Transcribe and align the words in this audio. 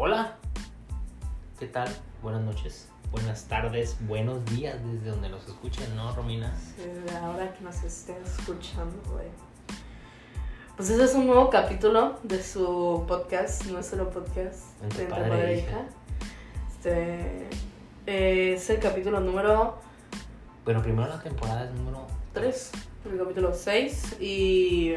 Hola, 0.00 0.36
¿qué 1.58 1.66
tal? 1.66 1.88
Buenas 2.22 2.42
noches, 2.42 2.88
buenas 3.10 3.48
tardes, 3.48 3.96
buenos 4.06 4.44
días 4.44 4.76
desde 4.84 5.10
donde 5.10 5.28
nos 5.28 5.44
escuchen, 5.48 5.96
¿no, 5.96 6.14
Romina? 6.14 6.56
Desde 6.76 7.16
ahora 7.16 7.52
que 7.52 7.64
nos 7.64 7.82
estén 7.82 8.14
escuchando, 8.24 8.96
güey. 9.10 9.26
Pues 10.76 10.90
ese 10.90 11.02
es 11.02 11.14
un 11.16 11.26
nuevo 11.26 11.50
capítulo 11.50 12.20
de 12.22 12.40
su 12.44 13.06
podcast, 13.08 13.66
nuestro 13.66 14.08
podcast 14.08 14.80
Entre 14.84 15.06
padre 15.06 15.30
Padre 15.30 15.54
e 15.54 15.58
hija. 15.58 15.68
hija. 15.68 15.84
Este 16.70 17.48
eh, 18.06 18.52
es 18.54 18.70
el 18.70 18.78
capítulo 18.78 19.18
número 19.18 19.80
Bueno, 20.64 20.80
primero 20.80 21.08
la 21.08 21.20
temporada 21.20 21.64
es 21.64 21.72
número 21.72 22.06
3, 22.34 22.70
el 23.10 23.18
capítulo 23.18 23.52
6. 23.52 24.18
¿Y 24.20 24.92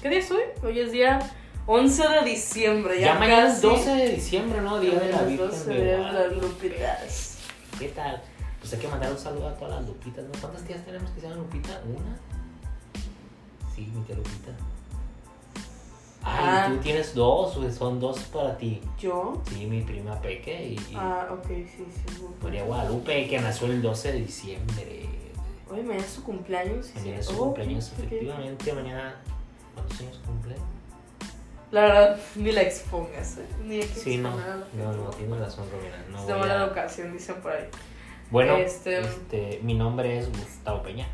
qué 0.00 0.10
día 0.10 0.20
es 0.20 0.30
hoy? 0.30 0.42
Hoy 0.62 0.78
es 0.78 0.92
día 0.92 1.18
11 1.66 2.08
de 2.08 2.24
diciembre. 2.24 3.00
Ya, 3.00 3.14
Ya, 3.14 3.18
mañana 3.18 3.48
es 3.48 3.54
casi. 3.54 3.66
12 3.66 3.90
de 3.90 4.08
diciembre, 4.10 4.60
¿no? 4.60 4.78
Día 4.80 4.98
de 4.98 5.10
la 5.12 5.22
Virgen 5.22 5.48
12 5.48 5.70
de 5.70 5.98
las. 5.98 6.32
Lupitas. 6.36 7.38
¿Qué 7.78 7.88
tal? 7.88 8.22
Pues 8.60 8.72
hay 8.74 8.78
que 8.80 8.88
mandar 8.88 9.10
un 9.12 9.18
saludo 9.18 9.48
a 9.48 9.54
todas 9.54 9.74
las 9.80 9.86
Lupitas, 9.88 10.24
¿no? 10.24 10.30
¿Cuántas 10.40 10.62
tías 10.64 10.84
tenemos 10.84 11.10
que 11.10 11.20
se 11.20 11.26
llaman 11.28 11.38
Lupita? 11.44 11.80
¿Una? 11.86 12.18
Sí, 13.74 13.90
mi 13.94 14.02
tía 14.04 14.16
Lupita. 14.16 14.52
Ay, 16.26 16.44
Ah. 16.46 16.66
tú 16.70 16.78
tienes 16.78 17.14
dos, 17.14 17.58
son 17.76 18.00
dos 18.00 18.18
para 18.32 18.56
ti. 18.56 18.80
¿Yo? 18.98 19.42
Sí, 19.50 19.66
mi 19.66 19.82
prima 19.82 20.18
Peque 20.22 20.68
y, 20.68 20.74
y 20.74 20.94
Ah, 20.96 21.28
ok, 21.30 21.46
sí, 21.48 21.84
sí. 21.94 22.24
María 22.42 22.64
Guadalupe, 22.64 23.28
que 23.28 23.38
nació 23.40 23.66
el 23.66 23.82
12 23.82 24.12
de 24.12 24.20
diciembre. 24.20 25.06
Oye, 25.70 25.82
mañana 25.82 26.04
es 26.04 26.12
su 26.12 26.22
cumpleaños. 26.22 26.92
Mañana 26.94 27.18
es 27.18 27.26
su 27.26 27.34
Oh, 27.34 27.44
cumpleaños, 27.44 27.92
efectivamente. 27.92 28.72
Mañana, 28.72 29.16
¿cuántos 29.74 30.00
años 30.00 30.20
cumple? 30.24 30.54
La 31.74 31.80
verdad, 31.82 32.20
ni 32.36 32.52
la 32.52 32.62
expongas, 32.62 33.38
¿eh? 33.38 33.46
Ni 33.64 33.80
hay 33.80 33.88
que 33.88 33.94
Sí, 33.98 34.16
no. 34.18 34.28
exponer 34.28 34.50
a 34.52 34.56
la 34.58 34.66
No, 34.74 34.92
no, 34.92 35.10
tienes 35.10 35.40
razón, 35.40 35.66
Romina. 35.72 35.96
No 36.12 36.24
Se 36.24 36.28
llama 36.32 36.46
la 36.46 36.60
a- 36.60 36.64
educación, 36.66 37.12
dicen 37.12 37.34
por 37.42 37.50
ahí. 37.50 37.64
Bueno, 38.30 38.56
Este- 38.58 39.00
este, 39.00 39.58
mi 39.64 39.74
nombre 39.74 40.18
es 40.18 40.28
Gustavo 40.30 40.82
Peña, 40.84 41.08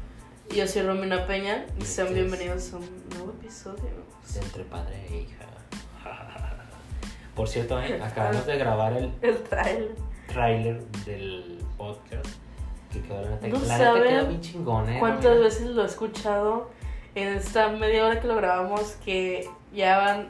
Y 0.50 0.56
Yo 0.56 0.66
soy 0.66 0.82
Romina 0.82 1.26
Peña 1.26 1.64
y 1.78 1.82
sean 1.84 2.08
es- 2.08 2.14
bienvenidos 2.14 2.72
a 2.74 2.76
un 2.76 3.08
nuevo 3.08 3.32
episodio. 3.40 3.90
de 4.34 4.40
entre 4.40 4.64
padre 4.64 5.06
e 5.10 5.16
hija. 5.22 5.46
Por 7.34 7.48
cierto, 7.48 7.80
eh, 7.80 7.98
acabamos 8.02 8.44
de 8.46 8.58
grabar 8.58 8.92
el 8.92 9.12
El 9.22 9.38
trailer. 9.44 10.82
del 11.06 11.64
podcast 11.78 12.26
que 12.92 13.00
quedó 13.00 13.22
la 13.22 13.30
neta. 13.30 13.48
No 13.48 13.58
la 13.64 13.78
neta 13.78 13.94
quedó 13.94 14.26
bien 14.26 14.40
chingón, 14.42 14.88
eh. 14.90 14.96
¿Cuántas 14.98 15.24
Romina. 15.24 15.44
veces 15.44 15.66
lo 15.68 15.82
he 15.82 15.86
escuchado 15.86 16.70
en 17.14 17.28
esta 17.28 17.68
media 17.68 18.04
hora 18.04 18.20
que 18.20 18.26
lo 18.28 18.36
grabamos? 18.36 18.96
Que 19.04 19.48
ya 19.72 19.96
van 19.98 20.28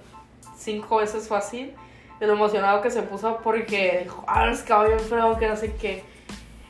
cinco 0.61 0.97
veces 0.97 1.27
fácil. 1.29 1.73
De 2.21 2.27
lo 2.27 2.35
emocionado 2.35 2.83
que 2.83 2.91
se 2.91 3.01
puso 3.03 3.39
porque 3.43 4.01
dijo, 4.05 4.23
ah, 4.29 4.53
quedó 4.67 4.85
bien 4.87 5.01
feo, 5.01 5.39
que 5.39 5.49
no 5.49 5.57
sé 5.57 5.73
qué. 5.81 6.03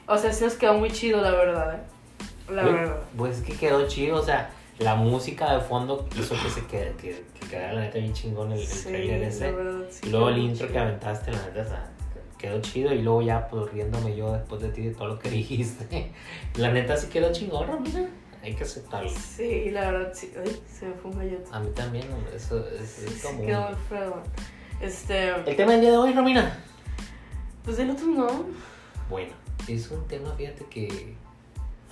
O 0.07 0.17
sea, 0.17 0.33
sí 0.33 0.45
nos 0.45 0.55
quedó 0.55 0.75
muy 0.75 0.91
chido, 0.93 1.21
la 1.21 1.33
verdad, 1.33 1.75
¿eh? 1.75 2.53
La 2.53 2.63
Güey, 2.63 2.75
verdad. 2.75 3.01
Pues 3.17 3.39
es 3.39 3.43
que 3.43 3.53
quedó 3.55 3.87
chido, 3.89 4.17
o 4.21 4.23
sea, 4.23 4.51
la 4.79 4.95
música 4.95 5.53
de 5.55 5.61
fondo 5.61 6.09
hizo 6.17 6.35
que 6.41 6.51
se 6.51 6.67
quede, 6.67 6.93
que, 6.97 7.25
que 7.39 7.49
quedara 7.49 7.73
la 7.73 7.81
neta 7.83 7.99
bien 7.99 8.13
chingón 8.13 8.53
el, 8.53 8.61
el 8.61 8.67
Sí, 8.67 8.89
trailer 8.89 9.21
la 9.23 9.27
ese. 9.27 9.51
verdad, 9.53 9.87
sí 9.91 10.07
y 10.07 10.11
luego 10.11 10.29
el 10.29 10.39
intro 10.39 10.67
que 10.69 10.73
chido. 10.73 10.85
aventaste, 10.85 11.33
la 11.33 11.39
neta, 11.47 11.61
o 11.63 11.65
sea, 11.69 11.91
quedó 12.39 12.61
chido. 12.61 12.93
Y 12.95 13.03
luego 13.03 13.23
ya, 13.23 13.49
pues 13.49 13.73
riéndome 13.73 14.17
yo 14.17 14.33
después 14.33 14.63
de 14.63 14.69
ti 14.71 14.83
de 14.83 14.95
todo 14.95 15.09
lo 15.09 15.19
que 15.19 15.31
dijiste. 15.31 16.13
La 16.55 16.71
neta 16.71 16.97
sí 16.97 17.09
quedó 17.09 17.33
chingón, 17.33 17.67
Romina. 17.67 18.09
Hay 18.43 18.55
que 18.55 18.65
aceptarlo. 18.65 19.11
Sí, 19.11 19.71
la 19.71 19.91
verdad, 19.91 20.13
sí. 20.15 20.33
Ay, 20.39 20.63
se 20.67 20.87
me 20.87 20.95
fue 20.95 21.11
un 21.11 21.19
gallote. 21.19 21.45
A 21.53 21.61
mí 21.61 21.71
también, 21.75 22.11
hombre, 22.13 22.37
eso 22.37 22.67
es, 22.69 22.99
es 23.01 23.13
sí, 23.15 23.21
como. 23.27 23.43
un-. 23.43 24.23
Este, 24.81 25.29
El 25.29 25.57
tema 25.57 25.73
del 25.73 25.83
día 25.83 25.91
de 25.91 25.97
hoy, 25.99 26.13
Romina. 26.15 26.59
pues 27.65 27.79
el 27.79 27.91
otro 27.91 28.07
no. 28.07 28.29
Bueno, 29.11 29.33
es 29.69 29.91
un 29.91 30.07
tema, 30.09 30.33
fíjate 30.37 30.65
que 30.67 31.15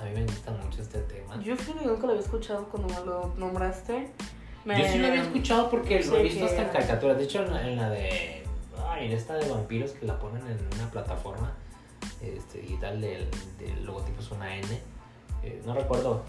a 0.00 0.04
mí 0.04 0.10
me 0.14 0.22
gusta 0.25 0.53
mucho 0.53 0.81
este 0.81 1.00
tema. 1.00 1.38
Yo 1.42 1.54
fíjate 1.56 1.81
que 1.81 1.87
nunca 1.87 2.06
lo 2.06 2.12
había 2.12 2.25
escuchado 2.25 2.64
cuando 2.69 2.88
me 2.94 3.04
lo 3.06 3.34
nombraste. 3.37 4.08
Me- 4.64 4.81
Yo 4.81 4.88
sí 4.91 4.98
lo 4.98 5.08
había 5.08 5.22
escuchado 5.22 5.69
porque 5.70 6.03
Sí, 6.03 6.08
lo 6.10 6.16
he 6.16 6.22
visto 6.22 6.41
que- 6.41 6.47
hasta 6.47 6.62
en 6.62 6.69
caricaturas. 6.70 7.19
De 7.19 7.25
hecho, 7.25 7.42
en 7.42 7.53
la, 7.53 7.69
en 7.69 7.76
la 7.76 7.91
de. 7.91 8.42
Ay, 8.88 9.06
en 9.06 9.12
esta 9.12 9.34
de 9.34 9.48
vampiros 9.50 9.91
que 9.92 10.06
la 10.06 10.19
ponen 10.19 10.47
en 10.47 10.58
una 10.78 10.91
plataforma 10.91 11.53
este, 12.22 12.60
digital 12.60 13.00
del, 13.00 13.28
del 13.58 13.84
logotipo 13.84 14.20
es 14.22 14.31
una 14.31 14.56
N. 14.56 14.66
Eh, 15.42 15.62
no 15.66 15.75
recuerdo. 15.75 16.25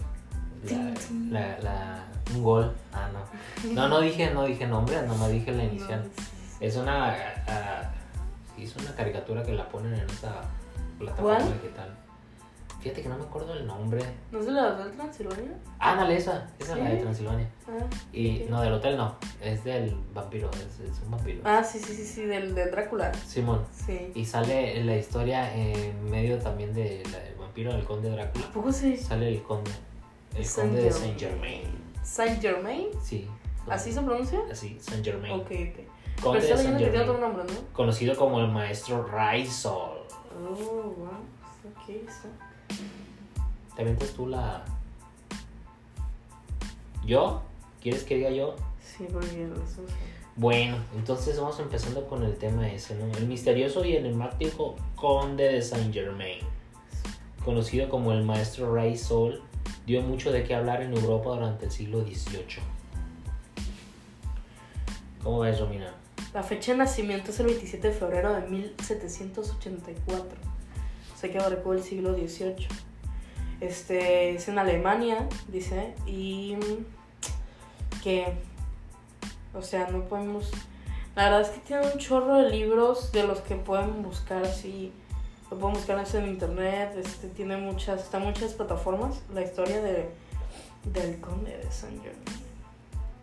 La, 0.64 0.92
la, 1.30 1.58
la- 1.60 2.04
un 2.34 2.42
gol. 2.42 2.72
Ah, 2.92 3.08
no. 3.12 3.72
No, 3.72 3.88
no 3.88 4.00
dije, 4.00 4.30
no 4.32 4.44
dije 4.44 4.66
nombre, 4.66 5.00
nomás 5.02 5.30
dije 5.30 5.52
la 5.52 5.64
inicial. 5.64 6.08
Es 6.60 6.76
una. 6.76 7.14
ah, 7.48 7.90
sí, 8.56 8.64
es 8.64 8.76
una 8.76 8.94
caricatura 8.94 9.42
que 9.42 9.52
la 9.52 9.68
ponen 9.68 9.94
en 9.94 10.08
esa 10.08 10.42
plataforma 10.98 11.38
¿Cuál? 11.38 11.52
digital. 11.54 11.96
Fíjate 12.80 13.02
que 13.02 13.08
no 13.10 13.18
me 13.18 13.24
acuerdo 13.24 13.52
el 13.52 13.66
nombre. 13.66 14.02
¿No 14.32 14.38
es 14.40 14.46
de 14.46 14.52
la 14.52 14.68
Hotel 14.68 14.92
Transilvania? 14.92 15.52
Ah, 15.78 15.96
dale, 15.96 16.16
esa. 16.16 16.46
Esa 16.58 16.72
es 16.72 16.78
la 16.78 16.88
de. 16.90 16.96
Transilvania. 16.96 17.46
Ah, 17.68 17.84
Y 18.12 18.46
no, 18.48 18.60
del 18.62 18.72
hotel 18.72 18.96
no. 18.96 19.16
Es 19.42 19.64
del 19.64 19.94
vampiro. 20.14 20.50
Es, 20.52 20.80
es 20.88 20.98
un 21.04 21.10
vampiro. 21.10 21.42
Ah, 21.44 21.62
sí, 21.62 21.78
sí, 21.78 21.94
sí, 21.94 22.06
sí, 22.06 22.22
del 22.24 22.54
de 22.54 22.70
Drácula. 22.70 23.12
Simón. 23.14 23.64
Sí. 23.72 24.12
Y 24.14 24.24
sale 24.24 24.82
la 24.84 24.96
historia 24.96 25.54
en 25.54 26.10
medio 26.10 26.38
también 26.38 26.72
de 26.72 27.02
la 27.12 27.18
del 27.18 27.34
vampiro, 27.34 27.72
del 27.72 27.84
conde 27.84 28.08
Drácula. 28.10 28.46
¿A 28.46 28.50
poco 28.52 28.72
sí? 28.72 28.96
Sale 28.96 29.28
el 29.28 29.42
conde. 29.42 29.70
El 30.36 30.44
Saint 30.44 30.70
conde 30.70 30.84
de. 30.84 30.92
Saint 30.92 31.18
Germain. 31.18 31.62
¿Saint 32.02 32.40
Germain? 32.40 32.88
Sí. 33.02 33.28
¿Así 33.68 33.92
se 33.92 34.00
pronuncia? 34.00 34.40
Así, 34.50 34.78
Saint 34.80 35.04
Germain. 35.04 35.32
Ok, 35.32 35.50
ok. 35.50 36.00
Pero 36.22 36.32
de 36.32 36.56
Saint 36.56 36.96
otro 36.96 37.18
nombre, 37.18 37.44
¿no? 37.44 37.72
Conocido 37.72 38.16
como 38.16 38.40
el 38.40 38.48
maestro 38.48 39.06
Raisol. 39.06 40.00
Oh, 40.42 40.94
wow. 40.96 41.08
Ok, 41.64 41.88
está. 41.88 42.28
¿Te 43.74 43.82
aventas 43.82 44.10
tú 44.10 44.26
la. 44.26 44.64
¿Yo? 47.04 47.42
¿Quieres 47.80 48.04
que 48.04 48.16
diga 48.16 48.30
yo? 48.30 48.56
Sí, 48.82 49.06
porque 49.10 49.44
eso 49.44 49.82
Bueno, 50.36 50.76
entonces 50.94 51.38
vamos 51.40 51.58
empezando 51.60 52.06
con 52.06 52.22
el 52.22 52.36
tema 52.36 52.68
ese, 52.70 52.94
¿no? 52.94 53.06
El 53.16 53.26
misterioso 53.26 53.84
y 53.84 53.96
enigmático 53.96 54.76
conde 54.96 55.44
de 55.44 55.62
Saint 55.62 55.92
Germain, 55.92 56.40
conocido 57.44 57.88
como 57.88 58.12
el 58.12 58.22
maestro 58.22 58.74
Ray 58.74 58.96
Sol, 58.98 59.42
dio 59.86 60.02
mucho 60.02 60.30
de 60.32 60.44
qué 60.44 60.54
hablar 60.54 60.82
en 60.82 60.94
Europa 60.96 61.30
durante 61.30 61.66
el 61.66 61.70
siglo 61.70 62.02
XVIII. 62.02 62.62
¿Cómo 65.22 65.40
ves, 65.40 65.60
Romina? 65.60 65.94
La 66.32 66.42
fecha 66.42 66.72
de 66.72 66.78
nacimiento 66.78 67.30
es 67.30 67.40
el 67.40 67.46
27 67.46 67.88
de 67.88 67.94
febrero 67.94 68.32
de 68.34 68.42
1784. 68.48 70.38
O 71.12 71.18
sea 71.18 71.30
que 71.30 71.38
abarcó 71.38 71.72
el 71.72 71.82
siglo 71.82 72.14
XVIII. 72.14 72.68
Este 73.60 74.36
es 74.36 74.48
en 74.48 74.58
Alemania, 74.58 75.28
dice, 75.48 75.94
y 76.06 76.56
que, 78.02 78.32
o 79.52 79.60
sea, 79.60 79.88
no 79.90 80.04
podemos. 80.04 80.50
La 81.14 81.24
verdad 81.24 81.42
es 81.42 81.48
que 81.50 81.58
tiene 81.60 81.86
un 81.92 81.98
chorro 81.98 82.36
de 82.36 82.50
libros 82.50 83.12
de 83.12 83.24
los 83.24 83.40
que 83.40 83.56
pueden 83.56 84.02
buscar 84.02 84.44
así. 84.44 84.92
Lo 85.50 85.58
pueden 85.58 85.74
buscar 85.74 86.04
en 86.14 86.28
internet. 86.28 86.94
Este 86.96 87.28
tiene 87.28 87.56
muchas, 87.56 88.02
está 88.02 88.18
en 88.18 88.24
muchas 88.24 88.52
plataformas. 88.54 89.20
La 89.34 89.42
historia 89.42 89.80
de, 89.82 90.08
del 90.84 91.20
conde 91.20 91.56
de 91.56 91.70
San 91.72 91.90
Germain. 92.00 92.24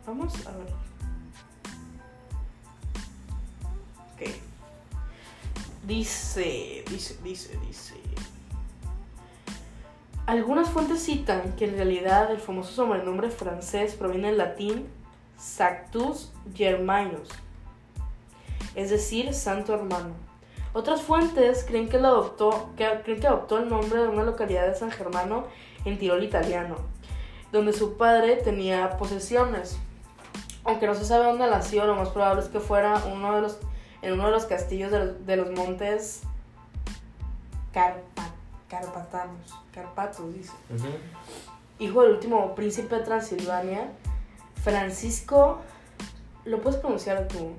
Vamos 0.05 0.33
a 0.45 0.51
ver. 0.51 0.67
Ok. 4.13 4.35
Dice, 5.85 6.83
dice, 6.89 7.17
dice, 7.23 7.57
dice. 7.65 7.93
Algunas 10.25 10.67
fuentes 10.69 11.05
citan 11.05 11.53
que 11.55 11.63
en 11.63 11.77
realidad 11.77 12.29
el 12.31 12.39
famoso 12.39 12.73
sobrenombre 12.73 13.29
francés 13.29 13.95
proviene 13.95 14.27
del 14.27 14.37
latín 14.37 14.85
Sactus 15.37 16.33
Germanus, 16.53 17.29
es 18.75 18.89
decir, 18.89 19.33
santo 19.33 19.73
hermano. 19.73 20.26
Otras 20.73 21.01
fuentes 21.01 21.63
creen 21.67 21.89
que, 21.89 21.99
lo 21.99 22.07
adoptó, 22.09 22.69
que, 22.77 22.87
creen 23.03 23.19
que 23.19 23.27
adoptó 23.27 23.57
el 23.57 23.69
nombre 23.69 24.01
de 24.01 24.07
una 24.07 24.23
localidad 24.23 24.67
de 24.67 24.75
San 24.75 24.91
Germano 24.91 25.45
en 25.85 25.97
Tirol 25.97 26.23
italiano, 26.23 26.75
donde 27.51 27.73
su 27.73 27.97
padre 27.97 28.35
tenía 28.37 28.97
posesiones. 28.97 29.77
Aunque 30.63 30.85
no 30.85 30.93
se 30.95 31.05
sabe 31.05 31.25
dónde 31.25 31.49
nació, 31.49 31.85
lo 31.85 31.95
más 31.95 32.09
probable 32.09 32.41
es 32.43 32.49
que 32.49 32.59
fuera 32.59 33.01
uno 33.11 33.35
de 33.35 33.41
los, 33.41 33.57
en 34.01 34.13
uno 34.13 34.25
de 34.25 34.31
los 34.31 34.45
castillos 34.45 34.91
de 34.91 34.99
los, 34.99 35.25
de 35.25 35.37
los 35.37 35.51
montes 35.51 36.21
Carpa- 37.73 38.33
Carpatanos. 38.67 39.53
Carpatos, 39.73 40.33
dice. 40.33 40.51
Hijo 41.79 42.01
del 42.01 42.11
último 42.13 42.53
príncipe 42.55 42.95
de 42.95 43.01
Transilvania, 43.03 43.91
Francisco. 44.63 45.59
¿Lo 46.43 46.59
puedes 46.61 46.79
pronunciar 46.79 47.27
tú? 47.27 47.53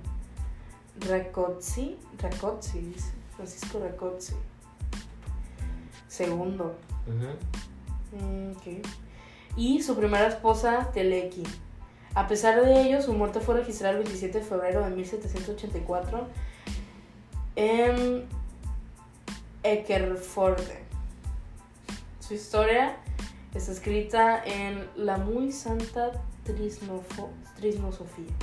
Racozzi. 1.07 1.97
Racozzi, 2.19 2.81
dice. 2.81 3.13
Francisco 3.37 3.79
Racozzi. 3.79 4.35
Segundo. 6.09 6.77
Mm. 7.07 8.53
Y 9.57 9.83
su 9.83 9.97
primera 9.97 10.29
esposa, 10.29 10.91
Teleki. 10.93 11.45
A 12.15 12.27
pesar 12.27 12.65
de 12.65 12.83
ello, 12.83 13.03
su 13.03 13.13
muerte 13.13 13.41
fue 13.41 13.57
registrada 13.57 13.93
el 13.93 13.99
27 13.99 14.39
de 14.39 14.45
febrero 14.45 14.83
de 14.85 14.91
1784 14.91 16.27
en 17.57 18.27
Eckerforde. 19.63 20.85
Su 22.21 22.35
historia 22.35 22.97
está 23.55 23.73
escrita 23.73 24.43
en 24.45 24.89
la 24.97 25.19
muy 25.19 25.53
santa 25.53 26.13
Trisnosofía. 26.45 28.35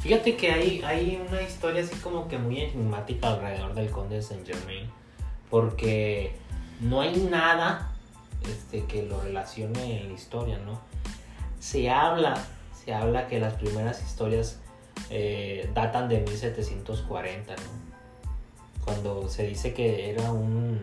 Fíjate 0.00 0.36
que 0.36 0.50
hay, 0.50 0.82
hay 0.82 1.20
una 1.28 1.42
historia 1.42 1.82
así 1.82 1.94
como 1.96 2.28
que 2.28 2.38
muy 2.38 2.60
enigmática 2.60 3.28
alrededor 3.28 3.74
del 3.74 3.90
conde 3.90 4.16
de 4.16 4.22
Saint 4.22 4.46
Germain, 4.46 4.88
porque 5.50 6.32
no 6.80 7.00
hay 7.00 7.16
nada 7.16 7.92
este, 8.48 8.84
que 8.84 9.02
lo 9.02 9.20
relacione 9.20 10.00
en 10.00 10.08
la 10.08 10.14
historia, 10.14 10.58
¿no? 10.58 10.80
Se 11.58 11.90
habla, 11.90 12.40
se 12.72 12.94
habla 12.94 13.26
que 13.26 13.40
las 13.40 13.54
primeras 13.54 14.00
historias 14.02 14.60
eh, 15.10 15.68
datan 15.74 16.08
de 16.08 16.20
1740, 16.20 17.56
¿no? 17.56 18.82
Cuando 18.84 19.28
se 19.28 19.46
dice 19.46 19.74
que 19.74 20.10
era 20.10 20.30
un 20.30 20.80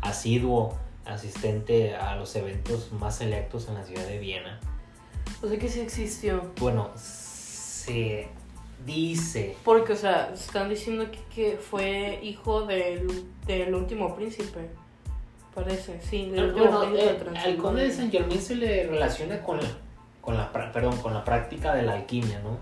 asiduo 0.00 0.78
asistente 1.04 1.94
a 1.96 2.14
los 2.16 2.34
eventos 2.36 2.92
más 2.92 3.16
selectos 3.16 3.68
en 3.68 3.74
la 3.74 3.84
ciudad 3.84 4.06
de 4.06 4.18
Viena. 4.18 4.60
O 5.42 5.48
sea 5.48 5.58
que 5.58 5.68
sí 5.68 5.80
existió. 5.80 6.52
Bueno, 6.58 6.90
se 6.96 8.28
dice 8.84 9.56
Porque, 9.64 9.92
o 9.94 9.96
sea, 9.96 10.30
están 10.32 10.68
diciendo 10.68 11.10
que, 11.10 11.18
que 11.34 11.56
fue 11.56 12.20
hijo 12.22 12.66
del, 12.66 13.26
del 13.46 13.74
último 13.74 14.14
príncipe. 14.14 14.68
Parece, 15.54 16.00
sí, 16.02 16.30
del 16.30 16.46
último 16.46 16.66
Bueno, 16.66 16.92
príncipe 16.92 17.30
de 17.30 17.36
eh, 17.36 17.40
al 17.44 17.56
conde 17.56 17.82
de 17.84 17.92
Saint 17.92 18.12
Germain 18.12 18.40
se 18.40 18.56
le 18.56 18.86
relaciona 18.88 19.40
con 19.42 19.58
la, 19.58 19.68
con 20.20 20.36
la, 20.36 20.50
perdón, 20.72 20.96
con 20.98 21.14
la 21.14 21.24
práctica 21.24 21.74
de 21.74 21.82
la 21.82 21.94
alquimia, 21.94 22.40
¿no? 22.40 22.58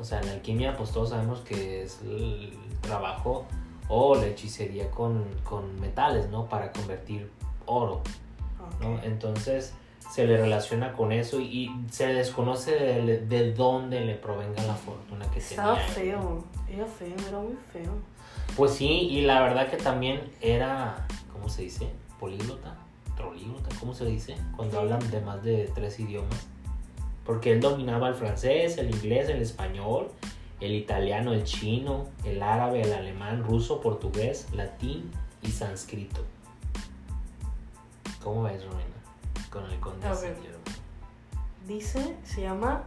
O 0.00 0.04
sea, 0.04 0.22
la 0.22 0.32
alquimia, 0.32 0.76
pues 0.76 0.90
todos 0.90 1.10
sabemos 1.10 1.40
que 1.40 1.82
es 1.82 2.00
el 2.02 2.52
trabajo 2.80 3.46
o 3.88 4.14
la 4.16 4.26
hechicería 4.26 4.90
con, 4.90 5.24
con 5.44 5.78
metales, 5.80 6.30
¿no? 6.30 6.46
Para 6.48 6.72
convertir 6.72 7.30
oro, 7.66 8.02
¿no? 8.80 9.02
Entonces 9.02 9.74
se 10.12 10.26
le 10.26 10.36
relaciona 10.36 10.92
con 10.92 11.12
eso 11.12 11.40
y, 11.40 11.44
y 11.64 11.86
se 11.90 12.06
desconoce 12.06 12.72
de, 12.72 13.18
de 13.26 13.52
dónde 13.52 14.00
le 14.00 14.14
provenga 14.14 14.62
la 14.64 14.74
fortuna 14.74 15.28
que 15.30 15.38
Estaba 15.38 15.74
tenía. 15.78 15.88
feo, 15.88 16.44
era 16.68 16.86
feo, 16.86 17.14
era 17.28 17.38
muy 17.38 17.56
feo. 17.72 17.92
Pues 18.56 18.72
sí, 18.72 18.86
y 18.86 19.22
la 19.22 19.40
verdad 19.42 19.68
que 19.68 19.76
también 19.76 20.20
era, 20.40 21.06
¿cómo 21.32 21.48
se 21.48 21.62
dice? 21.62 21.88
Políglota, 22.20 22.76
trolíglota, 23.16 23.68
¿cómo 23.80 23.94
se 23.94 24.04
dice? 24.06 24.36
Cuando 24.56 24.78
hablan 24.80 25.10
de 25.10 25.20
más 25.20 25.42
de 25.42 25.70
tres 25.74 25.98
idiomas. 25.98 26.46
Porque 27.24 27.52
él 27.52 27.60
dominaba 27.60 28.08
el 28.08 28.14
francés, 28.14 28.76
el 28.78 28.94
inglés, 28.94 29.28
el 29.28 29.40
español, 29.40 30.10
el 30.60 30.72
italiano, 30.74 31.32
el 31.32 31.44
chino, 31.44 32.06
el 32.24 32.42
árabe, 32.42 32.82
el 32.82 32.92
alemán, 32.92 33.42
ruso, 33.42 33.80
portugués, 33.80 34.46
latín 34.52 35.10
y 35.42 35.48
sánscrito. 35.48 36.22
¿Cómo 38.22 38.42
ves, 38.44 38.64
Romina? 38.64 38.84
Con 39.54 39.70
el 39.70 39.80
conde 39.80 40.06
A 40.06 40.14
de 40.14 40.20
ver. 40.20 40.20
Saint 40.20 40.36
Germain. 40.42 40.62
Dice, 41.66 42.16
se 42.24 42.42
llama 42.42 42.82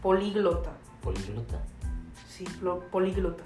políglota. 0.00 0.70
Políglota. 1.02 1.58
Sí, 2.28 2.44
políglota. 2.92 3.42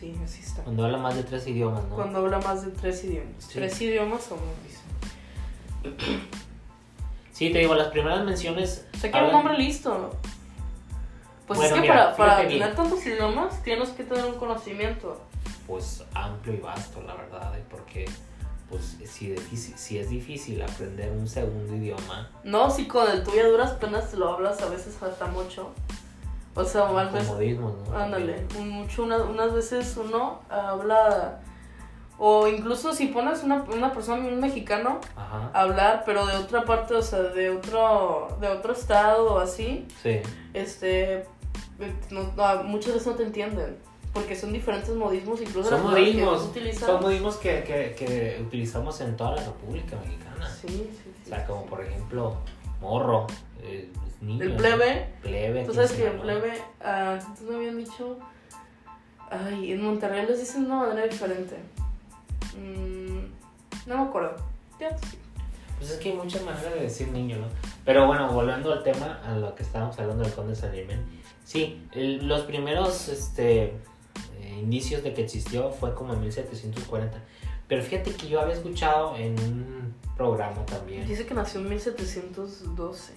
Sí, 0.00 0.18
así 0.24 0.40
está. 0.42 0.62
Cuando 0.64 0.84
habla 0.84 0.98
más 0.98 1.14
de 1.14 1.22
tres 1.22 1.46
idiomas, 1.46 1.84
¿no? 1.84 1.94
Cuando 1.94 2.18
habla 2.18 2.38
más 2.40 2.64
de 2.64 2.72
tres 2.72 3.04
idiomas. 3.04 3.34
Sí. 3.38 3.50
Tres 3.54 3.80
idiomas 3.80 4.24
somos, 4.24 4.42
dice. 4.64 4.80
Sí, 7.32 7.52
te 7.52 7.58
digo, 7.60 7.74
las 7.74 7.88
primeras 7.88 8.24
menciones. 8.24 8.86
O 8.94 8.98
sea 8.98 9.10
que 9.10 9.16
era 9.16 9.26
un 9.26 9.32
hablan- 9.34 9.40
hombre 9.40 9.58
listo. 9.58 10.10
Pues 11.46 11.58
Bueno, 11.60 11.76
es 11.76 11.80
que 11.80 11.80
mira, 11.82 12.16
para, 12.16 12.36
para 12.36 12.48
tener 12.48 12.74
tantos 12.74 13.06
idiomas 13.06 13.62
tienes 13.62 13.90
que 13.90 14.02
tener 14.04 14.24
un 14.24 14.34
conocimiento. 14.34 15.20
pues 15.66 16.04
amplio 16.14 16.54
y 16.54 16.58
vasto, 16.58 17.02
la 17.02 17.14
verdad, 17.14 17.56
¿eh? 17.58 17.64
porque 17.70 18.04
pues 18.68 18.96
si, 19.04 19.30
difícil, 19.30 19.76
si 19.78 19.98
es 19.98 20.08
difícil 20.10 20.60
aprender 20.62 21.10
un 21.12 21.28
segundo 21.28 21.74
idioma, 21.74 22.30
No, 22.44 22.70
si 22.70 22.86
con 22.88 23.08
el 23.10 23.22
tuyo 23.22 23.44
a 23.44 23.48
duras 23.48 23.70
penas 23.72 24.10
te 24.10 24.16
lo 24.16 24.28
hablas 24.30 24.60
a 24.62 24.68
veces 24.68 25.00
hasta 25.02 25.26
mucho. 25.26 25.70
O 26.54 26.64
sea, 26.64 26.88
ándale, 27.94 28.46
mucho, 28.58 29.02
una- 29.04 29.18
unas 29.24 29.52
veces 29.52 29.94
uno 29.98 30.40
habla, 30.48 31.40
o 32.18 32.48
incluso 32.48 32.94
si 32.94 33.08
pones 33.08 33.42
una, 33.44 33.62
una 33.64 33.92
persona, 33.92 34.26
un 34.26 34.40
mexicano, 34.40 35.00
Ajá. 35.16 35.50
a 35.52 35.60
hablar, 35.60 36.02
pero 36.06 36.24
de 36.26 36.34
otra 36.36 36.64
parte, 36.64 36.94
o 36.94 37.02
sea, 37.02 37.22
de 37.22 37.50
otro, 37.50 38.38
de 38.40 38.48
otro 38.48 38.72
estado 38.72 39.34
o 39.34 39.38
así, 39.38 39.86
Sí, 40.02 40.20
este, 40.54 41.24
no- 42.10 42.32
no, 42.34 42.62
muchas 42.64 42.94
veces 42.94 43.06
no 43.08 43.14
te 43.14 43.24
entienden. 43.24 43.76
Porque 44.16 44.34
son 44.34 44.52
diferentes 44.52 44.90
modismos, 44.94 45.40
incluso 45.42 45.68
son 45.68 45.82
modismos, 45.82 46.42
tú 46.44 46.48
utilizas. 46.50 46.86
son 46.86 47.02
modismos 47.02 47.36
que, 47.36 47.62
que, 47.64 47.94
que 47.98 48.42
utilizamos 48.42 48.98
en 49.02 49.14
toda 49.16 49.36
la 49.36 49.42
República 49.44 49.96
Mexicana. 50.02 50.48
Sí, 50.50 50.68
sí, 50.68 50.90
sí. 51.04 51.10
O 51.26 51.28
sea, 51.28 51.40
sí, 51.40 51.44
como 51.46 51.62
sí. 51.62 51.66
por 51.68 51.84
ejemplo, 51.84 52.36
morro, 52.80 53.26
eh, 53.62 53.90
niño. 54.22 54.42
El 54.44 54.56
plebe, 54.56 55.08
Plebe. 55.22 55.64
Tú 55.64 55.74
sabes 55.74 55.92
que 55.92 56.06
el 56.06 56.18
plebe, 56.18 56.62
ah, 56.82 57.18
antes 57.20 57.42
me 57.42 57.56
habían 57.56 57.76
dicho, 57.78 58.18
ay, 59.30 59.72
en 59.72 59.82
Monterrey 59.84 60.24
les 60.26 60.40
dicen 60.40 60.62
de 60.64 60.70
una 60.70 60.86
manera 60.86 61.06
diferente. 61.06 61.56
Mm, 62.56 63.88
no 63.88 63.96
me 63.98 64.08
acuerdo. 64.08 64.36
Ya, 64.80 64.96
sí. 64.98 65.18
Pues 65.78 65.90
es 65.90 65.98
que 65.98 66.10
hay 66.10 66.16
muchas 66.16 66.42
maneras 66.42 66.72
de 66.74 66.80
decir 66.80 67.08
niño, 67.08 67.36
¿no? 67.36 67.46
Pero 67.84 68.06
bueno, 68.06 68.32
volviendo 68.32 68.72
al 68.72 68.82
tema, 68.82 69.20
a 69.26 69.36
lo 69.36 69.54
que 69.54 69.62
estábamos 69.62 69.98
hablando 69.98 70.24
del 70.24 70.32
conde 70.32 70.54
de 70.54 70.56
San. 70.56 70.72
Sí, 71.44 71.86
el- 71.92 72.26
los 72.26 72.42
primeros 72.42 73.08
este, 73.08 73.74
indicios 74.56 75.02
de 75.02 75.14
que 75.14 75.22
existió 75.22 75.70
fue 75.70 75.94
como 75.94 76.14
en 76.14 76.20
1740. 76.20 77.22
Pero 77.68 77.82
fíjate 77.82 78.12
que 78.12 78.28
yo 78.28 78.40
había 78.40 78.54
escuchado 78.54 79.16
en 79.16 79.38
un 79.40 79.94
programa 80.16 80.64
también. 80.66 81.06
Dice 81.06 81.26
que 81.26 81.34
nació 81.34 81.60
en 81.60 81.68
1712. 81.70 83.12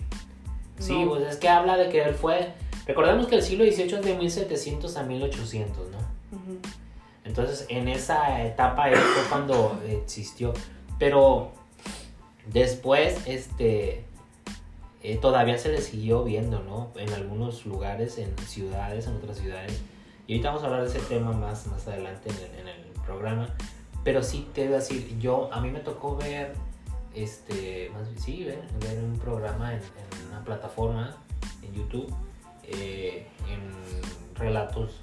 Sí, 0.79 1.03
No. 1.03 1.09
pues 1.09 1.23
es 1.27 1.37
que 1.37 1.49
habla 1.49 1.77
de 1.77 1.89
que 1.89 2.01
él 2.01 2.15
fue... 2.15 2.53
Recordemos 2.87 3.27
que 3.27 3.35
el 3.35 3.43
siglo 3.43 3.63
XVIII 3.63 3.95
es 3.95 4.01
de 4.05 4.15
1700 4.17 4.97
a 4.97 5.03
1800, 5.03 5.77
¿no? 5.91 5.97
Entonces, 7.23 7.65
en 7.69 7.87
esa 7.87 8.43
etapa 8.43 8.89
él 8.89 8.95
fue 8.97 9.23
cuando 9.29 9.79
existió. 9.87 10.53
Pero 10.97 11.51
después, 12.51 13.19
este, 13.27 14.03
eh, 15.03 15.17
todavía 15.17 15.59
se 15.59 15.69
le 15.69 15.81
siguió 15.81 16.23
viendo, 16.23 16.61
¿no? 16.61 16.89
En 16.95 17.13
algunos 17.13 17.65
lugares, 17.67 18.17
en 18.17 18.35
ciudades, 18.47 19.05
en 19.05 19.17
otras 19.17 19.37
ciudades. 19.37 19.79
Y 20.29 20.33
ahorita 20.33 20.49
vamos 20.49 20.63
a 20.63 20.67
hablar 20.67 20.83
de 20.83 20.89
ese 20.89 20.99
tema 21.07 21.31
más, 21.31 21.65
más 21.65 21.87
adelante 21.87 22.29
en 22.29 22.35
el, 22.35 22.59
en 22.59 22.67
el 22.67 22.83
programa. 23.03 23.47
Pero 24.03 24.21
sí 24.21 24.47
te 24.53 24.65
voy 24.65 24.73
a 24.73 24.77
decir, 24.77 25.17
yo, 25.17 25.49
a 25.51 25.59
mí 25.59 25.71
me 25.71 25.79
tocó 25.79 26.15
ver, 26.17 26.53
este, 27.15 27.89
más 27.95 28.07
bien, 28.07 28.21
sí, 28.21 28.43
ver, 28.43 28.61
ver 28.79 29.03
un 29.03 29.17
programa 29.17 29.73
en, 29.73 29.79
en 29.79 30.27
una 30.29 30.43
plataforma, 30.43 31.17
en 31.63 31.73
YouTube, 31.73 32.13
eh, 32.63 33.27
en 33.49 34.35
relatos 34.35 35.01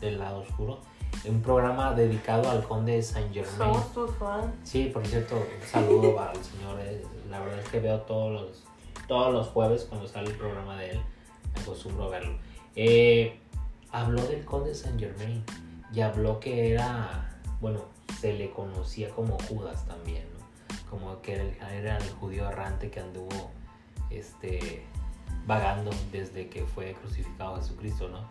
del 0.00 0.20
lado 0.20 0.42
oscuro. 0.42 0.78
Un 1.24 1.42
programa 1.42 1.92
dedicado 1.94 2.48
al 2.48 2.62
conde 2.62 3.02
Saint 3.02 3.34
Germain. 3.34 3.56
Somos 3.58 3.92
tus 3.92 4.12
fans. 4.12 4.54
Sí, 4.62 4.90
por 4.94 5.04
cierto, 5.04 5.34
un 5.34 5.66
saludo 5.66 6.20
al 6.20 6.36
señor. 6.36 6.78
eh, 6.82 7.02
La 7.28 7.40
verdad 7.40 7.58
es 7.58 7.68
que 7.68 7.80
veo 7.80 7.98
todos 8.02 8.30
los, 8.32 8.64
todos 9.08 9.34
los 9.34 9.48
jueves 9.48 9.86
cuando 9.88 10.06
sale 10.06 10.30
el 10.30 10.36
programa 10.36 10.76
de 10.76 10.90
él. 10.92 11.00
Me 11.56 11.62
acostumbro 11.62 12.04
a 12.04 12.10
verlo. 12.10 12.38
Eh, 12.76 13.40
habló 13.92 14.22
del 14.26 14.44
conde 14.44 14.74
Saint 14.74 14.98
Germain 14.98 15.42
y 15.92 16.00
habló 16.00 16.40
que 16.40 16.72
era, 16.72 17.38
bueno, 17.60 17.80
se 18.20 18.32
le 18.34 18.50
conocía 18.50 19.10
como 19.10 19.38
Judas 19.48 19.86
también, 19.86 20.24
¿no? 20.38 20.90
Como 20.90 21.20
que 21.22 21.34
era 21.34 21.42
el, 21.44 21.74
era 21.74 21.96
el 21.98 22.10
judío 22.10 22.48
errante 22.48 22.90
que 22.90 23.00
anduvo 23.00 23.50
este, 24.10 24.82
vagando 25.46 25.90
desde 26.12 26.48
que 26.48 26.64
fue 26.64 26.94
crucificado 26.94 27.56
Jesucristo, 27.56 28.08
¿no? 28.08 28.28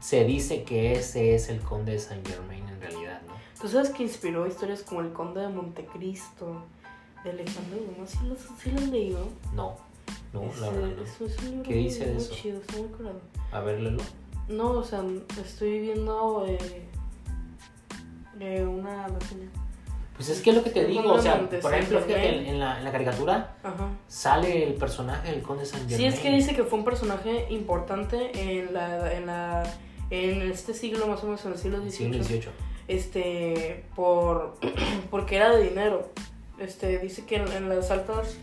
Se 0.00 0.24
dice 0.24 0.64
que 0.64 0.92
ese 0.94 1.34
es 1.34 1.48
el 1.50 1.60
conde 1.60 1.92
de 1.92 1.98
Saint 1.98 2.26
Germain 2.26 2.66
en 2.68 2.80
realidad, 2.80 3.20
¿no? 3.26 3.34
Tú 3.60 3.68
sabes 3.68 3.90
que 3.90 4.02
inspiró 4.02 4.46
historias 4.46 4.82
como 4.82 5.02
El 5.02 5.12
Conde 5.12 5.42
de 5.42 5.48
Montecristo, 5.48 6.64
de 7.22 7.30
Alejandro 7.30 7.78
Dumas. 7.94 8.10
¿Sí 8.10 8.18
lo, 8.26 8.34
sí 8.34 8.70
leído? 8.90 9.28
No, 9.54 9.76
no, 10.32 10.44
Es, 10.44 10.58
la 10.60 10.70
verdad 10.70 10.96
no. 10.96 11.02
es- 11.02 11.20
es 11.20 11.38
un 11.40 11.44
libro 11.50 11.62
¿Qué 11.64 11.74
muy- 11.74 11.82
dice 11.84 12.06
de 12.06 12.12
muy 12.14 12.22
eso? 12.22 12.34
chido, 12.34 12.60
está 12.60 12.78
muy 12.78 12.88
curado. 12.88 13.20
A 13.52 13.60
ver, 13.60 13.80
léelo. 13.80 14.02
No, 14.50 14.72
o 14.72 14.84
sea, 14.84 15.02
estoy 15.42 15.80
viendo 15.80 16.44
eh, 16.46 16.58
eh, 18.40 18.64
una 18.64 19.06
reseña. 19.08 19.48
Pues 20.16 20.28
es 20.28 20.42
que 20.42 20.50
es 20.50 20.56
lo 20.56 20.62
que 20.62 20.70
te 20.70 20.84
digo, 20.84 21.12
o 21.14 21.18
sea, 21.22 21.38
por 21.62 21.72
ejemplo, 21.72 21.98
Saint 22.00 22.06
fíjate, 22.06 22.50
en, 22.50 22.60
la, 22.60 22.76
en 22.78 22.84
la 22.84 22.92
caricatura 22.92 23.56
Ajá. 23.62 23.88
sale 24.06 24.64
el 24.66 24.74
personaje 24.74 25.30
del 25.30 25.40
conde 25.40 25.64
San 25.64 25.88
Sí, 25.88 26.04
es 26.04 26.18
que 26.20 26.30
dice 26.30 26.54
que 26.54 26.64
fue 26.64 26.78
un 26.78 26.84
personaje 26.84 27.46
importante 27.48 28.30
en 28.58 28.74
la, 28.74 29.14
en 29.14 29.26
la 29.26 29.62
en 30.10 30.42
este 30.42 30.74
siglo 30.74 31.06
más 31.06 31.22
o 31.22 31.26
menos 31.26 31.42
en 31.46 31.52
el 31.52 31.58
siglo 31.58 31.90
Siglo 31.90 32.22
XVIII, 32.22 32.40
XVIII. 32.42 32.52
este 32.88 33.84
por 33.96 34.58
porque 35.10 35.36
era 35.36 35.56
de 35.56 35.62
dinero. 35.68 36.10
Este 36.58 36.98
dice 36.98 37.24
que 37.24 37.36
en, 37.36 37.48
en 37.52 37.68
las 37.70 37.90
altas 37.90 38.36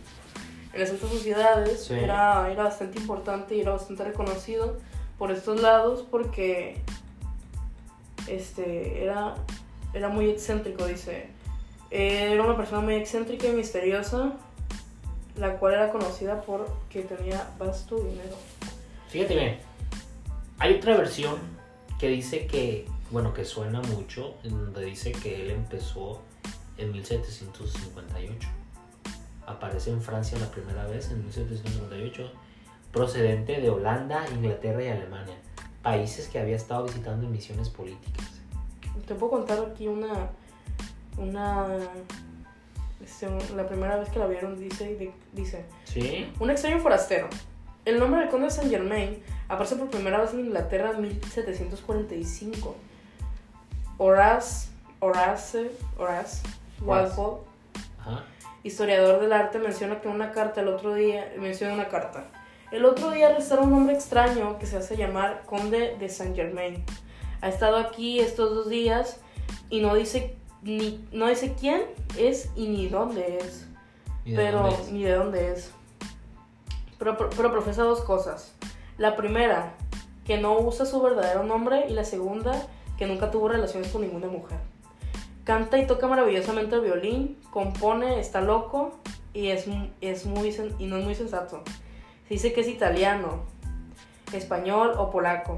en 0.72 0.80
las 0.80 0.90
altas 0.90 1.10
sociedades 1.10 1.84
Sí. 1.84 1.94
era, 1.94 2.50
era 2.50 2.64
bastante 2.64 2.98
importante 2.98 3.54
y 3.54 3.60
era 3.60 3.70
bastante 3.72 4.02
reconocido 4.02 4.78
por 5.18 5.32
estos 5.32 5.60
lados 5.60 6.06
porque 6.10 6.80
este, 8.28 9.02
era, 9.02 9.34
era 9.92 10.08
muy 10.08 10.30
excéntrico, 10.30 10.86
dice. 10.86 11.28
Era 11.90 12.44
una 12.44 12.56
persona 12.56 12.82
muy 12.82 12.94
excéntrica 12.94 13.48
y 13.48 13.52
misteriosa, 13.52 14.34
la 15.36 15.58
cual 15.58 15.74
era 15.74 15.90
conocida 15.90 16.42
por 16.42 16.68
que 16.90 17.02
tenía 17.02 17.48
vasto 17.58 17.96
dinero. 17.96 18.36
Fíjate 19.08 19.34
bien, 19.34 19.58
hay 20.58 20.74
otra 20.74 20.96
versión 20.96 21.38
que 21.98 22.08
dice 22.08 22.46
que, 22.46 22.86
bueno, 23.10 23.32
que 23.32 23.44
suena 23.44 23.80
mucho, 23.80 24.34
en 24.44 24.50
donde 24.50 24.84
dice 24.84 25.12
que 25.12 25.42
él 25.42 25.50
empezó 25.50 26.20
en 26.76 26.92
1758. 26.92 28.48
Aparece 29.46 29.90
en 29.90 30.02
Francia 30.02 30.38
la 30.38 30.50
primera 30.50 30.86
vez 30.86 31.10
en 31.10 31.20
1758, 31.24 32.30
procedente 32.92 33.60
de 33.60 33.70
Holanda, 33.70 34.24
Inglaterra 34.34 34.82
y 34.82 34.88
Alemania, 34.88 35.34
países 35.82 36.28
que 36.28 36.38
había 36.38 36.56
estado 36.56 36.84
visitando 36.84 37.26
en 37.26 37.32
misiones 37.32 37.68
políticas. 37.68 38.26
Te 39.06 39.14
puedo 39.14 39.32
contar 39.32 39.58
aquí 39.70 39.86
una. 39.86 40.30
Una. 41.16 41.66
este, 43.02 43.28
la 43.54 43.66
primera 43.66 43.96
vez 43.96 44.08
que 44.10 44.18
la 44.18 44.26
vieron 44.26 44.58
dice. 44.58 45.12
dice 45.32 45.64
¿Sí? 45.84 46.32
Un 46.38 46.50
extraño 46.50 46.78
forastero. 46.80 47.28
El 47.84 47.98
nombre 47.98 48.20
del 48.20 48.28
conde 48.28 48.46
de 48.46 48.50
Saint 48.50 48.70
Germain 48.70 49.22
aparece 49.48 49.76
por 49.76 49.88
primera 49.88 50.20
vez 50.20 50.34
en 50.34 50.40
Inglaterra 50.40 50.92
en 50.94 51.00
1745. 51.00 52.76
Horace. 53.96 54.68
Horace. 55.00 55.70
Horace. 55.98 56.42
Walpole. 56.82 57.42
Historiador 58.62 59.20
del 59.20 59.32
arte 59.32 59.58
menciona 59.58 60.00
que 60.00 60.08
una 60.08 60.32
carta 60.32 60.60
el 60.60 60.68
otro 60.68 60.94
día, 60.94 61.32
menciona 61.38 61.74
una 61.74 61.88
carta. 61.88 62.24
El 62.70 62.84
otro 62.84 63.10
día 63.10 63.28
arrestaron 63.28 63.64
a 63.64 63.68
un 63.68 63.74
hombre 63.74 63.94
extraño 63.94 64.58
que 64.58 64.66
se 64.66 64.76
hace 64.76 64.96
llamar 64.96 65.42
Conde 65.46 65.96
de 65.98 66.08
Saint 66.08 66.36
Germain. 66.36 66.84
Ha 67.40 67.48
estado 67.48 67.76
aquí 67.76 68.20
estos 68.20 68.54
dos 68.54 68.68
días 68.68 69.20
y 69.70 69.80
no 69.80 69.94
dice 69.94 70.36
ni 70.62 71.06
no 71.12 71.28
dice 71.28 71.54
quién 71.58 71.82
es 72.18 72.50
y 72.56 72.66
ni 72.68 72.88
dónde 72.88 73.38
es, 73.38 73.66
¿Y 74.24 74.34
pero 74.34 74.58
dónde 74.62 74.74
es? 74.82 74.90
ni 74.92 75.04
de 75.04 75.12
dónde 75.12 75.52
es. 75.52 75.70
Pero, 76.98 77.16
pero- 77.16 77.52
profesa 77.52 77.84
dos 77.84 78.00
cosas. 78.02 78.52
La 78.98 79.14
primera, 79.14 79.74
que 80.24 80.36
no 80.36 80.58
usa 80.58 80.84
su 80.84 81.00
verdadero 81.00 81.44
nombre 81.44 81.86
y 81.88 81.92
la 81.92 82.04
segunda, 82.04 82.60
que 82.98 83.06
nunca 83.06 83.30
tuvo 83.30 83.48
relaciones 83.48 83.90
con 83.92 84.02
ninguna 84.02 84.26
mujer. 84.26 84.58
Canta 85.44 85.78
y 85.78 85.86
toca 85.86 86.08
maravillosamente 86.08 86.74
el 86.74 86.82
violín, 86.82 87.38
compone, 87.50 88.18
está 88.18 88.40
loco 88.40 88.98
y 89.32 89.48
es, 89.48 89.66
es 90.00 90.26
muy 90.26 90.54
y 90.80 90.86
no 90.86 90.96
es 90.96 91.04
muy 91.04 91.14
sensato. 91.14 91.62
Se 92.28 92.34
dice 92.34 92.52
que 92.52 92.60
es 92.60 92.68
italiano, 92.68 93.40
español 94.32 94.92
o 94.98 95.10
polaco. 95.10 95.56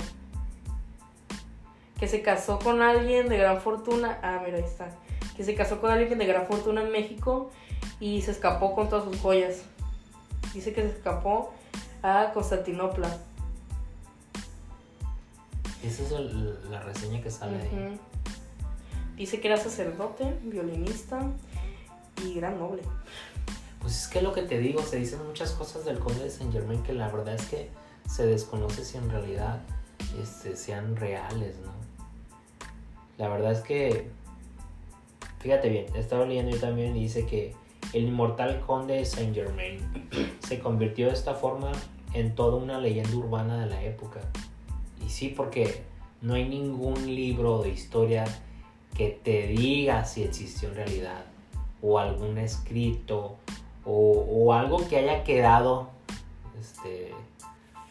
Que 1.99 2.09
se 2.09 2.23
casó 2.23 2.59
con 2.59 2.81
alguien 2.81 3.29
de 3.29 3.37
gran 3.37 3.61
fortuna. 3.61 4.19
Ah, 4.23 4.41
mira, 4.45 4.57
ahí 4.59 4.65
está. 4.65 4.89
Que 5.37 5.45
se 5.45 5.55
casó 5.55 5.81
con 5.81 5.91
alguien 5.91 6.19
de 6.19 6.27
gran 6.27 6.47
fortuna 6.47 6.83
en 6.83 6.93
México 6.93 7.51
y 7.99 8.23
se 8.23 8.31
escapó 8.31 8.75
con 8.75 8.89
todas 8.89 9.05
sus 9.05 9.19
joyas. 9.21 9.63
Dice 10.55 10.73
que 10.73 10.83
se 10.83 10.89
escapó 10.89 11.53
a 12.03 12.31
Constantinopla. 12.33 13.09
Esa 15.83 16.03
es 16.03 16.13
el- 16.13 16.71
la 16.71 16.81
reseña 16.83 17.23
que 17.23 17.31
sale 17.31 17.57
ahí. 17.63 17.99
Dice 19.17 19.41
que 19.41 19.49
era 19.49 19.57
sacerdote, 19.57 20.39
violinista 20.43 21.21
y 22.25 22.35
gran 22.35 22.59
noble. 22.59 22.83
Pues 23.81 23.97
es 23.97 24.09
que 24.09 24.23
lo 24.23 24.33
que 24.33 24.43
te 24.43 24.59
digo, 24.59 24.83
se 24.83 24.97
dicen 24.97 25.21
muchas 25.27 25.53
cosas 25.53 25.85
del 25.85 25.99
conde 25.99 26.25
de 26.25 26.31
Saint 26.31 26.53
Germain 26.53 26.83
que 26.83 26.93
la 26.93 27.09
verdad 27.09 27.35
es 27.35 27.47
que 27.47 27.71
se 28.09 28.27
desconoce 28.27 28.85
si 28.85 28.99
en 28.99 29.11
realidad 29.11 29.61
este, 30.21 30.57
sean 30.57 30.97
reales, 30.97 31.57
¿no? 31.65 31.73
La 33.19 33.29
verdad 33.29 33.53
es 33.53 33.61
que, 33.61 34.09
fíjate 35.41 35.69
bien, 35.69 35.87
estaba 35.95 36.25
leyendo 36.25 36.53
yo 36.53 36.61
también 36.61 36.97
y 36.97 37.03
dice 37.03 37.27
que 37.27 37.55
el 37.93 38.05
inmortal 38.05 38.61
conde 38.61 38.95
de 38.95 39.05
Saint 39.05 39.35
Germain 39.35 39.79
se 40.41 40.59
convirtió 40.59 41.07
de 41.07 41.13
esta 41.13 41.35
forma 41.35 41.73
en 42.15 42.35
toda 42.35 42.57
una 42.57 42.79
leyenda 42.79 43.15
urbana 43.17 43.61
de 43.61 43.67
la 43.67 43.83
época. 43.83 44.21
Y 45.05 45.09
sí, 45.09 45.33
porque 45.37 45.83
no 46.23 46.35
hay 46.35 46.49
ningún 46.49 47.15
libro 47.15 47.63
de 47.63 47.71
historia 47.71 48.25
que 48.97 49.21
te 49.23 49.47
diga 49.47 50.05
si 50.05 50.23
existió 50.23 50.69
en 50.69 50.75
realidad 50.77 51.25
o 51.83 51.99
algún 51.99 52.39
escrito 52.39 53.37
o, 53.91 54.25
o 54.29 54.53
algo 54.53 54.87
que 54.89 54.99
haya 54.99 55.25
quedado 55.25 55.89
este, 56.59 57.13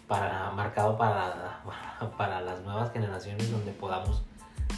para, 0.07 0.51
marcado 0.51 0.97
para, 0.97 1.61
para 2.17 2.41
las 2.41 2.61
nuevas 2.61 2.91
generaciones 2.93 3.51
donde 3.51 3.71
podamos 3.73 4.23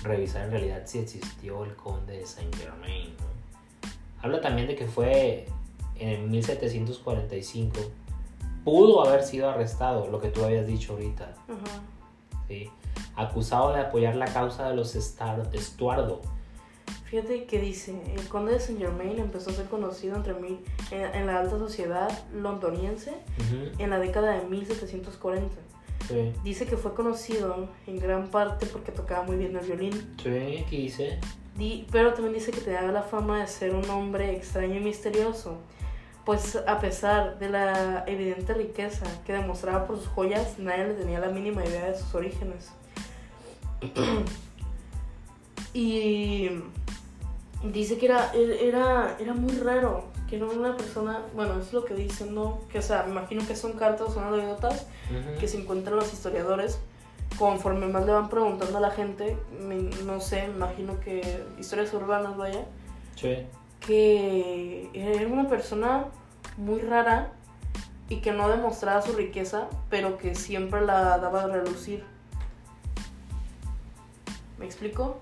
revisar 0.01 0.45
en 0.45 0.51
realidad 0.51 0.81
si 0.85 0.99
existió 0.99 1.63
el 1.63 1.75
conde 1.75 2.17
de 2.17 2.25
Saint 2.25 2.55
Germain. 2.55 3.15
¿no? 3.19 3.89
Habla 4.23 4.41
también 4.41 4.67
de 4.67 4.75
que 4.75 4.87
fue 4.87 5.47
en 5.95 6.29
1745, 6.31 7.79
pudo 8.63 9.05
haber 9.05 9.23
sido 9.23 9.49
arrestado, 9.49 10.07
lo 10.07 10.19
que 10.19 10.29
tú 10.29 10.43
habías 10.43 10.65
dicho 10.65 10.93
ahorita, 10.93 11.35
acusado 13.15 13.73
de 13.73 13.81
apoyar 13.81 14.15
la 14.15 14.25
causa 14.25 14.69
de 14.69 14.75
los 14.75 14.95
Estuardo. 14.95 16.21
Fíjate 17.11 17.43
que 17.43 17.59
dice, 17.59 17.93
el 18.15 18.25
conde 18.29 18.53
de 18.53 18.59
Saint 18.61 18.79
Germain 18.79 19.19
empezó 19.19 19.49
a 19.49 19.53
ser 19.53 19.65
conocido 19.65 20.15
entre 20.15 20.33
mil, 20.33 20.59
en, 20.91 21.13
en 21.13 21.27
la 21.27 21.39
alta 21.39 21.57
sociedad 21.59 22.09
londoniense 22.33 23.11
Ujú, 23.11 23.81
en 23.83 23.89
la 23.89 23.99
década 23.99 24.31
de 24.39 24.47
1740. 24.47 25.53
Sí, 26.07 26.31
Dice 26.45 26.65
que 26.65 26.77
fue 26.77 26.93
conocido 26.93 27.67
en 27.85 27.99
gran 27.99 28.29
parte 28.29 28.65
porque 28.65 28.93
tocaba 28.93 29.23
muy 29.23 29.35
bien 29.35 29.53
el 29.57 29.65
violín, 29.65 30.15
sí, 30.23 30.63
aquí 30.65 30.77
dice. 30.83 31.19
Di- 31.57 31.85
pero 31.91 32.13
también 32.13 32.33
dice 32.33 32.51
que 32.53 32.61
tenía 32.61 32.81
la 32.83 33.03
fama 33.03 33.41
de 33.41 33.47
ser 33.47 33.75
un 33.75 33.87
hombre 33.89 34.33
extraño 34.33 34.75
y 34.77 34.79
misterioso, 34.79 35.57
pues 36.25 36.55
a 36.55 36.79
pesar 36.79 37.39
de 37.39 37.49
la 37.49 38.05
evidente 38.07 38.53
riqueza 38.53 39.05
que 39.25 39.33
demostraba 39.33 39.85
por 39.85 39.97
sus 39.97 40.07
joyas, 40.07 40.57
nadie 40.59 40.87
le 40.87 40.93
tenía 40.93 41.19
la 41.19 41.27
mínima 41.27 41.65
idea 41.65 41.91
de 41.91 41.97
sus 41.99 42.15
orígenes. 42.15 42.69
y 45.73 46.49
dice 47.63 47.97
que 47.97 48.05
era, 48.07 48.31
era, 48.33 49.15
era 49.19 49.33
muy 49.33 49.53
raro, 49.57 50.05
que 50.29 50.37
era 50.37 50.45
una 50.45 50.75
persona, 50.77 51.19
bueno, 51.35 51.59
es 51.59 51.71
lo 51.73 51.85
que 51.85 51.93
dicen, 51.93 52.33
¿no? 52.33 52.59
Que, 52.71 52.79
o 52.79 52.81
sea, 52.81 53.03
me 53.03 53.11
imagino 53.11 53.45
que 53.45 53.55
son 53.55 53.73
cartas, 53.73 54.13
son 54.13 54.23
anécdotas 54.23 54.85
que 55.39 55.47
se 55.47 55.59
encuentran 55.59 55.95
los 55.97 56.11
historiadores 56.13 56.79
conforme 57.37 57.87
más 57.87 58.05
le 58.05 58.11
van 58.13 58.29
preguntando 58.29 58.77
a 58.77 58.81
la 58.81 58.91
gente, 58.91 59.37
me- 59.59 59.89
no 60.05 60.19
sé, 60.19 60.47
me 60.47 60.55
imagino 60.55 60.99
que 60.99 61.43
historias 61.59 61.93
urbanas, 61.93 62.35
vaya, 62.37 62.65
Sí. 63.15 63.37
que 63.79 64.89
era 64.93 65.27
una 65.27 65.47
persona 65.47 66.05
muy 66.57 66.79
rara 66.81 67.31
y 68.09 68.17
que 68.17 68.31
no 68.33 68.49
demostraba 68.49 69.01
su 69.01 69.13
riqueza, 69.13 69.67
pero 69.89 70.17
que 70.17 70.35
siempre 70.35 70.81
la 70.81 71.17
daba 71.19 71.43
a 71.43 71.47
relucir. 71.47 72.03
¿Me 74.59 74.65
explico? 74.65 75.19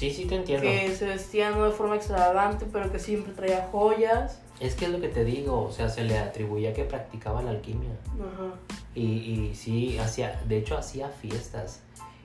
Sí, 0.00 0.10
sí 0.10 0.24
te 0.24 0.36
entiendo. 0.36 0.62
Que 0.66 0.94
se 0.94 1.04
vestía 1.04 1.50
no 1.50 1.66
de 1.66 1.72
forma 1.72 1.96
extravagante, 1.96 2.64
pero 2.72 2.90
que 2.90 2.98
siempre 2.98 3.34
traía 3.34 3.68
joyas. 3.70 4.40
Es 4.58 4.74
que 4.74 4.86
es 4.86 4.90
lo 4.92 4.98
que 4.98 5.08
te 5.08 5.26
digo, 5.26 5.62
o 5.62 5.70
sea, 5.70 5.90
se 5.90 6.04
le 6.04 6.18
atribuía 6.18 6.72
que 6.72 6.84
practicaba 6.84 7.42
la 7.42 7.50
alquimia. 7.50 7.90
Ajá. 8.14 8.54
Y, 8.94 9.02
y 9.04 9.54
sí, 9.54 9.98
hacía, 9.98 10.40
de 10.48 10.56
hecho 10.56 10.78
hacía 10.78 11.10
fiestas. 11.10 11.82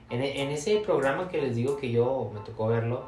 En, 0.08 0.22
en 0.22 0.48
ese 0.48 0.78
programa 0.80 1.28
que 1.28 1.42
les 1.42 1.54
digo 1.54 1.76
que 1.76 1.90
yo 1.90 2.30
me 2.32 2.40
tocó 2.40 2.68
verlo, 2.68 3.04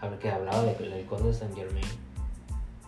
a 0.00 0.08
ver, 0.08 0.18
que 0.18 0.30
hablaba 0.30 0.62
de- 0.62 0.76
del 0.76 1.04
conde 1.04 1.28
de 1.28 1.34
Saint 1.34 1.54
Germain, 1.54 1.84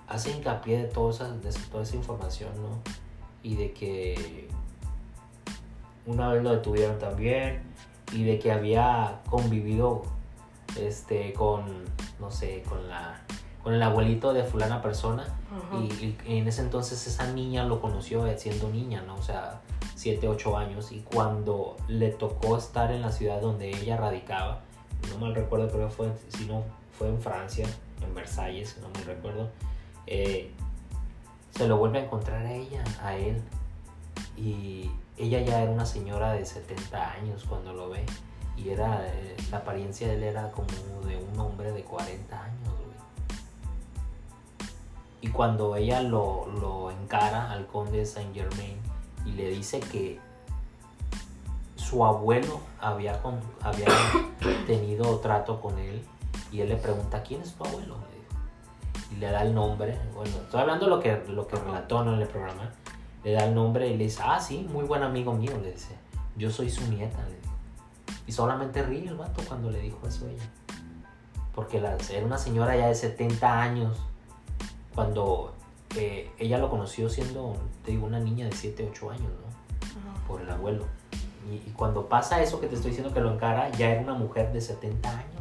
hace 0.08 0.30
hincapié 0.30 0.78
de, 0.78 0.84
toda 0.84 1.10
esa, 1.10 1.28
de 1.30 1.50
toda 1.70 1.82
esa 1.82 1.96
información, 1.96 2.48
¿no? 2.56 2.78
Y 3.42 3.56
de 3.56 3.72
que 3.72 4.48
una 6.06 6.32
vez 6.32 6.42
lo 6.42 6.52
detuvieron 6.52 6.98
también, 6.98 7.60
y 8.14 8.24
de 8.24 8.38
que 8.38 8.50
había 8.50 9.20
convivido 9.28 10.04
este, 10.78 11.32
con, 11.32 11.64
no 12.20 12.30
sé, 12.30 12.62
con, 12.68 12.88
la, 12.88 13.22
con 13.62 13.74
el 13.74 13.82
abuelito 13.82 14.32
de 14.32 14.44
fulana 14.44 14.82
persona. 14.82 15.26
Y, 15.78 16.16
y 16.26 16.38
en 16.38 16.48
ese 16.48 16.62
entonces 16.62 17.06
esa 17.06 17.30
niña 17.32 17.64
lo 17.64 17.80
conoció 17.80 18.26
siendo 18.38 18.68
niña, 18.68 19.02
¿no? 19.06 19.16
O 19.16 19.22
sea, 19.22 19.60
7, 19.96 20.28
8 20.28 20.58
años. 20.58 20.92
Y 20.92 21.00
cuando 21.00 21.76
le 21.88 22.10
tocó 22.10 22.56
estar 22.56 22.90
en 22.90 23.02
la 23.02 23.12
ciudad 23.12 23.40
donde 23.40 23.70
ella 23.70 23.96
radicaba, 23.96 24.62
no 25.10 25.18
mal 25.18 25.34
recuerdo, 25.34 25.68
creo 25.68 25.88
que 25.88 25.94
fue, 25.94 26.12
si 26.28 26.46
no, 26.46 26.64
fue 26.98 27.08
en 27.08 27.20
Francia, 27.20 27.66
en 28.02 28.14
Versalles, 28.14 28.78
no 28.80 28.88
mal 28.88 29.04
recuerdo, 29.04 29.50
eh, 30.06 30.50
se 31.50 31.68
lo 31.68 31.76
vuelve 31.76 31.98
a 31.98 32.04
encontrar 32.04 32.44
a 32.44 32.52
ella, 32.52 32.84
a 33.02 33.16
él. 33.16 33.40
Y 34.36 34.90
ella 35.16 35.40
ya 35.40 35.62
era 35.62 35.70
una 35.70 35.86
señora 35.86 36.32
de 36.32 36.44
70 36.44 37.12
años 37.12 37.44
cuando 37.48 37.72
lo 37.72 37.90
ve. 37.90 38.04
Y 38.62 38.70
era, 38.70 39.06
eh, 39.06 39.36
la 39.50 39.58
apariencia 39.58 40.08
de 40.08 40.14
él 40.14 40.22
era 40.22 40.50
como 40.52 40.68
de 41.06 41.16
un 41.16 41.40
hombre 41.40 41.72
de 41.72 41.82
40 41.82 42.44
años, 42.44 42.68
güey. 42.68 42.92
Y 45.20 45.28
cuando 45.28 45.76
ella 45.76 46.02
lo, 46.02 46.46
lo 46.60 46.90
encara 46.90 47.50
al 47.50 47.66
conde 47.66 47.98
de 47.98 48.06
Saint 48.06 48.34
Germain 48.34 48.76
y 49.24 49.32
le 49.32 49.48
dice 49.50 49.80
que 49.80 50.20
su 51.76 52.04
abuelo 52.04 52.60
había, 52.80 53.20
había 53.60 53.86
tenido 54.66 55.18
trato 55.18 55.60
con 55.60 55.78
él 55.78 56.02
y 56.50 56.60
él 56.60 56.68
le 56.68 56.76
pregunta, 56.76 57.22
¿quién 57.22 57.42
es 57.42 57.54
tu 57.54 57.64
abuelo? 57.64 57.96
Y 59.10 59.16
le 59.16 59.30
da 59.30 59.42
el 59.42 59.54
nombre. 59.54 59.98
Bueno, 60.14 60.34
estoy 60.36 60.60
hablando 60.60 60.86
de 60.86 60.90
lo 60.90 61.00
que, 61.00 61.22
lo 61.28 61.46
que 61.46 61.56
relató 61.56 62.02
en 62.02 62.20
el 62.20 62.26
programa. 62.26 62.70
Le 63.24 63.32
da 63.32 63.44
el 63.44 63.54
nombre 63.54 63.88
y 63.88 63.96
le 63.96 64.04
dice, 64.04 64.22
ah, 64.24 64.40
sí, 64.40 64.66
muy 64.72 64.84
buen 64.84 65.02
amigo 65.02 65.34
mío, 65.34 65.52
le 65.62 65.72
dice. 65.72 65.94
Yo 66.36 66.50
soy 66.50 66.70
su 66.70 66.86
nieta, 66.90 67.18
le 67.28 67.36
dijo. 67.36 67.51
Y 68.32 68.34
solamente 68.34 68.82
ríe 68.82 69.08
el 69.08 69.16
vato 69.16 69.42
cuando 69.46 69.70
le 69.70 69.78
dijo 69.78 70.08
eso 70.08 70.24
a 70.24 70.30
ella. 70.30 70.48
Porque 71.54 71.82
la, 71.82 71.98
era 72.10 72.24
una 72.24 72.38
señora 72.38 72.74
ya 72.74 72.88
de 72.88 72.94
70 72.94 73.60
años. 73.60 73.98
Cuando 74.94 75.52
eh, 75.96 76.30
ella 76.38 76.56
lo 76.56 76.70
conoció 76.70 77.10
siendo, 77.10 77.58
te 77.84 77.90
digo, 77.90 78.06
una 78.06 78.20
niña 78.20 78.46
de 78.46 78.52
7, 78.52 78.88
8 78.90 79.10
años, 79.10 79.20
¿no? 79.24 79.48
Ajá. 79.86 80.26
Por 80.26 80.40
el 80.40 80.48
abuelo. 80.48 80.86
Y, 81.50 81.56
y 81.56 81.74
cuando 81.76 82.08
pasa 82.08 82.42
eso 82.42 82.58
que 82.58 82.68
te 82.68 82.76
estoy 82.76 82.92
diciendo 82.92 83.12
que 83.12 83.20
lo 83.20 83.30
encara, 83.30 83.70
ya 83.72 83.90
era 83.90 84.00
una 84.00 84.14
mujer 84.14 84.50
de 84.50 84.62
70 84.62 85.10
años. 85.10 85.31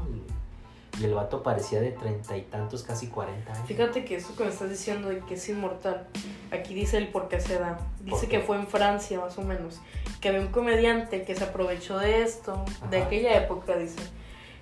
Y 1.02 1.06
el 1.06 1.14
vato 1.16 1.42
parecía 1.42 1.80
de 1.82 1.92
treinta 1.92 2.38
y 2.38 2.42
tantos, 2.44 2.84
casi 2.84 3.08
40 3.08 3.52
años. 3.54 3.68
Fíjate 3.68 4.06
que 4.06 4.16
eso 4.18 4.36
que 4.36 4.44
me 4.44 4.50
estás 4.50 4.70
diciendo 4.70 5.10
de 5.10 5.20
que 5.20 5.34
es 5.34 5.50
inmortal, 5.50 6.08
aquí 6.52 6.74
dice 6.74 6.98
el 6.98 7.08
por 7.08 7.28
qué 7.28 7.40
se 7.40 7.58
da. 7.58 7.80
Dice 8.02 8.28
que 8.28 8.40
fue 8.40 8.58
en 8.58 8.68
Francia, 8.68 9.20
más 9.20 9.38
o 9.38 9.42
menos. 9.42 9.80
Que 10.20 10.30
había 10.30 10.42
un 10.42 10.50
comediante 10.50 11.24
que 11.24 11.36
se 11.36 11.44
aprovechó 11.44 11.98
de 11.98 12.22
esto, 12.22 12.64
de 12.90 13.02
aquella 13.02 13.36
época, 13.36 13.76
dice. 13.78 14.00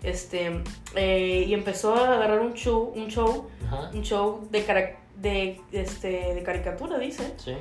Este, 0.01 0.62
eh, 0.96 1.43
y 1.46 1.53
empezó 1.53 1.93
a 1.96 2.13
agarrar 2.13 2.39
un 2.39 2.53
show, 2.53 2.93
un 2.96 3.08
show, 3.10 3.50
Ajá. 3.67 3.89
un 3.93 4.01
show 4.03 4.48
de, 4.50 4.63
cara- 4.63 4.96
de, 5.17 5.60
este, 5.74 6.34
de 6.36 6.41
caricatura, 6.43 6.98
dice, 6.98 7.34
Sí. 7.36 7.53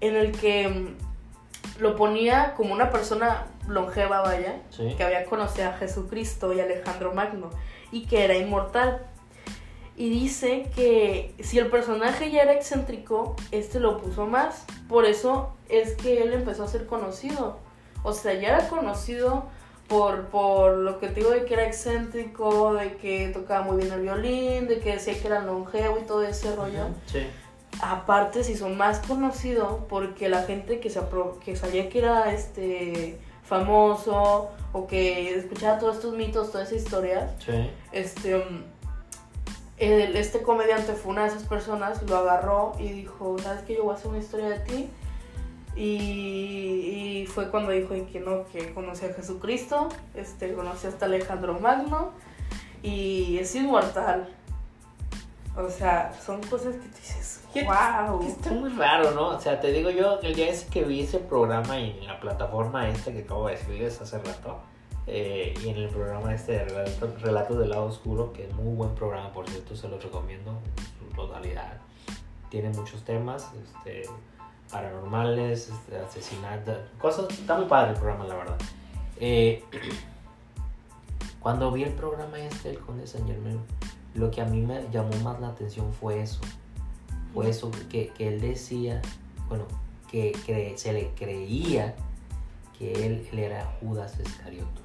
en 0.00 0.16
el 0.16 0.32
que 0.32 0.66
mm, 0.68 1.82
lo 1.82 1.94
ponía 1.96 2.54
como 2.56 2.72
una 2.72 2.90
persona 2.90 3.44
longeva, 3.68 4.22
vaya, 4.22 4.62
Sí. 4.70 4.94
que 4.96 5.02
había 5.04 5.26
conocido 5.26 5.68
a 5.68 5.72
Jesucristo 5.74 6.54
y 6.54 6.60
Alejandro 6.60 7.12
Magno 7.12 7.50
y 7.94 8.06
que 8.06 8.24
era 8.24 8.36
inmortal. 8.36 9.06
Y 9.96 10.10
dice 10.10 10.70
que 10.74 11.34
si 11.40 11.58
el 11.58 11.68
personaje 11.68 12.30
ya 12.30 12.42
era 12.42 12.52
excéntrico, 12.52 13.36
este 13.52 13.78
lo 13.78 13.98
puso 14.02 14.26
más. 14.26 14.64
Por 14.88 15.04
eso 15.06 15.52
es 15.68 15.94
que 15.94 16.20
él 16.22 16.32
empezó 16.32 16.64
a 16.64 16.68
ser 16.68 16.86
conocido. 16.86 17.58
O 18.02 18.12
sea, 18.12 18.34
ya 18.34 18.48
era 18.48 18.68
conocido 18.68 19.44
por, 19.86 20.26
por 20.26 20.76
lo 20.78 20.98
que 20.98 21.08
te 21.08 21.20
digo 21.20 21.30
de 21.30 21.44
que 21.44 21.54
era 21.54 21.64
excéntrico, 21.66 22.74
de 22.74 22.96
que 22.96 23.28
tocaba 23.28 23.62
muy 23.64 23.76
bien 23.76 23.92
el 23.92 24.00
violín, 24.02 24.66
de 24.66 24.80
que 24.80 24.94
decía 24.94 25.14
que 25.20 25.26
era 25.28 25.40
longevo 25.40 25.98
y 26.02 26.06
todo 26.06 26.22
ese 26.24 26.54
rollo. 26.56 26.86
Sí. 27.06 27.20
Aparte, 27.80 28.42
se 28.44 28.52
hizo 28.52 28.68
más 28.68 28.98
conocido 29.00 29.86
porque 29.88 30.28
la 30.28 30.42
gente 30.42 30.80
que, 30.80 30.90
se 30.90 31.00
apro- 31.00 31.38
que 31.38 31.54
sabía 31.56 31.88
que 31.88 31.98
era 31.98 32.32
este 32.32 33.18
famoso 33.44 34.50
o 34.72 34.86
que 34.86 35.34
escuchaba 35.34 35.78
todos 35.78 35.96
estos 35.96 36.14
mitos, 36.14 36.50
toda 36.50 36.64
esa 36.64 36.74
historia, 36.74 37.34
Sí. 37.44 37.70
este, 37.92 38.42
el- 39.78 40.16
este 40.16 40.42
comediante 40.42 40.94
fue 40.94 41.12
una 41.12 41.22
de 41.22 41.28
esas 41.28 41.44
personas, 41.44 42.02
lo 42.08 42.16
agarró 42.16 42.72
y 42.78 42.88
dijo, 42.88 43.36
¿sabes 43.38 43.62
qué? 43.62 43.76
Yo 43.76 43.84
voy 43.84 43.94
a 43.94 43.96
hacer 43.98 44.08
una 44.08 44.18
historia 44.18 44.48
de 44.50 44.58
ti. 44.60 44.90
Y, 45.76 47.22
y 47.22 47.26
fue 47.26 47.50
cuando 47.50 47.72
dijo 47.72 47.88
que 48.12 48.20
no, 48.20 48.44
que 48.46 48.72
conocí 48.72 49.06
a 49.06 49.12
Jesucristo, 49.12 49.88
este, 50.14 50.52
conocí 50.54 50.86
hasta 50.86 51.06
Alejandro 51.06 51.58
Magno 51.58 52.12
y 52.82 53.38
es 53.38 53.54
inmortal. 53.56 54.32
O 55.56 55.68
sea, 55.68 56.12
son 56.24 56.40
cosas 56.42 56.74
que 56.74 56.86
tú 56.88 56.96
dices, 56.96 57.40
¿Qué- 57.42 57.43
wow. 57.62 58.22
Está 58.26 58.50
muy 58.50 58.70
raro, 58.70 59.12
¿no? 59.12 59.28
O 59.28 59.40
sea, 59.40 59.60
te 59.60 59.70
digo 59.72 59.90
yo, 59.90 60.18
el 60.20 60.34
día 60.34 60.48
ese 60.48 60.66
que 60.68 60.84
vi 60.84 61.02
ese 61.02 61.18
programa 61.18 61.78
y 61.78 61.98
en 61.98 62.06
la 62.06 62.18
plataforma 62.20 62.88
esta 62.88 63.12
que 63.12 63.20
acabo 63.20 63.46
de 63.46 63.56
decirles 63.56 64.00
hace 64.00 64.18
rato, 64.18 64.58
eh, 65.06 65.54
y 65.62 65.68
en 65.68 65.76
el 65.76 65.88
programa 65.88 66.34
este 66.34 66.52
de 66.52 66.64
Relato- 66.64 67.14
Relatos 67.20 67.58
del 67.58 67.70
Lado 67.70 67.84
Oscuro, 67.84 68.32
que 68.32 68.46
es 68.46 68.54
muy 68.54 68.74
buen 68.74 68.94
programa, 68.94 69.32
por 69.32 69.48
cierto, 69.48 69.76
se 69.76 69.88
los 69.88 70.02
recomiendo 70.02 70.50
en 70.50 71.08
su 71.08 71.14
totalidad. 71.14 71.78
Tiene 72.48 72.70
muchos 72.70 73.04
temas, 73.04 73.50
este, 73.62 74.08
paranormales, 74.70 75.68
este, 75.68 75.98
asesinatos, 75.98 76.78
cosas, 76.98 77.28
está 77.30 77.56
muy 77.56 77.66
padre 77.66 77.92
el 77.92 77.96
programa, 77.98 78.24
la 78.24 78.34
verdad. 78.34 78.56
Eh, 79.20 79.62
cuando 81.40 81.70
vi 81.70 81.82
el 81.82 81.92
programa 81.92 82.38
este, 82.38 82.70
el 82.70 82.78
Conde 82.78 83.06
San 83.06 83.26
Germain, 83.26 83.60
lo 84.14 84.30
que 84.30 84.40
a 84.40 84.44
mí 84.46 84.62
me 84.62 84.88
llamó 84.90 85.14
más 85.22 85.40
la 85.40 85.48
atención 85.48 85.92
fue 85.92 86.20
eso. 86.22 86.40
Fue 87.34 87.50
eso 87.50 87.70
que, 87.90 88.08
que 88.08 88.28
él 88.28 88.40
decía, 88.40 89.02
bueno, 89.48 89.66
que, 90.14 90.74
se 90.76 90.92
le 90.92 91.10
creía 91.14 91.96
que 92.78 93.06
él, 93.06 93.28
era 93.32 93.64
Judas 93.80 94.18
Iscarioto, 94.20 94.80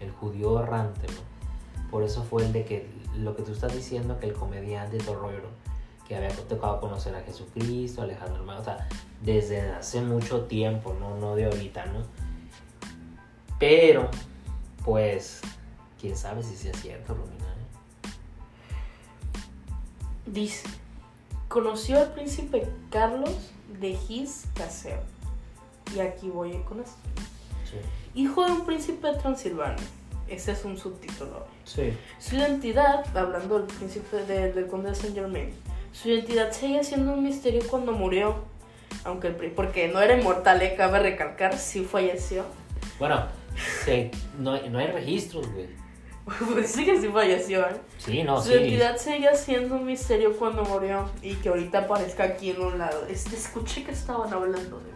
el 0.00 0.10
judío 0.10 0.60
errante, 0.60 1.06
¿no? 1.08 1.90
Por 1.90 2.02
eso 2.02 2.22
fue 2.22 2.44
el 2.44 2.52
de 2.52 2.64
que 2.64 2.86
lo 3.16 3.34
que 3.34 3.42
tú 3.42 3.52
estás 3.52 3.74
diciendo, 3.74 4.18
que 4.18 4.26
el 4.26 4.34
comediante 4.34 4.98
¿no? 4.98 5.66
que 6.06 6.16
había 6.16 6.28
tocado 6.28 6.80
conocer 6.80 7.14
a 7.14 7.22
Jesucristo, 7.22 8.02
Alejandro 8.02 8.44
Magno, 8.44 8.60
o 8.60 8.64
sea, 8.64 8.88
desde 9.22 9.62
hace 9.70 10.02
mucho 10.02 10.44
tiempo, 10.44 10.94
no, 11.00 11.16
no 11.16 11.34
de 11.34 11.46
ahorita, 11.46 11.86
¿no? 11.86 12.00
Pero, 13.58 14.10
pues, 14.84 15.40
quién 15.98 16.16
sabe 16.16 16.42
si 16.42 16.56
sea 16.56 16.74
cierto, 16.74 17.14
Romina. 17.14 17.44
¿eh? 17.44 18.10
Dice, 20.26 20.68
conoció 21.56 21.98
al 21.98 22.12
príncipe 22.12 22.68
Carlos 22.90 23.30
de 23.80 23.94
Gis 23.96 24.44
Caseo. 24.54 25.00
Y 25.96 26.00
aquí 26.00 26.28
voy 26.28 26.52
con 26.68 26.80
esto. 26.80 26.98
Sí. 27.64 27.78
Hijo 28.14 28.44
de 28.44 28.52
un 28.52 28.66
príncipe 28.66 29.06
de 29.06 29.14
Transilvania. 29.14 29.82
Ese 30.28 30.52
es 30.52 30.66
un 30.66 30.76
subtítulo. 30.76 31.46
Sí. 31.64 31.94
Su 32.18 32.36
identidad, 32.36 33.06
hablando 33.16 33.58
del 33.58 33.68
príncipe 33.68 34.18
de- 34.24 34.52
del 34.52 34.66
conde 34.66 34.90
de 34.90 34.96
Saint 34.96 35.14
Germain, 35.16 35.50
su 35.92 36.10
identidad 36.10 36.52
seguía 36.52 36.84
siendo 36.84 37.14
un 37.14 37.24
misterio 37.24 37.62
cuando 37.70 37.92
murió. 37.92 38.34
Aunque 39.04 39.28
el, 39.28 39.34
porque 39.52 39.88
no 39.88 40.02
era 40.02 40.14
inmortal, 40.14 40.60
eh, 40.60 40.74
cabe 40.76 40.98
recalcar, 40.98 41.56
sí 41.56 41.84
falleció. 41.84 42.44
Bueno, 42.98 43.24
no, 44.38 44.60
no 44.68 44.78
hay 44.78 44.88
registros, 44.88 45.50
güey. 45.54 45.68
Pues 46.52 46.72
sí 46.72 46.84
que 46.84 47.00
sí 47.00 47.08
falleció, 47.08 47.60
¿eh? 47.62 47.80
Sí, 47.98 48.22
no, 48.24 48.40
Su 48.40 48.48
sí. 48.48 48.54
identidad 48.54 48.96
seguía 48.96 49.34
siendo 49.36 49.76
un 49.76 49.86
misterio 49.86 50.36
cuando 50.36 50.64
murió 50.64 51.08
y 51.22 51.34
que 51.36 51.48
ahorita 51.48 51.80
aparezca 51.80 52.24
aquí 52.24 52.50
en 52.50 52.60
un 52.60 52.78
lado. 52.78 53.06
Este, 53.08 53.36
escuché 53.36 53.84
que 53.84 53.92
estaban 53.92 54.32
hablando 54.32 54.80
de 54.80 54.92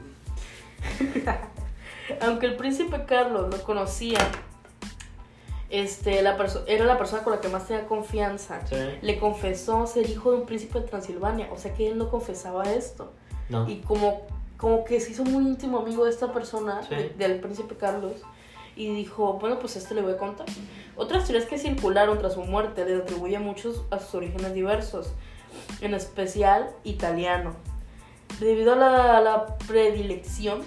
mí. 1.07 1.23
Aunque 2.23 2.47
el 2.47 2.57
príncipe 2.57 3.05
Carlos 3.07 3.49
lo 3.55 3.63
conocía, 3.63 4.19
este, 5.69 6.23
la 6.23 6.37
era 6.67 6.85
la 6.85 6.99
persona 6.99 7.23
con 7.23 7.33
la 7.33 7.41
que 7.41 7.49
más 7.49 7.67
tenía 7.69 7.87
confianza. 7.87 8.67
Sí. 8.67 8.75
Le 9.03 9.19
confesó 9.21 9.87
ser 9.87 10.11
hijo 10.11 10.33
de 10.33 10.39
un 10.39 10.47
príncipe 10.47 10.81
de 10.81 10.89
Transilvania, 10.89 11.49
o 11.53 11.57
sea 11.59 11.73
que 11.75 11.89
él 11.89 11.99
no 11.99 12.11
confesaba 12.11 12.65
esto. 12.65 13.13
No. 13.49 13.69
Y 13.69 13.77
como, 13.83 14.23
como 14.57 14.85
que 14.85 15.01
se 15.01 15.13
hizo 15.13 15.25
muy 15.25 15.45
íntimo 15.45 15.79
amigo 15.79 16.05
de 16.05 16.11
esta 16.11 16.33
persona, 16.33 16.83
Sí. 16.89 16.95
de- 16.97 17.11
del 17.11 17.39
príncipe 17.41 17.77
Carlos, 17.77 18.15
y 18.81 18.95
dijo, 18.95 19.35
bueno, 19.35 19.59
pues 19.59 19.77
esto 19.77 19.93
le 19.95 20.01
voy 20.01 20.13
a 20.13 20.17
contar. 20.17 20.47
Otras 20.97 21.27
teorías 21.27 21.47
que 21.47 21.59
circularon 21.59 22.19
tras 22.19 22.33
su 22.33 22.43
muerte 22.43 22.87
le 22.87 22.97
atribuye 22.97 23.39
muchos 23.39 23.85
a 23.91 23.99
sus 23.99 24.15
orígenes 24.15 24.55
diversos, 24.55 25.13
en 25.83 25.93
especial 25.93 26.71
italiano, 26.83 27.53
debido 28.41 28.73
a 28.73 28.77
la, 28.77 29.19
a 29.19 29.21
la 29.21 29.59
predilección 29.69 30.63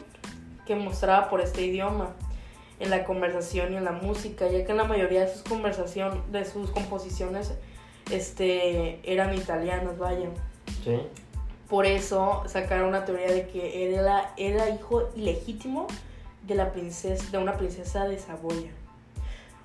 que 0.68 0.76
mostraba 0.76 1.28
por 1.28 1.42
este 1.42 1.66
idioma 1.66 2.12
en 2.80 2.92
la 2.92 3.04
conversación 3.04 3.74
y 3.74 3.78
en 3.78 3.84
la 3.84 3.94
música, 3.94 4.48
ya 4.48 4.64
que 4.64 4.72
en 4.72 4.78
la 4.78 4.84
mayoría 4.84 5.22
de 5.22 5.34
sus 5.34 5.42
conversación, 5.42 6.22
de 6.32 6.46
sus 6.46 6.70
composiciones, 6.70 7.52
este, 8.12 9.00
eran 9.12 9.34
italianas, 9.34 9.98
vaya. 9.98 10.30
Sí. 10.84 11.00
Por 11.68 11.88
eso 11.88 12.44
sacaron 12.46 12.90
una 12.90 13.06
teoría 13.06 13.32
de 13.32 13.48
que 13.48 13.88
él 13.88 13.96
era, 13.96 14.34
era 14.38 14.70
hijo 14.70 15.10
ilegítimo 15.16 15.88
de 16.44 16.56
la 16.56 16.72
princesa, 16.72 17.32
de 17.32 17.38
una 17.38 17.58
princesa 17.58 18.06
de 18.06 18.20
Saboya. 18.20 18.72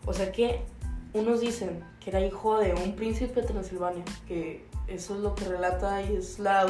O 0.06 0.12
sea 0.12 0.32
que 0.32 0.62
unos 1.12 1.40
dicen 1.40 1.82
que 2.00 2.10
era 2.10 2.20
hijo 2.20 2.58
de 2.58 2.74
un 2.74 2.94
príncipe 2.94 3.40
de 3.40 3.46
Transilvania, 3.46 4.04
que 4.26 4.64
eso 4.86 5.14
es 5.14 5.20
lo 5.20 5.34
que 5.34 5.44
relata 5.44 6.02
y 6.02 6.16
es 6.16 6.38
la, 6.38 6.66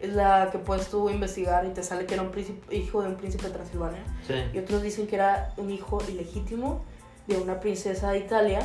es 0.00 0.12
la 0.14 0.48
que 0.50 0.58
puedes 0.58 0.88
tú 0.88 1.10
investigar 1.10 1.66
y 1.66 1.70
te 1.70 1.82
sale 1.82 2.06
que 2.06 2.14
era 2.14 2.22
un 2.22 2.30
príncipe, 2.30 2.74
hijo 2.74 3.02
de 3.02 3.08
un 3.08 3.16
príncipe 3.16 3.44
de 3.44 3.50
Transilvania. 3.50 4.02
Sí. 4.26 4.34
Y 4.54 4.58
otros 4.58 4.82
dicen 4.82 5.06
que 5.06 5.16
era 5.16 5.52
un 5.56 5.70
hijo 5.70 5.98
ilegítimo 6.08 6.84
de 7.26 7.36
una 7.36 7.60
princesa 7.60 8.10
de 8.10 8.18
Italia. 8.20 8.60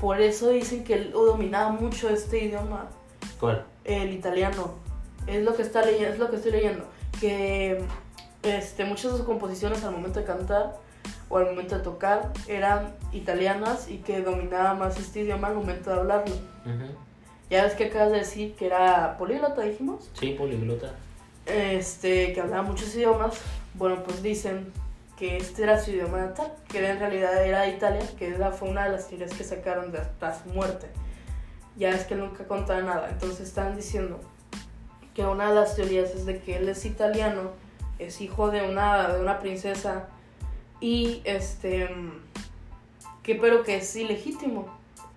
Por 0.00 0.20
eso 0.20 0.50
dicen 0.50 0.84
que 0.84 0.94
él 0.94 1.10
dominaba 1.12 1.70
mucho 1.70 2.08
este 2.08 2.44
idioma 2.44 2.88
¿Cuál? 3.40 3.64
el 3.84 4.12
italiano. 4.12 4.74
Es 5.26 5.42
lo 5.42 5.54
que 5.54 5.62
está 5.62 5.84
leyendo, 5.84 6.12
es 6.12 6.18
lo 6.18 6.30
que 6.30 6.36
estoy 6.36 6.52
leyendo. 6.52 6.84
Que 7.20 7.82
este, 8.42 8.84
muchas 8.84 9.12
de 9.12 9.18
sus 9.18 9.26
composiciones 9.26 9.84
al 9.84 9.92
momento 9.92 10.20
de 10.20 10.26
cantar 10.26 10.76
o 11.28 11.38
al 11.38 11.46
momento 11.46 11.76
de 11.76 11.82
tocar 11.82 12.32
eran 12.46 12.94
italianas 13.12 13.88
y 13.88 13.98
que 13.98 14.22
dominaba 14.22 14.74
más 14.74 14.98
este 14.98 15.20
idioma 15.20 15.48
al 15.48 15.54
momento 15.54 15.90
de 15.90 15.96
hablarlo. 15.96 16.34
Ya 17.50 17.64
ves 17.64 17.74
que 17.74 17.86
acabas 17.86 18.12
de 18.12 18.18
decir 18.18 18.54
que 18.54 18.66
era 18.66 19.16
políglota, 19.16 19.62
dijimos. 19.62 20.10
Sí, 20.12 20.32
poliglota. 20.32 20.92
Este, 21.46 22.34
que 22.34 22.40
hablaba 22.40 22.62
muchos 22.62 22.94
idiomas. 22.94 23.40
Bueno, 23.74 24.02
pues 24.04 24.22
dicen 24.22 24.70
que 25.18 25.38
este 25.38 25.62
era 25.62 25.82
su 25.82 25.90
idioma 25.90 26.18
natal, 26.18 26.52
que 26.68 26.86
en 26.86 26.98
realidad 26.98 27.44
era 27.44 27.62
de 27.62 27.70
Italia, 27.70 28.02
que 28.18 28.28
era, 28.28 28.52
fue 28.52 28.68
una 28.68 28.84
de 28.84 28.90
las 28.90 29.08
teorías 29.08 29.32
que 29.32 29.44
sacaron 29.44 29.90
de 29.92 29.98
hasta 29.98 30.42
su 30.42 30.50
muerte. 30.50 30.88
Ya 31.76 31.90
es 31.90 32.04
que 32.04 32.16
nunca 32.16 32.46
contaba 32.46 32.82
nada. 32.82 33.08
Entonces 33.10 33.48
estaban 33.48 33.76
diciendo 33.76 34.20
que 35.14 35.24
una 35.24 35.48
de 35.48 35.54
las 35.54 35.74
teorías 35.74 36.10
es 36.10 36.26
de 36.26 36.40
que 36.40 36.56
él 36.58 36.68
es 36.68 36.84
italiano, 36.84 37.52
es 37.98 38.20
hijo 38.20 38.50
de 38.50 38.68
una, 38.68 39.08
de 39.08 39.20
una 39.20 39.38
princesa 39.38 40.08
y 40.80 41.20
este 41.24 41.88
que 43.22 43.34
pero 43.34 43.62
que 43.62 43.76
es 43.76 43.96
ilegítimo 43.96 44.68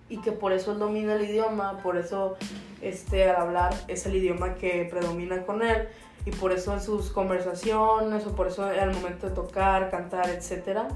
y 0.08 0.18
que 0.18 0.32
por 0.32 0.52
eso 0.52 0.72
él 0.72 0.78
domina 0.78 1.14
el 1.14 1.22
idioma, 1.22 1.78
por 1.82 1.96
eso 1.96 2.36
este 2.82 3.30
al 3.30 3.36
hablar 3.36 3.74
es 3.88 4.04
el 4.06 4.16
idioma 4.16 4.56
que 4.56 4.86
predomina 4.90 5.44
con 5.44 5.62
él 5.62 5.88
y 6.26 6.30
por 6.30 6.52
eso 6.52 6.72
en 6.74 6.80
sus 6.80 7.10
conversaciones 7.10 8.26
o 8.26 8.36
por 8.36 8.48
eso 8.48 8.64
al 8.64 8.92
momento 8.92 9.28
de 9.28 9.34
tocar, 9.34 9.90
cantar, 9.90 10.28
etcétera, 10.28 10.88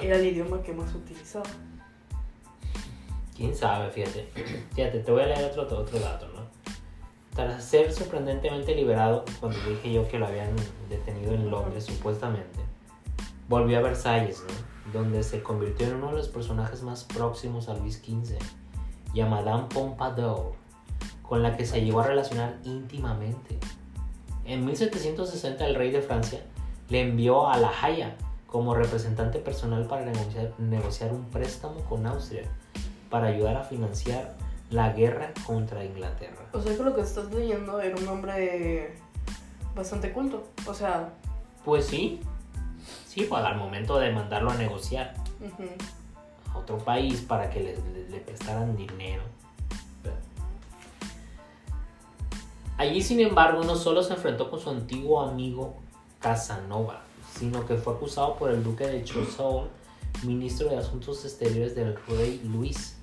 era 0.00 0.16
el 0.16 0.26
idioma 0.26 0.62
que 0.62 0.72
más 0.72 0.94
utilizaba. 0.94 1.44
Quién 3.36 3.54
sabe, 3.54 3.90
fíjate. 3.90 4.28
Fíjate, 4.74 5.00
te 5.00 5.10
voy 5.10 5.22
a 5.22 5.26
leer 5.26 5.58
otro, 5.58 5.78
otro 5.78 5.98
dato. 5.98 6.28
Tras 7.34 7.64
ser 7.64 7.92
sorprendentemente 7.92 8.74
liberado, 8.74 9.24
cuando 9.40 9.58
dije 9.68 9.92
yo 9.92 10.06
que 10.08 10.18
lo 10.18 10.26
habían 10.26 10.54
detenido 10.90 11.32
en 11.32 11.50
Londres, 11.50 11.84
supuestamente, 11.84 12.60
volvió 13.48 13.78
a 13.78 13.82
Versalles, 13.82 14.42
¿no? 14.46 14.92
Donde 14.92 15.22
se 15.22 15.42
convirtió 15.42 15.86
en 15.86 15.94
uno 15.94 16.08
de 16.08 16.16
los 16.16 16.28
personajes 16.28 16.82
más 16.82 17.04
próximos 17.04 17.68
a 17.68 17.74
Luis 17.74 17.96
XV 17.96 18.36
y 19.14 19.20
a 19.20 19.26
Madame 19.26 19.64
Pompadour, 19.72 20.52
con 21.22 21.42
la 21.42 21.56
que 21.56 21.64
se 21.64 21.82
llegó 21.82 22.00
a 22.00 22.06
relacionar 22.06 22.58
íntimamente. 22.64 23.58
En 24.44 24.64
1760 24.66 25.66
el 25.66 25.74
rey 25.74 25.90
de 25.90 26.02
Francia 26.02 26.40
le 26.88 27.00
envió 27.00 27.48
a 27.48 27.56
La 27.56 27.72
Haya 27.82 28.16
como 28.46 28.74
representante 28.74 29.38
personal 29.38 29.86
para 29.86 30.12
negociar, 30.58 31.12
un 31.12 31.24
préstamo 31.30 31.80
con 31.88 32.06
Austria 32.06 32.42
para 33.08 33.28
ayudar 33.28 33.56
a 33.56 33.64
financiar 33.64 34.36
la 34.72 34.92
guerra 34.92 35.32
contra 35.46 35.84
Inglaterra. 35.84 36.48
O 36.52 36.60
sea 36.60 36.76
que 36.76 36.82
lo 36.82 36.94
que 36.94 37.02
estás 37.02 37.32
leyendo 37.32 37.80
era 37.80 37.96
un 37.96 38.08
hombre 38.08 38.94
bastante 39.74 40.12
culto. 40.12 40.44
O 40.66 40.74
sea... 40.74 41.10
Pues 41.64 41.86
sí. 41.86 42.20
Sí, 43.06 43.26
pues 43.28 43.44
al 43.44 43.56
momento 43.56 43.98
de 43.98 44.10
mandarlo 44.10 44.50
a 44.50 44.54
negociar 44.54 45.14
a 46.52 46.58
otro 46.58 46.78
país 46.78 47.20
para 47.20 47.50
que 47.50 47.60
le 47.60 48.20
prestaran 48.20 48.76
dinero 48.76 49.22
Allí, 52.82 53.00
sin 53.00 53.20
embargo, 53.20 53.62
no 53.62 53.76
solo 53.76 54.02
se 54.02 54.14
enfrentó 54.14 54.50
con 54.50 54.58
su 54.58 54.68
antiguo 54.68 55.20
amigo 55.20 55.76
Casanova, 56.18 57.02
sino 57.38 57.64
que 57.64 57.76
fue 57.76 57.94
acusado 57.94 58.34
por 58.34 58.50
el 58.50 58.64
duque 58.64 58.84
de 58.86 59.04
Choiseul, 59.04 59.68
ministro 60.24 60.68
de 60.68 60.78
Asuntos 60.78 61.24
Exteriores 61.24 61.76
del 61.76 61.96
rey 62.08 62.40
Luis, 62.44 62.96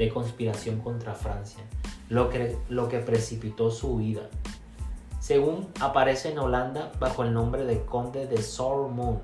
de 0.00 0.08
conspiración 0.08 0.80
contra 0.80 1.12
Francia, 1.12 1.62
lo 2.08 2.30
que, 2.30 2.56
lo 2.70 2.88
que 2.88 3.00
precipitó 3.00 3.70
su 3.70 3.96
huida. 3.96 4.22
Según 5.18 5.68
aparece 5.78 6.30
en 6.30 6.38
Holanda 6.38 6.90
bajo 6.98 7.22
el 7.22 7.34
nombre 7.34 7.66
de 7.66 7.84
conde 7.84 8.26
de 8.26 8.40
Sormont, 8.40 9.20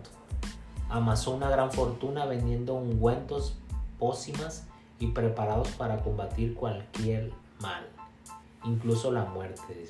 amasó 0.91 1.31
una 1.31 1.49
gran 1.49 1.73
fortuna 1.73 2.27
vendiendo 2.27 2.75
ungüentos, 2.75 3.57
pócimas 3.99 4.67
y 4.99 5.07
preparados 5.12 5.69
para 5.71 6.03
combatir 6.03 6.55
cualquier 6.55 7.33
mal 7.59 7.87
incluso 8.67 9.11
la 9.11 9.25
muerte. 9.25 9.89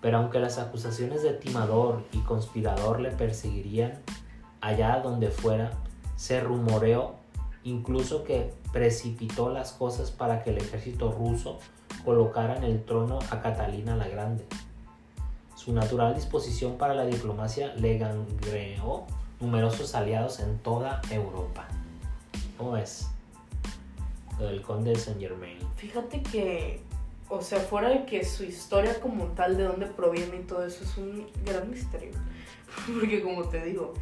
Pero 0.00 0.18
aunque 0.18 0.38
las 0.38 0.58
acusaciones 0.58 1.24
de 1.24 1.32
timador 1.32 2.04
y 2.12 2.18
conspirador 2.18 3.00
le 3.00 3.10
perseguirían 3.10 4.02
allá 4.60 5.00
donde 5.00 5.30
fuera, 5.30 5.72
se 6.14 6.40
rumoreó 6.40 7.16
incluso 7.64 8.22
que 8.22 8.54
precipitó 8.76 9.48
las 9.48 9.72
cosas 9.72 10.10
para 10.10 10.44
que 10.44 10.50
el 10.50 10.58
ejército 10.58 11.10
ruso 11.10 11.58
colocara 12.04 12.58
en 12.58 12.64
el 12.64 12.84
trono 12.84 13.20
a 13.30 13.40
Catalina 13.40 13.96
la 13.96 14.06
Grande. 14.06 14.44
Su 15.54 15.72
natural 15.72 16.14
disposición 16.14 16.76
para 16.76 16.92
la 16.92 17.06
diplomacia 17.06 17.74
le 17.76 17.96
gangreó 17.96 19.06
numerosos 19.40 19.94
aliados 19.94 20.40
en 20.40 20.58
toda 20.58 21.00
Europa. 21.10 21.66
¿Cómo 22.58 22.76
es? 22.76 23.08
Lo 24.38 24.44
del 24.44 24.60
conde 24.60 24.90
de 24.90 24.96
Saint 24.96 25.20
Germain. 25.20 25.56
Fíjate 25.76 26.22
que 26.22 26.82
o 27.30 27.40
sea, 27.40 27.60
fuera 27.60 27.88
de 27.88 28.04
que 28.04 28.26
su 28.26 28.44
historia 28.44 29.00
como 29.00 29.24
tal, 29.28 29.56
de 29.56 29.64
dónde 29.64 29.86
proviene 29.86 30.36
y 30.36 30.42
todo 30.42 30.66
eso, 30.66 30.84
es 30.84 30.98
un 30.98 31.26
gran 31.46 31.70
misterio. 31.70 32.12
Porque 32.86 33.22
como 33.22 33.48
te 33.48 33.64
digo, 33.64 33.94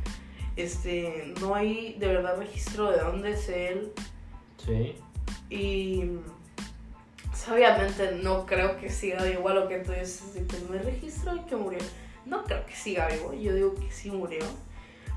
este, 0.56 1.32
no 1.40 1.54
hay 1.54 1.94
de 1.94 2.08
verdad 2.08 2.36
registro 2.36 2.90
de 2.90 2.98
dónde 2.98 3.30
es 3.30 3.48
él. 3.48 3.92
Sí. 4.66 4.96
Y 5.50 6.18
obviamente 7.50 8.18
no 8.22 8.46
creo 8.46 8.78
que 8.78 8.90
siga 8.90 9.22
vivo 9.24 9.48
a 9.48 9.54
lo 9.54 9.68
que 9.68 9.78
tú 9.78 9.92
dices, 9.92 10.22
que 10.34 10.58
no 10.68 10.74
hay 10.74 10.80
registro 10.80 11.34
de 11.34 11.44
que 11.44 11.56
murió. 11.56 11.80
No 12.26 12.44
creo 12.44 12.64
que 12.66 12.74
siga 12.74 13.08
vivo, 13.08 13.32
yo 13.34 13.54
digo 13.54 13.74
que 13.74 13.90
sí 13.90 14.10
murió. 14.10 14.44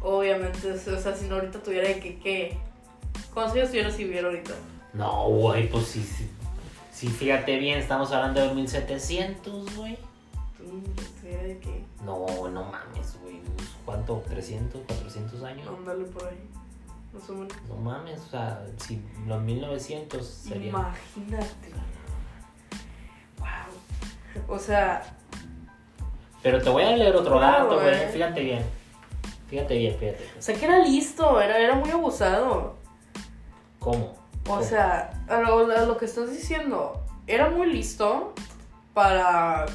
Obviamente, 0.02 0.72
o 0.72 0.78
sea, 0.78 1.16
si 1.16 1.26
no 1.26 1.36
ahorita 1.36 1.64
tuviera 1.64 1.88
que, 2.00 2.20
¿qué? 2.20 2.58
¿Cuántos 3.34 3.56
años 3.56 3.70
tuviera 3.70 3.92
si 3.92 4.04
viviera 4.04 4.28
ahorita? 4.28 4.54
No, 4.94 5.30
güey, 5.30 5.70
pues 5.70 5.86
sí, 5.86 6.04
sí 6.04 6.30
Sí, 6.98 7.10
fíjate 7.10 7.60
bien, 7.60 7.78
estamos 7.78 8.12
hablando 8.12 8.42
de 8.42 8.56
1700, 8.56 9.76
güey. 9.76 10.00
¿De 11.22 11.60
qué? 11.60 11.84
No, 12.04 12.26
no 12.50 12.64
mames, 12.64 13.20
güey. 13.22 13.40
¿Cuánto? 13.86 14.24
¿300, 14.24 14.84
400 14.88 15.44
años? 15.44 15.68
Ándale 15.68 16.06
por 16.06 16.26
ahí. 16.26 16.40
No, 17.30 17.48
no 17.70 17.76
mames, 17.82 18.20
o 18.22 18.30
sea, 18.30 18.66
si 18.78 19.02
los 19.26 19.42
1900 19.42 20.26
serían. 20.26 20.70
Imagínate. 20.70 21.72
Wow. 23.40 24.56
O 24.56 24.60
sea. 24.60 25.04
Pero 26.44 26.62
te 26.62 26.70
voy 26.70 26.84
a 26.84 26.96
leer 26.96 27.16
otro 27.16 27.40
dato, 27.40 27.80
güey. 27.80 28.08
Fíjate 28.12 28.42
bien. 28.42 28.64
Fíjate 29.48 29.78
bien, 29.78 29.98
fíjate. 29.98 30.30
O 30.38 30.42
sea, 30.42 30.56
que 30.56 30.66
era 30.66 30.80
listo, 30.80 31.42
era, 31.42 31.58
era 31.58 31.76
muy 31.76 31.90
abusado. 31.90 32.76
¿Cómo? 33.80 34.14
O 34.50 34.64
sea, 34.64 35.12
lo, 35.28 35.68
lo, 35.68 35.98
que 35.98 36.06
estás 36.06 36.32
diciendo, 36.32 37.02
era 37.28 37.50
muy 37.50 37.68
listo 37.68 38.34
para, 38.94 39.66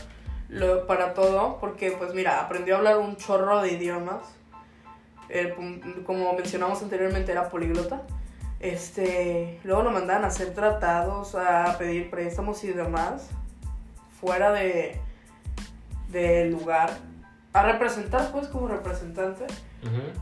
lo, 0.48 0.86
para 0.86 1.14
todo, 1.14 1.58
porque 1.60 1.92
pues 1.92 2.14
mira, 2.14 2.40
aprendió 2.40 2.74
a 2.74 2.78
hablar 2.78 2.98
un 2.98 3.16
chorro 3.16 3.60
de 3.60 3.72
idiomas. 3.72 4.22
Eh, 5.34 5.54
como 6.04 6.32
mencionamos 6.34 6.82
anteriormente, 6.82 7.32
era 7.32 7.48
políglota. 7.48 8.02
Este, 8.60 9.58
luego 9.64 9.82
lo 9.82 9.90
mandaban 9.90 10.24
a 10.24 10.28
hacer 10.28 10.54
tratados, 10.54 11.34
a 11.34 11.76
pedir 11.78 12.10
préstamos 12.10 12.62
y 12.64 12.68
demás, 12.68 13.28
fuera 14.20 14.52
de 14.52 15.00
del 16.08 16.50
lugar, 16.50 16.90
a 17.54 17.62
representar 17.62 18.30
pues 18.30 18.46
como 18.48 18.68
representante. 18.68 19.46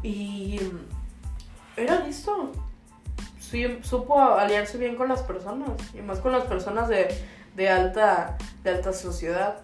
Y 0.02 0.60
era 1.76 2.00
listo 2.00 2.52
supo 3.82 4.20
aliarse 4.20 4.78
bien 4.78 4.96
con 4.96 5.08
las 5.08 5.22
personas 5.22 5.70
y 5.94 6.02
más 6.02 6.20
con 6.20 6.32
las 6.32 6.44
personas 6.44 6.88
de, 6.88 7.08
de, 7.56 7.68
alta, 7.68 8.38
de 8.62 8.70
alta 8.70 8.92
sociedad. 8.92 9.60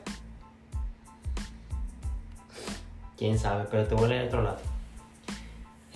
Quién 3.17 3.39
sabe, 3.39 3.67
pero 3.71 3.87
te 3.87 3.95
voy 3.95 4.05
a 4.05 4.09
leer 4.09 4.27
otro 4.27 4.43
lado. 4.43 4.76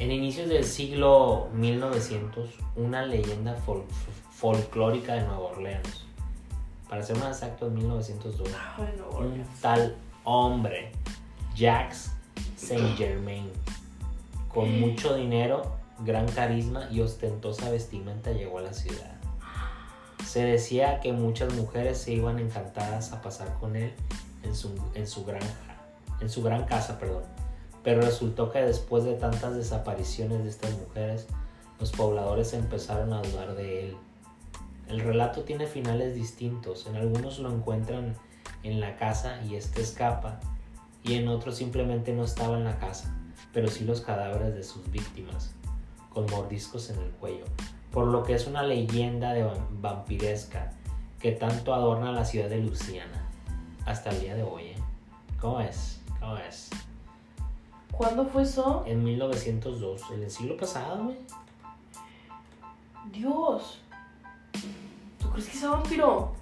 En 0.00 0.10
inicios 0.10 0.48
del 0.48 0.64
siglo 0.64 1.50
1900, 1.52 2.48
una 2.76 3.04
leyenda 3.04 3.54
folclórica 4.30 5.12
de 5.12 5.20
Nueva 5.20 5.40
Orleans, 5.40 6.06
para 6.88 7.02
ser 7.02 7.18
más 7.18 7.36
exacto, 7.36 7.66
en 7.66 7.74
1902, 7.74 8.48
un 9.18 9.44
tal 9.60 9.94
hombre, 10.24 10.92
Jacques 11.54 12.12
Saint 12.56 12.96
Germain, 12.96 13.50
con 14.48 14.80
mucho 14.80 15.16
dinero 15.16 15.76
gran 15.98 16.26
carisma 16.28 16.88
y 16.90 17.02
ostentosa 17.02 17.68
vestimenta 17.68 18.32
llegó 18.32 18.60
a 18.60 18.62
la 18.62 18.72
ciudad. 18.72 19.20
Se 20.26 20.42
decía 20.42 21.00
que 21.00 21.12
muchas 21.12 21.52
mujeres 21.52 21.98
se 21.98 22.14
iban 22.14 22.38
encantadas 22.38 23.12
a 23.12 23.20
pasar 23.20 23.58
con 23.60 23.76
él 23.76 23.92
en 24.44 24.54
su, 24.54 24.72
en 24.94 25.06
su 25.06 25.26
granja, 25.26 25.76
en 26.22 26.30
su 26.30 26.42
gran 26.42 26.64
casa, 26.64 26.98
perdón. 26.98 27.39
Pero 27.82 28.02
resultó 28.02 28.50
que 28.50 28.60
después 28.60 29.04
de 29.04 29.14
tantas 29.14 29.54
desapariciones 29.54 30.44
de 30.44 30.50
estas 30.50 30.76
mujeres, 30.78 31.26
los 31.78 31.92
pobladores 31.92 32.52
empezaron 32.52 33.12
a 33.12 33.22
dudar 33.22 33.54
de 33.54 33.88
él. 33.88 33.96
El 34.88 35.00
relato 35.00 35.42
tiene 35.42 35.66
finales 35.66 36.14
distintos. 36.14 36.86
En 36.86 36.96
algunos 36.96 37.38
lo 37.38 37.50
encuentran 37.50 38.16
en 38.62 38.80
la 38.80 38.96
casa 38.96 39.40
y 39.42 39.54
este 39.54 39.80
escapa, 39.80 40.40
y 41.02 41.14
en 41.14 41.28
otros 41.28 41.56
simplemente 41.56 42.12
no 42.12 42.24
estaba 42.24 42.58
en 42.58 42.64
la 42.64 42.78
casa, 42.78 43.16
pero 43.52 43.68
sí 43.68 43.84
los 43.84 44.00
cadáveres 44.00 44.54
de 44.54 44.62
sus 44.62 44.90
víctimas 44.90 45.54
con 46.10 46.26
mordiscos 46.26 46.90
en 46.90 46.98
el 46.98 47.10
cuello, 47.12 47.44
por 47.90 48.06
lo 48.08 48.22
que 48.22 48.34
es 48.34 48.46
una 48.46 48.62
leyenda 48.62 49.32
de 49.32 49.48
vampiresca 49.70 50.72
que 51.20 51.32
tanto 51.32 51.72
adorna 51.74 52.12
la 52.12 52.24
ciudad 52.24 52.48
de 52.48 52.58
Luciana 52.58 53.28
hasta 53.86 54.10
el 54.10 54.20
día 54.20 54.34
de 54.34 54.42
hoy. 54.42 54.64
¿eh? 54.64 54.76
¿Cómo 55.40 55.60
es? 55.60 56.00
¿Cómo 56.18 56.36
es? 56.36 56.70
¿Cuándo 58.00 58.24
fue 58.24 58.44
eso? 58.44 58.82
En 58.86 59.04
1902, 59.04 60.10
en 60.12 60.22
el 60.22 60.30
siglo 60.30 60.56
pasado, 60.56 61.04
güey. 61.04 61.18
Dios. 63.12 63.82
¿Tú 65.18 65.28
crees 65.28 65.50
que 65.50 65.58
es 65.58 65.68
vampiro? 65.68 66.32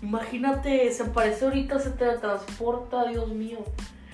Imagínate, 0.00 0.90
se 0.90 1.02
aparece 1.02 1.44
ahorita, 1.44 1.78
se 1.78 1.90
teletransporta, 1.90 3.04
Dios 3.04 3.28
mío. 3.28 3.58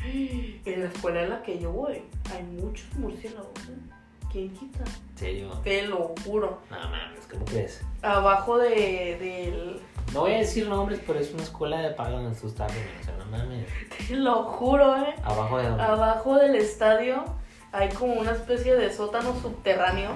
En 0.64 0.80
la 0.80 0.88
escuela 0.88 1.22
en 1.22 1.30
la 1.30 1.42
que 1.44 1.60
yo 1.60 1.70
voy, 1.70 2.02
hay 2.34 2.42
muchos 2.42 2.92
murciélagos. 2.96 3.52
¿eh? 3.68 3.87
¿Quién 4.30 4.50
quita? 4.52 4.80
¿En 4.84 5.18
serio? 5.18 5.48
Te 5.64 5.82
lo 5.86 6.14
juro. 6.24 6.58
No 6.70 6.76
mames, 6.78 7.26
¿cómo 7.30 7.44
crees? 7.46 7.82
Abajo 8.02 8.58
de, 8.58 9.16
del. 9.18 9.80
No 10.12 10.20
voy 10.20 10.32
a 10.34 10.38
decir 10.38 10.68
nombres, 10.68 11.00
pero 11.06 11.18
es 11.18 11.32
una 11.32 11.42
escuela 11.42 11.80
de 11.80 11.90
paga 11.90 12.10
donde 12.20 12.38
tú 12.38 12.46
estás. 12.48 12.70
O 13.00 13.04
sea, 13.04 13.14
no 13.16 13.24
mames. 13.26 13.66
Te 14.06 14.16
lo 14.16 14.42
juro, 14.44 14.96
eh. 14.96 15.14
Abajo 15.24 15.58
de 15.58 15.68
donde. 15.68 15.82
Abajo 15.82 16.36
del 16.36 16.54
estadio 16.56 17.24
hay 17.72 17.88
como 17.90 18.14
una 18.14 18.32
especie 18.32 18.74
de 18.74 18.92
sótano 18.92 19.34
subterráneo. 19.40 20.10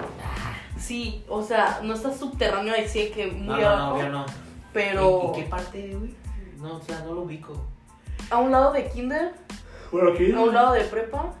Sí, 0.77 1.23
o 1.29 1.41
sea, 1.43 1.79
no 1.83 1.93
está 1.93 2.13
subterráneo 2.13 2.73
ahí 2.73 2.87
sí 2.87 3.11
que 3.13 3.27
muy 3.27 3.47
no, 3.47 3.57
no, 3.61 3.67
abajo. 3.67 3.97
no, 3.97 4.03
yo 4.03 4.09
no. 4.09 4.25
Pero 4.73 5.21
¿En, 5.21 5.27
en 5.27 5.33
qué 5.33 5.43
parte, 5.49 5.95
güey? 5.95 6.15
No, 6.57 6.77
o 6.77 6.81
sea, 6.81 6.99
no 7.01 7.13
lo 7.13 7.21
ubico. 7.21 7.53
a 8.29 8.37
un 8.37 8.51
lado 8.51 8.73
de 8.73 8.89
kinder, 8.89 9.33
Bueno, 9.91 10.11
aquí. 10.13 10.31
a 10.31 10.39
un 10.39 10.53
lado 10.53 10.73
de 10.73 10.81
prepa. 10.81 11.33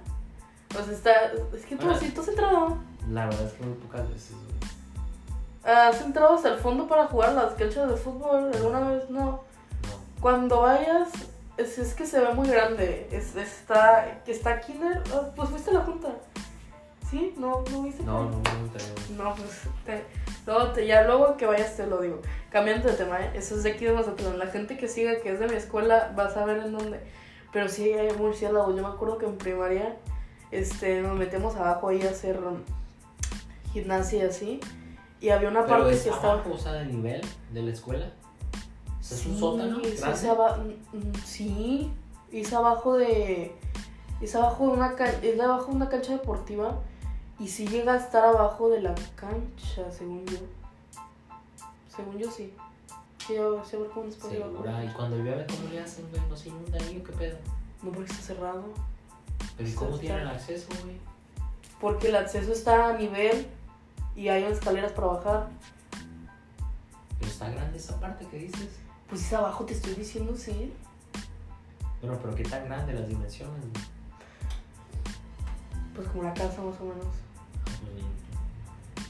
O 0.79 0.83
sea, 0.83 0.93
está. 0.93 1.11
Es 1.55 1.65
que 1.65 1.75
tú 1.75 1.87
Ahora- 1.87 1.99
sí, 1.99 2.09
tú 2.11 2.21
has 2.21 2.27
entrado. 2.27 2.77
La 3.09 3.25
verdad 3.25 3.45
es 3.45 3.53
que 3.53 3.63
muy 3.65 3.75
pocas 3.75 4.09
veces, 4.09 4.31
güey. 4.31 5.75
¿Has 5.75 6.01
entrado 6.01 6.35
hasta 6.35 6.49
el 6.53 6.59
fondo 6.59 6.87
para 6.87 7.07
jugar 7.07 7.33
las 7.33 7.53
canchas 7.53 7.89
de 7.89 7.95
fútbol? 7.95 8.51
¿Alguna 8.53 8.79
vez? 8.89 9.09
No. 9.09 9.19
No. 9.21 9.41
Cuando 10.19 10.61
vayas, 10.61 11.09
es, 11.57 11.77
es 11.77 11.93
que 11.93 12.05
se 12.05 12.19
ve 12.19 12.33
muy 12.33 12.47
grande. 12.49 13.07
Es, 13.11 13.35
está, 13.35 14.21
está 14.27 14.59
kinder. 14.61 15.01
ah, 15.13 15.29
Pues 15.35 15.49
fuiste 15.49 15.69
a 15.71 15.73
la 15.75 15.81
junta. 15.81 16.09
¿Sí? 17.09 17.33
¿No, 17.37 17.63
no 17.71 17.83
viste? 17.83 18.03
No, 18.03 18.23
no 18.23 18.37
gustaría, 18.37 18.87
güey. 19.07 19.17
No, 19.17 19.35
pues 19.35 19.61
te- 19.85 20.03
luego 20.47 20.71
te- 20.71 20.87
ya 20.87 21.03
luego 21.03 21.37
que 21.37 21.45
vayas 21.45 21.77
te 21.77 21.85
lo 21.85 21.99
digo. 22.01 22.21
Cambiando 22.51 22.89
de 22.89 22.95
tema, 22.95 23.21
¿eh? 23.21 23.31
eso 23.35 23.55
es 23.55 23.63
de 23.63 23.71
aquí 23.71 23.85
de 23.85 23.91
Mazatlán. 23.93 24.39
La 24.39 24.47
gente 24.47 24.77
que 24.77 24.87
siga 24.87 25.17
que 25.21 25.31
es 25.31 25.39
de 25.39 25.47
mi 25.47 25.53
escuela 25.55 26.11
va 26.17 26.25
a 26.25 26.29
saber 26.33 26.57
en 26.57 26.71
dónde. 26.75 26.99
Pero 27.51 27.69
sí 27.69 27.91
hay 27.93 28.11
murciélagos. 28.17 28.75
Yo 28.75 28.81
me 28.81 28.87
acuerdo 28.89 29.17
que 29.19 29.27
en 29.27 29.37
primaria 29.37 29.95
este, 30.57 31.01
nos 31.01 31.17
metíamos 31.17 31.55
abajo 31.55 31.89
ahí 31.89 32.01
a 32.01 32.09
hacer 32.11 32.39
gimnasia 33.71 34.23
y 34.25 34.27
así. 34.27 34.59
Y 35.19 35.29
había 35.29 35.49
una 35.49 35.65
Pero 35.65 35.77
parte 35.79 35.93
es 35.95 36.03
que 36.03 36.09
estaba. 36.09 36.33
abajo, 36.33 36.51
o 36.53 36.57
sea, 36.57 36.73
del 36.73 36.91
nivel 36.95 37.21
de 37.53 37.61
la 37.63 37.71
escuela. 37.71 38.11
O 38.99 39.03
sea, 39.03 39.17
es 39.17 39.25
un 39.25 39.33
Sí, 39.33 39.39
sótano. 39.39 39.79
es- 39.81 40.03
aba- 40.25 40.57
mm, 40.57 40.97
mm, 40.97 41.13
sí, 41.25 41.91
es 42.31 42.53
abajo 42.53 42.97
de. 42.97 43.55
Es 44.21 44.35
abajo 44.35 44.67
de 44.67 44.71
una 44.73 44.95
es 45.21 45.39
abajo 45.39 45.65
de 45.71 45.75
una 45.75 45.89
cancha 45.89 46.13
deportiva. 46.13 46.79
Y 47.39 47.47
sí 47.47 47.67
llega 47.67 47.93
a 47.93 47.97
estar 47.97 48.23
abajo 48.23 48.69
de 48.69 48.81
la 48.81 48.93
cancha, 49.15 49.91
según 49.91 50.25
yo. 50.25 50.37
Según 51.93 52.17
yo 52.17 52.29
sí. 52.31 52.53
Sí, 53.25 53.35
yo 53.35 53.63
sé 53.65 53.77
ver 53.77 53.89
cómo 53.89 54.11
Segura. 54.11 54.83
Y 54.83 54.87
cuando 54.89 55.17
llueve, 55.17 55.45
¿cómo 55.47 55.69
le 55.69 55.79
hacen, 55.79 56.05
güey? 56.09 56.21
¿No 56.29 56.35
se 56.37 56.49
inunda 56.49 56.77
ahí 56.77 56.99
o 56.99 57.03
qué 57.03 57.13
pedo? 57.13 57.37
No 57.81 57.91
porque 57.91 58.11
está 58.11 58.23
cerrado. 58.23 58.63
¿Pero 59.57 59.67
y 59.69 59.71
Está- 59.71 59.85
cómo 59.85 59.97
tienen 59.97 60.27
acceso, 60.27 60.67
güey? 60.83 60.97
Porque 61.79 62.07
el 62.07 62.15
acceso 62.15 62.51
está 62.51 62.89
a 62.89 62.93
nivel 62.97 63.47
y 64.15 64.27
hay 64.29 64.43
escaleras 64.43 64.91
para 64.93 65.07
bajar. 65.07 65.47
Pero 67.19 67.31
está 67.31 67.49
grande 67.49 67.77
esa 67.77 67.99
parte 67.99 68.25
que 68.27 68.37
dices. 68.37 68.69
Pues 69.09 69.21
es 69.21 69.33
abajo, 69.33 69.65
te 69.65 69.73
estoy 69.73 69.93
diciendo, 69.93 70.35
sí. 70.35 70.73
Bueno, 72.01 72.17
pero 72.21 72.35
¿qué 72.35 72.43
tan 72.43 72.65
grande 72.65 72.93
las 72.93 73.07
dimensiones, 73.07 73.59
güey? 73.61 73.85
Pues 75.95 76.07
como 76.09 76.23
la 76.23 76.33
casa 76.33 76.61
más 76.61 76.79
o 76.81 76.85
menos. 76.85 77.05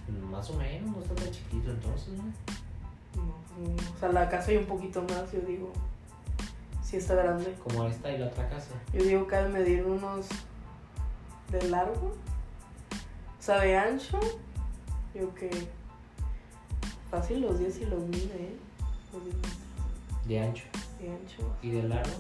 Mm, 0.07 0.31
Más 0.31 0.49
o 0.49 0.53
menos, 0.55 0.95
no 0.97 1.01
está 1.01 1.15
tan 1.15 1.31
chiquito 1.31 1.71
entonces, 1.71 2.09
¿no? 2.09 2.23
No, 2.23 3.35
pues 3.55 3.69
no. 3.69 3.93
O 3.95 3.99
sea, 3.99 4.09
la 4.09 4.27
casa 4.29 4.51
hay 4.51 4.57
un 4.57 4.65
poquito 4.65 5.01
más, 5.03 5.31
yo 5.31 5.39
digo. 5.41 5.71
Sí 6.93 6.97
está 6.97 7.15
grande. 7.15 7.55
Como 7.63 7.87
esta 7.87 8.11
y 8.11 8.19
la 8.19 8.27
otra 8.27 8.47
casa. 8.47 8.67
Yo 8.93 9.01
digo 9.03 9.25
que 9.25 9.35
ha 9.35 9.41
de 9.41 9.49
medir 9.49 9.83
unos 9.83 10.27
de 11.49 11.67
largo. 11.69 12.13
O 13.39 13.41
sea, 13.41 13.61
de 13.61 13.75
ancho. 13.75 14.19
Yo 15.15 15.33
que 15.33 15.49
fácil 17.09 17.41
los 17.41 17.57
10 17.57 17.77
y 17.79 17.85
los 17.87 17.99
mide, 18.03 18.25
¿eh? 18.35 18.55
Los 19.11 19.23
10 19.23 19.35
metros 19.37 19.57
De 20.27 20.39
ancho. 20.39 20.63
de 20.99 21.09
ancho. 21.09 21.55
¿Y 21.63 21.71
de 21.71 21.81
largo? 21.81 22.11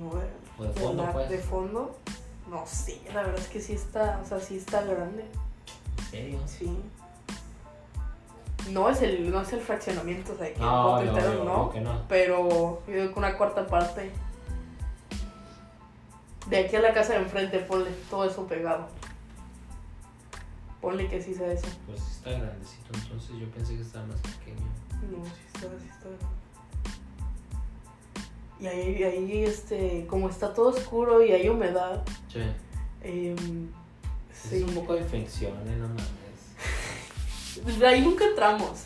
No, 0.00 0.14
de, 0.18 0.26
O 0.58 0.64
de 0.64 0.72
fondo, 0.80 1.02
lar- 1.04 1.12
pues. 1.12 1.28
de 1.28 1.38
fondo. 1.40 1.98
No 2.48 2.66
sé, 2.66 3.02
la 3.12 3.20
verdad 3.22 3.38
es 3.38 3.48
que 3.48 3.60
sí 3.60 3.74
está, 3.74 4.18
o 4.24 4.26
sea, 4.26 4.40
sí 4.40 4.56
está 4.56 4.82
grande. 4.82 5.26
¿En 5.98 6.04
serio? 6.10 6.38
Sí. 6.46 6.74
No 8.70 8.88
es 8.88 9.02
el, 9.02 9.30
no 9.30 9.40
es 9.42 9.52
el 9.52 9.60
fraccionamiento, 9.60 10.32
o 10.32 10.36
sea, 10.36 10.52
que 10.52 10.58
No, 10.60 10.98
el 11.00 11.06
no, 11.06 11.12
entero 11.18 11.44
no, 11.44 11.56
no. 11.64 11.70
que 11.70 11.80
no. 11.80 12.02
Pero 12.08 12.82
yo 12.86 12.92
digo 12.92 13.12
que 13.12 13.18
una 13.18 13.36
cuarta 13.36 13.66
parte. 13.66 14.10
De 16.48 16.58
aquí 16.58 16.76
a 16.76 16.80
la 16.80 16.92
casa 16.92 17.14
de 17.14 17.20
enfrente, 17.20 17.58
ponle 17.60 17.90
todo 18.10 18.24
eso 18.24 18.46
pegado. 18.46 18.86
Ponle 20.80 21.08
que 21.08 21.22
sí 21.22 21.34
sea 21.34 21.50
eso. 21.52 21.66
Pues 21.86 22.00
está 22.00 22.30
grandecito, 22.30 22.90
entonces 22.94 23.30
yo 23.38 23.46
pensé 23.50 23.76
que 23.76 23.82
estaba 23.82 24.06
más 24.06 24.20
pequeño. 24.20 24.66
No, 25.10 25.24
sí 25.24 25.30
está, 25.54 25.66
sí 25.80 25.88
está. 25.88 26.08
Y 28.60 28.66
ahí, 28.66 29.02
ahí, 29.02 29.44
este, 29.44 30.06
como 30.06 30.28
está 30.28 30.52
todo 30.54 30.68
oscuro 30.68 31.22
y 31.24 31.32
hay 31.32 31.48
humedad, 31.48 32.02
Sí. 32.32 32.40
em, 33.02 33.68
Es 34.52 34.62
un 34.62 34.74
poco 34.74 34.94
de 34.94 35.00
infección, 35.00 35.52
¿eh? 35.66 35.76
No 35.78 35.88
mames. 35.88 36.04
De 37.64 37.86
ahí 37.86 38.00
nunca 38.02 38.24
entramos. 38.24 38.84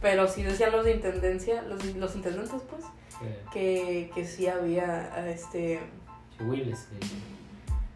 Pero 0.00 0.28
sí 0.28 0.42
decían 0.42 0.72
los 0.72 0.84
de 0.84 0.92
intendencia, 0.96 1.62
los, 1.62 1.82
los 1.96 2.14
intendentes, 2.14 2.60
pues, 2.68 2.84
Que- 3.20 3.40
que, 3.52 4.10
que 4.14 4.26
sí 4.26 4.46
había, 4.48 5.10
ah, 5.14 5.28
este, 5.30 5.80
Chihuiles, 6.36 6.88
sí. 7.00 7.08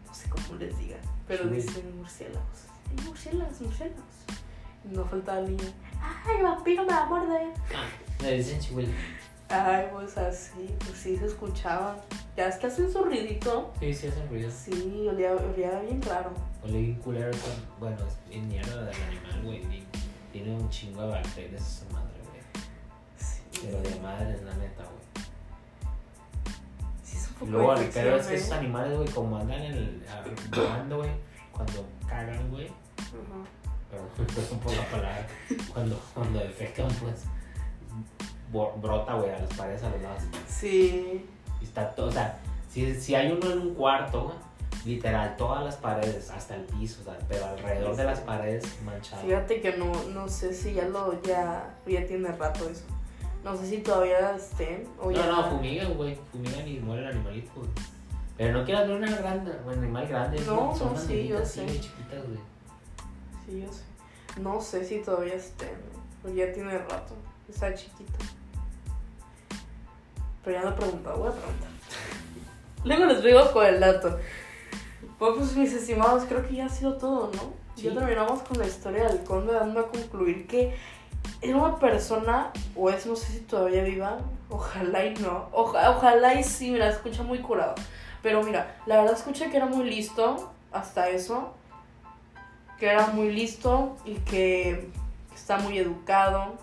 no 0.07 0.13
sé 0.13 0.29
cómo 0.29 0.55
les 0.57 0.75
digan, 0.79 0.99
pero 1.27 1.43
Sí. 1.43 1.49
dicen 1.51 1.97
murciélagos. 1.97 2.65
Hay 2.89 3.05
murciélagos, 3.05 3.61
murciélagos. 3.61 4.03
No 4.85 5.05
faltaba 5.05 5.39
el 5.39 5.57
niño. 5.57 5.69
¡Ay, 6.25 6.41
vampiro 6.41 6.83
me 6.83 6.89
va 6.93 7.03
a 7.03 7.05
morder! 7.05 7.47
Ah, 7.75 8.23
le 8.23 8.37
dicen 8.37 8.59
chihuiles. 8.59 8.91
Ay, 9.49 9.87
pues 9.91 10.17
así, 10.17 10.73
pues 10.79 10.97
sí 10.97 11.17
se 11.17 11.25
escuchaba. 11.25 11.97
Ya 12.37 12.47
es 12.47 12.55
que 12.57 12.67
hacen 12.67 12.91
su 12.91 13.03
ruidito. 13.03 13.73
Sí, 13.79 13.93
sí 13.93 14.07
hacen 14.07 14.27
ruido. 14.29 14.49
Sí, 14.49 15.07
olía, 15.07 15.33
olía 15.33 15.79
bien 15.81 15.99
claro. 15.99 16.31
Ole 16.63 16.79
bien 16.79 16.95
culero 16.95 17.31
con... 17.31 17.79
Bueno, 17.79 17.97
es 18.31 18.41
mierda 18.43 18.85
del 18.85 18.95
animal, 19.03 19.41
güey. 19.43 19.83
Tiene 20.41 20.55
un 20.55 20.69
chingo 20.69 21.01
de 21.01 21.09
bacterias 21.09 21.61
esa 21.61 21.93
madre, 21.93 22.13
güey. 22.29 22.39
Sí, 23.17 23.59
Pero 23.61 23.81
de 23.81 23.99
madre, 23.99 24.41
la 24.41 24.53
neta, 24.53 24.83
güey. 24.85 25.25
sí 27.03 27.17
es 27.17 27.27
un 27.27 27.33
poco 27.33 27.51
luego, 27.51 27.75
de 27.75 27.85
pero 27.87 28.15
es 28.15 28.27
que 28.27 28.35
esos 28.35 28.51
animales, 28.53 28.95
güey, 28.95 29.09
como 29.09 29.37
andan 29.37 29.61
en 29.61 29.73
el... 29.73 30.05
ah, 30.09 30.23
volando, 30.55 30.97
güey, 30.99 31.09
cuando 31.51 31.85
cagan, 32.07 32.49
güey. 32.51 32.67
Ajá. 32.67 33.43
Perdón, 33.91 34.09
perdón 34.33 34.59
por 34.59 34.73
la 34.73 34.85
palabra. 34.85 35.27
Cuando, 35.73 36.01
cuando 36.13 36.39
defecan, 36.39 36.87
pues... 36.87 37.25
Brota, 38.81 39.15
güey, 39.15 39.31
a 39.31 39.39
las 39.39 39.53
paredes, 39.55 39.83
a 39.83 39.89
los 39.89 40.01
lados. 40.01 40.23
Sí, 40.47 41.25
Y 41.59 41.63
está 41.65 41.93
todo, 41.93 42.07
o 42.07 42.11
sea, 42.13 42.39
si, 42.71 42.95
si 42.95 43.13
hay 43.13 43.29
uno 43.29 43.51
en 43.51 43.59
un 43.59 43.75
cuarto, 43.75 44.23
güey, 44.23 44.37
literal, 44.85 45.35
todas 45.37 45.63
las 45.63 45.75
paredes, 45.75 46.29
hasta 46.29 46.55
el 46.55 46.63
piso, 46.63 47.01
o 47.01 47.03
sea, 47.03 47.17
pero 47.27 47.45
alrededor 47.45 47.95
de 47.95 48.03
las 48.03 48.19
paredes 48.21 48.65
manchado. 48.83 49.21
fíjate 49.23 49.61
que 49.61 49.77
no, 49.77 49.91
no 50.13 50.27
sé 50.27 50.53
si 50.53 50.73
ya 50.73 50.85
lo, 50.87 51.21
ya, 51.21 51.75
ya 51.85 52.05
tiene 52.05 52.31
rato 52.31 52.69
eso. 52.69 52.83
No 53.43 53.55
sé 53.55 53.67
si 53.67 53.77
todavía 53.79 54.35
estén 54.35 54.87
o 54.99 55.11
ya. 55.11 55.25
No, 55.25 55.41
no, 55.41 55.49
fumigan, 55.51 55.93
güey, 55.93 56.17
fumigan 56.31 56.67
y 56.67 56.79
muere 56.79 57.03
el 57.03 57.09
animalito, 57.09 57.51
güey. 57.55 57.69
Pero 58.37 58.57
no 58.57 58.65
quieras 58.65 58.87
ver 58.87 58.97
una 58.97 59.15
grande, 59.15 59.51
un 59.65 59.73
animal 59.73 60.07
grande, 60.07 60.41
No, 60.45 60.67
güey, 60.67 60.79
son 60.79 60.93
no, 60.93 60.99
sí, 60.99 61.27
yo 61.27 61.45
sé. 61.45 61.63
güey, 61.63 61.79
chiquitas, 61.79 62.23
güey. 62.25 62.39
Sí, 63.45 63.61
yo 63.61 63.73
sé. 63.73 64.41
No 64.41 64.61
sé 64.61 64.85
si 64.85 64.99
todavía 64.99 65.35
estén. 65.35 65.77
Pero 66.21 66.35
ya 66.35 66.51
tiene 66.53 66.77
rato. 66.77 67.15
Está 67.49 67.73
chiquito. 67.73 68.13
Pero 70.43 70.57
ya 70.57 70.63
no 70.63 70.69
he 70.69 70.73
preguntado, 70.73 71.17
voy 71.17 71.29
a 71.29 71.31
preguntar. 71.31 71.69
Luego 72.85 73.05
les 73.07 73.23
digo 73.23 73.51
con 73.51 73.65
el 73.65 73.79
dato. 73.79 74.19
Bueno, 75.19 75.35
pues 75.35 75.55
mis 75.55 75.73
estimados, 75.73 76.23
creo 76.27 76.47
que 76.47 76.55
ya 76.55 76.65
ha 76.65 76.69
sido 76.69 76.95
todo, 76.97 77.29
¿no? 77.35 77.53
Sí. 77.75 77.83
Ya 77.83 77.93
terminamos 77.93 78.41
con 78.43 78.57
la 78.57 78.65
historia 78.67 79.07
del 79.07 79.23
conde 79.23 79.53
dando 79.53 79.81
a 79.81 79.87
concluir 79.87 80.47
que 80.47 80.75
era 81.41 81.57
una 81.57 81.77
persona, 81.77 82.51
o 82.75 82.89
es, 82.89 83.05
no 83.05 83.15
sé 83.15 83.33
si 83.33 83.39
todavía 83.39 83.83
viva, 83.83 84.19
ojalá 84.49 85.05
y 85.05 85.13
no, 85.15 85.49
Oja- 85.51 85.91
ojalá 85.91 86.33
y 86.39 86.43
sí, 86.43 86.71
mira, 86.71 86.89
escucha 86.89 87.23
muy 87.23 87.39
curado. 87.39 87.75
Pero 88.21 88.43
mira, 88.43 88.75
la 88.85 88.99
verdad 89.01 89.15
escuché 89.17 89.49
que 89.49 89.57
era 89.57 89.65
muy 89.65 89.89
listo, 89.89 90.51
hasta 90.71 91.09
eso, 91.09 91.53
que 92.79 92.87
era 92.87 93.07
muy 93.07 93.31
listo 93.31 93.97
y 94.05 94.15
que 94.15 94.89
está 95.35 95.57
muy 95.57 95.77
educado, 95.77 96.53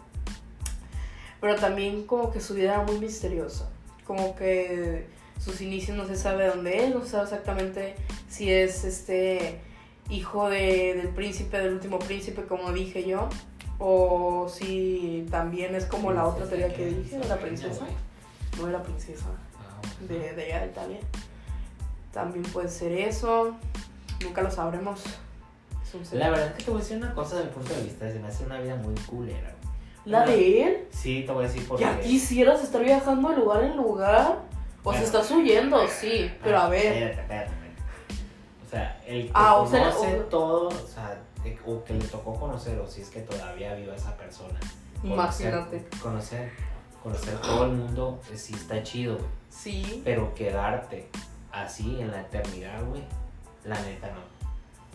pero 1.41 1.57
también 1.57 2.07
como 2.07 2.31
que 2.31 2.41
su 2.41 2.55
vida 2.55 2.75
era 2.75 2.83
muy 2.83 2.99
misteriosa, 2.99 3.69
como 4.07 4.35
que 4.37 5.09
sus 5.39 5.61
inicios 5.61 5.97
no 5.97 6.07
se 6.07 6.17
sabe 6.17 6.47
dónde 6.47 6.85
es, 6.85 6.95
no 6.95 7.03
se 7.03 7.11
sabe 7.11 7.25
exactamente 7.25 7.95
si 8.29 8.51
es 8.51 8.85
este 8.85 9.61
hijo 10.11 10.49
de, 10.49 10.95
del 10.95 11.09
príncipe, 11.09 11.59
del 11.59 11.75
último 11.75 11.99
príncipe, 11.99 12.43
como 12.45 12.73
dije 12.73 13.07
yo, 13.07 13.29
o 13.79 14.49
si 14.49 15.27
también 15.31 15.75
es 15.75 15.85
como 15.85 16.13
la 16.13 16.27
otra 16.27 16.47
teoría 16.47 16.73
que 16.75 16.87
dije, 16.87 17.19
de 17.19 17.29
la 17.29 17.37
princesa. 17.39 17.87
No 18.59 18.67
de 18.67 18.73
la 18.73 18.83
princesa, 18.83 19.27
Ah, 19.59 19.81
de, 20.09 20.33
de 20.35 20.45
allá 20.45 20.61
de 20.61 20.67
Italia. 20.69 20.99
También 22.13 22.45
puede 22.45 22.69
ser 22.69 22.93
eso, 22.93 23.55
nunca 24.23 24.43
lo 24.43 24.51
sabremos. 24.51 25.03
La 26.13 26.31
verdad 26.31 26.49
es 26.49 26.53
que 26.55 26.65
te 26.65 26.71
voy 26.71 26.81
a 26.81 26.83
decir 26.83 26.97
una 26.99 27.15
cosa 27.15 27.37
desde 27.37 27.49
el 27.49 27.55
punto 27.55 27.75
de 27.75 27.83
vista, 27.83 28.11
se 28.11 28.19
me 28.19 28.29
hace 28.29 28.45
una 28.45 28.61
vida 28.61 28.77
muy 28.77 28.95
culera. 29.07 29.55
¿La 30.05 30.25
de 30.25 30.63
él? 30.63 30.85
Sí, 30.91 31.25
te 31.27 31.33
voy 31.33 31.45
a 31.45 31.49
decir 31.49 31.67
por 31.67 31.79
¿Ya 31.81 31.99
qué. 31.99 32.07
quisieras 32.07 32.63
estar 32.63 32.83
viajando 32.83 33.31
de 33.31 33.37
lugar 33.37 33.65
en 33.65 33.77
lugar? 33.77 34.39
O 34.87 34.91
Bueno. 34.91 34.99
sea, 35.05 35.07
estás 35.21 35.31
huyendo, 35.33 35.89
sí, 35.89 36.31
pero 36.45 36.59
a 36.61 36.69
ver. 36.69 36.87
Espérate, 36.87 37.21
espérate, 37.23 37.51
espérate. 37.51 38.23
O 38.65 38.71
sea, 38.71 39.03
el 39.05 39.25
que 39.27 39.31
Ah, 39.35 39.57
o 39.57 39.67
sea, 39.67 39.91
conoce 39.91 40.21
o- 40.21 40.23
todo, 40.27 40.69
o 40.69 40.87
sea, 40.87 41.21
o 41.67 41.83
que 41.85 41.95
le 41.95 42.05
tocó 42.05 42.35
conocer, 42.39 42.79
o 42.79 42.87
si 42.87 43.01
es 43.01 43.11
que 43.11 43.21
todavía 43.23 43.75
viva 43.75 43.97
esa 43.97 44.17
persona. 44.17 44.61
Imagínate. 45.03 45.85
Conocer, 46.01 46.53
conocer, 47.03 47.37
todo 47.41 47.65
el 47.65 47.73
mundo, 47.73 48.21
eh, 48.33 48.39
sí 48.39 48.55
está 48.55 48.81
chido, 48.85 49.17
güey. 49.17 49.27
Sí. 49.51 50.03
Pero 50.05 50.33
quedarte 50.37 51.09
así 51.51 52.01
en 52.01 52.13
la 52.13 52.21
eternidad, 52.21 52.81
güey, 52.85 53.03
la 53.65 53.81
neta 53.81 54.07
no. 54.13 54.21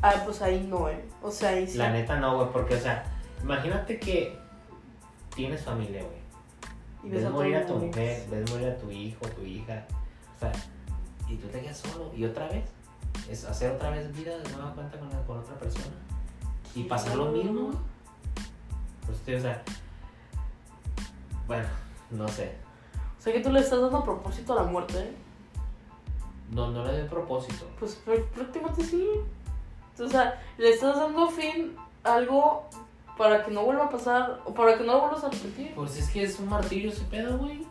Ah, 0.01 0.13
pues 0.23 0.41
ahí 0.41 0.65
no, 0.69 0.87
¿eh? 0.87 1.03
O 1.21 1.29
sea, 1.29 1.49
ahí 1.49 1.67
sí. 1.67 1.77
La 1.77 1.91
neta 1.91 2.15
no, 2.17 2.37
güey, 2.37 2.47
porque, 2.53 2.75
o 2.75 2.79
sea, 2.79 3.03
imagínate 3.43 3.99
que 3.99 4.37
tienes 5.35 5.61
familia, 5.63 6.01
güey. 6.01 6.20
Y 7.03 7.09
ves 7.09 7.29
morir 7.31 7.55
a 7.57 7.65
tu 7.65 7.75
mujer, 7.75 8.27
ves 8.29 8.51
morir 8.51 8.67
a 8.69 8.77
tu 8.77 8.91
hijo, 8.91 9.25
tu 9.27 9.41
hija, 9.41 9.85
o 10.35 10.39
sea, 10.39 10.51
y 11.27 11.35
tú 11.35 11.47
te 11.47 11.61
quedas 11.61 11.77
solo, 11.77 12.11
y 12.15 12.25
otra 12.25 12.47
vez, 12.47 12.65
es 13.29 13.43
hacer 13.45 13.71
otra 13.71 13.89
vez 13.89 14.15
vida 14.15 14.37
de 14.37 14.49
nueva 14.51 14.73
cuenta 14.73 14.99
con, 14.99 15.09
con 15.25 15.39
otra 15.39 15.55
persona, 15.55 15.95
y 16.75 16.83
pasar 16.83 17.15
lo 17.15 17.31
mismo. 17.31 17.71
Pues, 19.05 19.17
tío, 19.19 19.37
o 19.37 19.41
sea, 19.41 19.63
bueno, 21.47 21.67
no 22.11 22.27
sé, 22.27 22.55
O 23.17 23.21
sea, 23.21 23.33
que 23.33 23.41
tú 23.41 23.51
le 23.51 23.59
estás 23.59 23.81
dando 23.81 23.97
a 23.97 24.03
propósito 24.03 24.53
a 24.53 24.63
la 24.63 24.63
muerte, 24.63 24.99
¿eh? 24.99 25.13
no, 26.51 26.71
no 26.71 26.83
le 26.85 26.99
doy 26.99 27.07
propósito. 27.07 27.65
Pues 27.79 27.99
pr- 28.05 28.25
prácticamente 28.29 28.83
sí. 28.83 29.07
O 29.99 30.07
sea, 30.07 30.41
le 30.57 30.69
estás 30.69 30.95
dando 30.97 31.29
fin 31.29 31.75
a 32.03 32.15
algo 32.15 32.67
para 33.17 33.43
que 33.43 33.51
no 33.51 33.63
vuelva 33.63 33.85
a 33.85 33.89
pasar, 33.89 34.39
o 34.45 34.53
para 34.53 34.77
que 34.77 34.83
no 34.83 34.93
lo 34.93 34.99
vuelvas 35.01 35.23
a 35.23 35.29
repetir. 35.29 35.73
Pues 35.75 35.97
es 35.97 36.09
que 36.09 36.23
es 36.23 36.39
un 36.39 36.49
martirio 36.49 36.91
ese 36.91 37.03
pedo, 37.05 37.37
güey. 37.37 37.65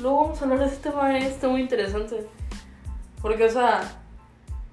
Luego 0.00 0.22
vamos 0.24 0.40
a 0.40 0.44
hablar 0.44 0.58
de 0.60 0.66
este 0.66 0.90
tema, 0.90 1.18
¿eh? 1.18 1.26
está 1.26 1.48
muy 1.48 1.60
interesante. 1.62 2.26
Porque, 3.20 3.44
o 3.44 3.50
sea, 3.50 3.80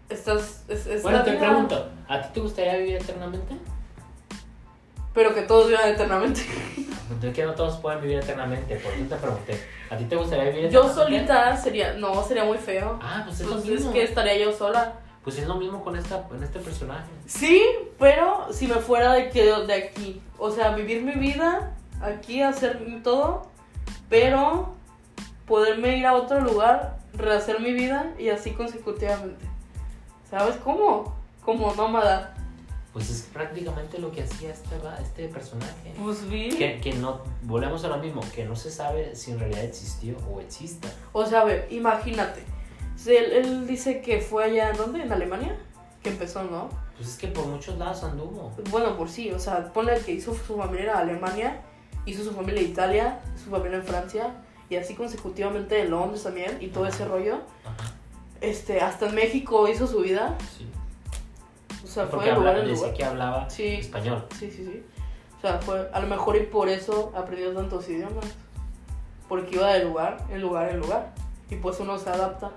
estás. 0.09 0.63
Es, 0.67 0.85
es 0.85 1.01
Bueno, 1.03 1.23
te 1.23 1.31
vida, 1.31 1.39
pregunto, 1.39 1.89
¿a 2.07 2.21
ti 2.21 2.29
te 2.33 2.39
gustaría 2.41 2.77
vivir 2.77 2.95
eternamente? 2.97 3.55
Pero 5.13 5.33
que 5.33 5.41
todos 5.43 5.69
vivan 5.69 5.89
eternamente. 5.89 6.41
Es 7.21 7.33
que 7.33 7.45
no 7.45 7.53
todos 7.55 7.77
pueden 7.77 8.01
vivir 8.01 8.17
eternamente, 8.17 8.75
por 8.77 8.91
eso 8.91 9.05
te 9.07 9.15
pregunté, 9.15 9.63
¿a 9.89 9.95
ti 9.97 10.03
te 10.05 10.15
gustaría 10.15 10.45
vivir 10.51 10.69
Yo 10.69 10.81
eternamente? 10.81 11.03
solita 11.27 11.57
sería. 11.57 11.93
No, 11.93 12.21
sería 12.23 12.43
muy 12.43 12.57
feo. 12.57 12.99
Ah, 13.01 13.21
pues 13.25 13.39
es 13.39 13.45
lo 13.47 13.53
Pues 13.53 13.65
es 13.65 13.71
mismo. 13.71 13.93
que 13.93 14.03
estaría 14.03 14.37
yo 14.37 14.51
sola. 14.51 14.93
Pues 15.25 15.39
es 15.39 15.47
lo 15.47 15.55
mismo 15.55 15.83
con 15.83 15.95
esta, 15.95 16.21
con 16.27 16.41
este 16.43 16.59
personaje. 16.59 17.09
Sí, 17.25 17.63
pero 17.97 18.53
si 18.53 18.67
me 18.67 18.75
fuera 18.75 19.11
de, 19.13 19.31
que, 19.31 19.43
de 19.43 19.73
aquí. 19.73 20.21
O 20.37 20.51
sea, 20.51 20.75
vivir 20.75 21.01
mi 21.01 21.13
vida 21.13 21.75
aquí, 21.99 22.43
hacer 22.43 22.79
todo, 23.03 23.47
pero 24.07 24.75
poderme 25.47 25.97
ir 25.97 26.05
a 26.05 26.13
otro 26.13 26.41
lugar, 26.41 26.99
rehacer 27.13 27.59
mi 27.59 27.73
vida 27.73 28.13
y 28.19 28.29
así 28.29 28.51
consecutivamente. 28.51 29.47
¿Sabes 30.29 30.57
cómo? 30.57 31.15
Como 31.43 31.73
nómada. 31.73 32.35
Pues 32.93 33.09
es 33.09 33.23
prácticamente 33.23 33.97
lo 33.97 34.11
que 34.11 34.21
hacía 34.21 34.51
este, 34.51 34.75
este 35.01 35.27
personaje. 35.27 35.95
Pues 36.01 36.29
vi. 36.29 36.49
Que, 36.49 36.79
que 36.79 36.93
no, 36.93 37.21
volvemos 37.41 37.83
a 37.83 37.87
lo 37.87 37.97
mismo, 37.97 38.21
que 38.35 38.45
no 38.45 38.55
se 38.55 38.69
sabe 38.69 39.15
si 39.15 39.31
en 39.31 39.39
realidad 39.39 39.63
existió 39.63 40.17
o 40.31 40.39
exista. 40.39 40.87
O 41.13 41.25
sea, 41.25 41.41
a 41.41 41.45
ver, 41.45 41.67
imagínate. 41.71 42.43
Si 42.95 43.15
Él, 43.15 43.31
él 43.31 43.67
dice 43.67 44.01
que 44.01 44.19
fue 44.21 44.45
allá, 44.45 44.71
¿en 44.71 44.77
dónde? 44.77 45.01
¿En 45.03 45.11
Alemania? 45.11 45.55
Que 46.01 46.09
empezó, 46.09 46.43
¿no? 46.43 46.69
Pues 46.97 47.09
es 47.09 47.17
que 47.17 47.27
por 47.27 47.45
muchos 47.47 47.77
lados 47.77 48.03
anduvo. 48.03 48.51
Bueno, 48.71 48.95
por 48.97 49.09
sí, 49.09 49.31
o 49.31 49.39
sea, 49.39 49.71
ponle 49.73 49.99
que 49.99 50.13
hizo 50.13 50.33
su 50.33 50.55
familia 50.57 50.91
en 50.93 50.97
Alemania, 50.97 51.61
hizo 52.05 52.23
su 52.23 52.31
familia 52.31 52.61
en 52.61 52.67
Italia, 52.69 53.19
su 53.43 53.49
familia 53.49 53.77
en 53.79 53.83
Francia, 53.83 54.33
y 54.69 54.77
así 54.77 54.95
consecutivamente 54.95 55.81
en 55.81 55.91
Londres 55.91 56.23
también, 56.23 56.57
y 56.61 56.67
todo 56.67 56.85
ese 56.87 57.05
rollo. 57.05 57.39
Ajá, 57.65 57.91
Este, 58.41 58.79
hasta 58.81 59.07
en 59.09 59.15
México 59.15 59.67
hizo 59.67 59.87
su 59.87 59.99
vida, 60.01 60.37
sí. 60.57 60.67
o 61.83 61.87
sea, 61.87 62.07
fue 62.07 62.25
de 62.25 62.31
lugar 62.33 62.57
en 62.59 62.71
lugar. 62.71 62.93
que 62.93 63.03
hablaba 63.03 63.49
Sí, 63.49 63.65
español. 63.75 64.25
sí, 64.39 64.49
sí, 64.51 64.63
sí. 64.65 64.83
O 65.37 65.41
sea, 65.41 65.59
fue, 65.59 65.89
a 65.91 65.99
lo 65.99 66.07
mejor 66.07 66.37
y 66.37 66.41
por 66.45 66.69
eso 66.69 67.11
aprendió 67.15 67.53
tantos 67.53 67.87
idiomas. 67.89 68.25
Porque 69.27 69.55
iba 69.55 69.73
de 69.73 69.83
lugar 69.83 70.23
en 70.29 70.41
lugar 70.41 70.69
en 70.69 70.79
lugar. 70.79 71.13
Y 71.49 71.55
pues 71.57 71.79
uno 71.79 71.97
se 71.99 72.09
adapta. 72.09 72.51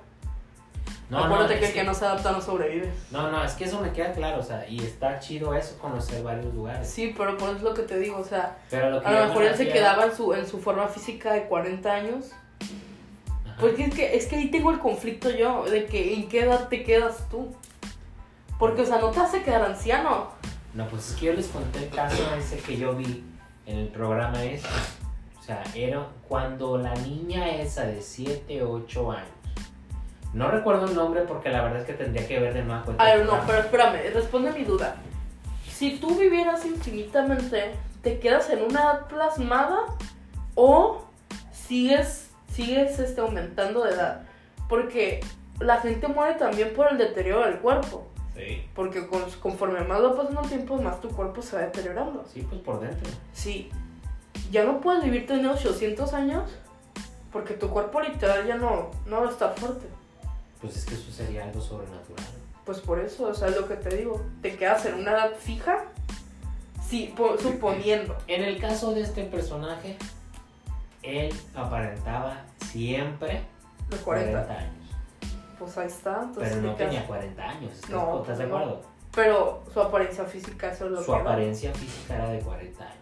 No, 1.10 1.24
Acuérdate 1.24 1.54
no, 1.54 1.60
que 1.60 1.64
es 1.64 1.70
el 1.70 1.76
que 1.76 1.84
no 1.84 1.94
se 1.94 2.04
adapta 2.04 2.32
no 2.32 2.40
sobrevive. 2.40 2.92
no, 3.10 3.30
no, 3.30 3.42
es 3.42 3.54
que 3.54 3.64
eso 3.64 3.80
me 3.80 3.92
queda 3.92 4.12
claro, 4.12 4.40
o 4.40 4.42
sea, 4.42 4.68
y 4.68 4.78
está 4.84 5.18
chido 5.18 5.54
eso, 5.54 5.78
conocer 5.78 6.22
varios 6.22 6.52
lugares. 6.54 6.86
Sí, 6.86 7.14
pero 7.16 7.38
por 7.38 7.48
eso 7.48 7.58
es 7.58 7.62
lo 7.62 7.72
que 7.72 7.82
te 7.82 7.98
digo, 7.98 8.18
o 8.18 8.24
sea, 8.24 8.58
Pero 8.68 8.90
lo 8.90 9.00
que 9.00 9.06
a 9.06 9.12
lo 9.12 9.26
mejor 9.28 9.44
él 9.44 9.56
se 9.56 9.68
quedaba 9.68 10.04
en 10.04 10.14
su, 10.14 10.34
en 10.34 10.46
su 10.46 10.60
forma 10.60 10.86
física 10.88 11.32
de 11.32 11.44
40 11.44 11.90
años 11.90 12.26
Ajá. 13.46 13.56
Porque 13.58 13.84
es 13.84 13.94
que, 13.94 14.16
es 14.16 14.26
que 14.26 14.36
ahí 14.36 14.50
tengo 14.50 14.70
el 14.70 14.78
conflicto 14.78 15.30
yo, 15.30 15.64
de 15.64 15.86
que 15.86 16.14
en 16.14 16.28
qué 16.28 16.40
edad 16.40 16.68
te 16.68 16.84
quedas 16.84 17.28
tú. 17.30 17.54
Porque, 18.58 18.82
o 18.82 18.86
sea, 18.86 18.98
no 18.98 19.10
te 19.10 19.20
hace 19.20 19.42
quedar 19.42 19.62
anciano. 19.62 20.30
No, 20.74 20.86
pues 20.88 21.10
es 21.10 21.16
que 21.16 21.26
yo 21.26 21.32
les 21.32 21.46
conté 21.46 21.84
el 21.84 21.88
caso 21.88 22.22
ese 22.36 22.58
que 22.58 22.76
yo 22.76 22.94
vi 22.94 23.24
en 23.66 23.78
el 23.78 23.88
programa 23.88 24.44
ese. 24.44 24.66
O 25.38 25.42
sea, 25.42 25.62
era 25.74 26.06
cuando 26.28 26.76
la 26.76 26.94
niña 26.96 27.48
esa 27.48 27.84
de 27.86 28.02
7, 28.02 28.62
8 28.62 29.12
años. 29.12 29.37
No 30.32 30.50
recuerdo 30.50 30.86
el 30.86 30.94
nombre 30.94 31.22
porque 31.22 31.48
la 31.50 31.62
verdad 31.62 31.80
es 31.80 31.86
que 31.86 31.94
tendría 31.94 32.26
que 32.26 32.38
ver 32.38 32.54
de 32.54 32.62
cuenta. 32.62 33.02
A 33.02 33.14
ver, 33.14 33.24
no, 33.26 33.38
pero 33.46 33.58
espérame, 33.60 34.12
responde 34.12 34.52
mi 34.52 34.64
duda. 34.64 34.96
Si 35.72 35.98
tú 35.98 36.18
vivieras 36.18 36.66
infinitamente, 36.66 37.72
¿te 38.02 38.18
quedas 38.18 38.50
en 38.50 38.62
una 38.62 38.80
edad 38.82 39.06
plasmada 39.06 39.78
o 40.54 41.04
sigues, 41.52 42.30
sigues 42.52 42.98
este, 42.98 43.20
aumentando 43.20 43.84
de 43.84 43.92
edad? 43.94 44.22
Porque 44.68 45.20
la 45.60 45.80
gente 45.80 46.08
muere 46.08 46.34
también 46.34 46.74
por 46.74 46.90
el 46.90 46.98
deterioro 46.98 47.46
del 47.46 47.58
cuerpo. 47.58 48.06
Sí, 48.36 48.68
Porque 48.74 49.06
con- 49.08 49.28
conforme 49.40 49.80
más 49.80 50.02
va 50.02 50.16
pasando 50.16 50.42
el 50.42 50.48
tiempo, 50.48 50.80
más 50.80 51.00
tu 51.00 51.08
cuerpo 51.08 51.42
se 51.42 51.56
va 51.56 51.62
deteriorando. 51.62 52.24
sí, 52.32 52.42
pues 52.48 52.60
por 52.60 52.80
dentro. 52.80 53.10
Sí. 53.32 53.70
Ya 54.50 54.64
no 54.64 54.80
puedes 54.80 55.02
vivir 55.02 55.26
teniendo 55.26 55.52
800 55.52 56.12
años 56.14 56.50
porque 57.32 57.54
tu 57.54 57.68
cuerpo 57.68 58.00
literal 58.00 58.46
ya 58.46 58.56
no, 58.56 58.90
no 59.06 59.28
está 59.28 59.50
fuerte. 59.50 59.86
Pues 60.60 60.76
es 60.76 60.84
que 60.84 60.94
eso 60.94 61.10
sería 61.12 61.44
algo 61.44 61.60
sobrenatural. 61.60 62.24
Pues 62.64 62.80
por 62.80 62.98
eso, 62.98 63.28
o 63.28 63.34
sea, 63.34 63.48
es 63.48 63.56
lo 63.56 63.66
que 63.68 63.76
te 63.76 63.96
digo. 63.96 64.24
Te 64.42 64.56
quedas 64.56 64.84
en 64.86 64.94
una 64.94 65.12
edad 65.12 65.30
fija, 65.38 65.84
sí, 66.86 67.14
po- 67.16 67.38
suponiendo. 67.38 68.16
En 68.26 68.42
el 68.42 68.60
caso 68.60 68.92
de 68.92 69.02
este 69.02 69.24
personaje, 69.24 69.96
él 71.02 71.32
aparentaba 71.54 72.44
siempre 72.70 73.42
Los 73.90 74.00
40. 74.00 74.52
años. 74.52 74.72
Pues 75.58 75.78
ahí 75.78 75.86
está. 75.86 76.22
Entonces 76.24 76.54
Pero 76.56 76.66
no 76.66 76.74
tenía 76.74 77.06
40 77.06 77.42
años. 77.48 77.72
¿Estás, 77.72 77.90
No, 77.90 78.20
¿estás 78.20 78.38
de 78.38 78.46
no. 78.46 78.56
acuerdo? 78.56 78.82
Pero 79.14 79.64
su 79.72 79.80
apariencia 79.80 80.24
física, 80.24 80.70
eso 80.70 80.84
es 80.86 80.90
lo 80.92 81.02
Su 81.02 81.12
que 81.12 81.18
apariencia 81.18 81.72
física 81.72 82.14
era 82.16 82.28
de 82.30 82.40
40 82.40 82.84
años. 82.84 82.96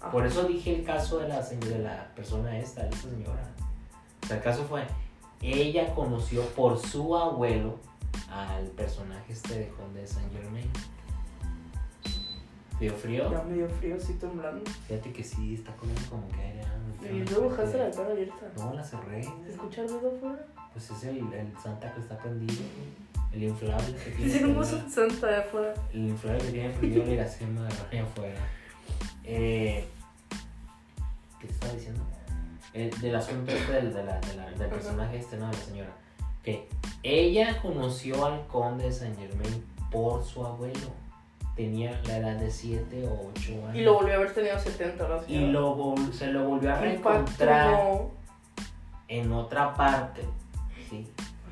Ajá. 0.00 0.10
Por 0.10 0.26
eso 0.26 0.44
dije 0.44 0.74
el 0.76 0.84
caso 0.84 1.18
de 1.18 1.28
la, 1.28 1.40
de 1.42 1.78
la 1.80 2.08
persona 2.16 2.58
esta, 2.58 2.82
de 2.84 2.88
esta 2.90 3.08
señora. 3.10 3.42
O 4.22 4.26
sea, 4.26 4.36
el 4.38 4.42
caso 4.42 4.64
fue, 4.64 4.82
ella 5.52 5.94
conoció 5.94 6.42
por 6.50 6.78
su 6.78 7.16
abuelo 7.16 7.78
al 8.30 8.66
personaje 8.68 9.32
este 9.32 9.58
de 9.58 9.68
Conde 9.68 10.00
de 10.02 10.06
Saint 10.06 10.32
Germain. 10.32 10.70
¿Dio 12.80 12.92
frío? 12.94 13.30
Ya 13.30 13.42
me 13.44 13.54
dio 13.54 13.68
frío, 13.68 13.96
estoy 13.96 14.16
temblando. 14.16 14.68
Fíjate 14.88 15.12
que 15.12 15.22
sí, 15.22 15.54
está 15.54 15.74
comiendo 15.76 16.02
como 16.10 16.28
que 16.28 16.40
aire. 16.40 16.62
ah, 16.66 17.06
Y 17.10 17.18
no, 17.20 17.30
luego 17.30 17.50
dejaste 17.50 17.78
la 17.78 17.90
cara 17.90 18.10
abierta. 18.10 18.52
No, 18.56 18.74
la 18.74 18.82
cerré. 18.84 19.22
¿Se 19.22 19.50
escucha 19.52 19.82
el 19.82 19.88
ruido 19.90 20.12
afuera? 20.16 20.46
Pues 20.72 20.90
es 20.90 21.04
el, 21.04 21.18
el 21.32 21.52
Santa 21.62 21.92
que 21.94 22.00
está 22.00 22.18
prendido. 22.18 22.62
El 23.32 23.44
inflable 23.44 23.94
que 23.96 24.10
tiene. 24.10 24.32
Tenemos 24.32 24.72
un 24.72 24.90
santa 24.90 25.26
de 25.28 25.36
afuera. 25.36 25.74
El 25.92 26.08
inflable 26.08 26.38
que 26.44 26.50
tiene 26.52 26.70
prendido 26.70 27.04
la 27.04 27.12
iracema 27.12 27.68
de 27.90 27.98
afuera. 28.00 28.40
Eh, 29.24 29.86
¿Qué 31.40 31.46
te 31.46 31.52
estaba 31.52 31.72
diciendo? 31.74 32.02
Eh, 32.74 32.90
del 33.00 33.14
asunto 33.14 33.52
este 33.52 33.72
del, 33.72 33.94
de 33.94 34.02
la- 34.04 34.20
de 34.20 34.34
la- 34.36 34.50
del 34.50 34.68
personaje 34.68 35.16
este, 35.18 35.36
no, 35.36 35.46
de 35.46 35.52
la 35.52 35.58
señora. 35.62 35.92
Que 36.42 36.68
ella 37.02 37.60
conoció 37.62 38.24
al 38.26 38.46
conde 38.48 38.84
de 38.84 38.92
Saint 38.92 39.16
Germain 39.18 39.64
por 39.90 40.24
su 40.24 40.44
abuelo. 40.44 40.88
Tenía 41.56 42.00
la 42.06 42.16
edad 42.18 42.36
de 42.36 42.50
7 42.50 43.06
o 43.06 43.30
8 43.30 43.52
años. 43.66 43.76
Y 43.76 43.82
lo 43.82 43.94
volvió 43.94 44.14
a 44.14 44.16
haber 44.16 44.34
tenido 44.34 44.58
70 44.58 45.08
la 45.08 45.22
Y 45.28 45.38
lo 45.46 45.94
se 46.12 46.26
lo 46.26 46.48
volvió 46.48 46.72
a 46.74 46.80
reencontrar 46.80 47.78
en 49.08 49.32
otra 49.32 49.72
parte, 49.74 50.22
¿sí? 50.90 51.06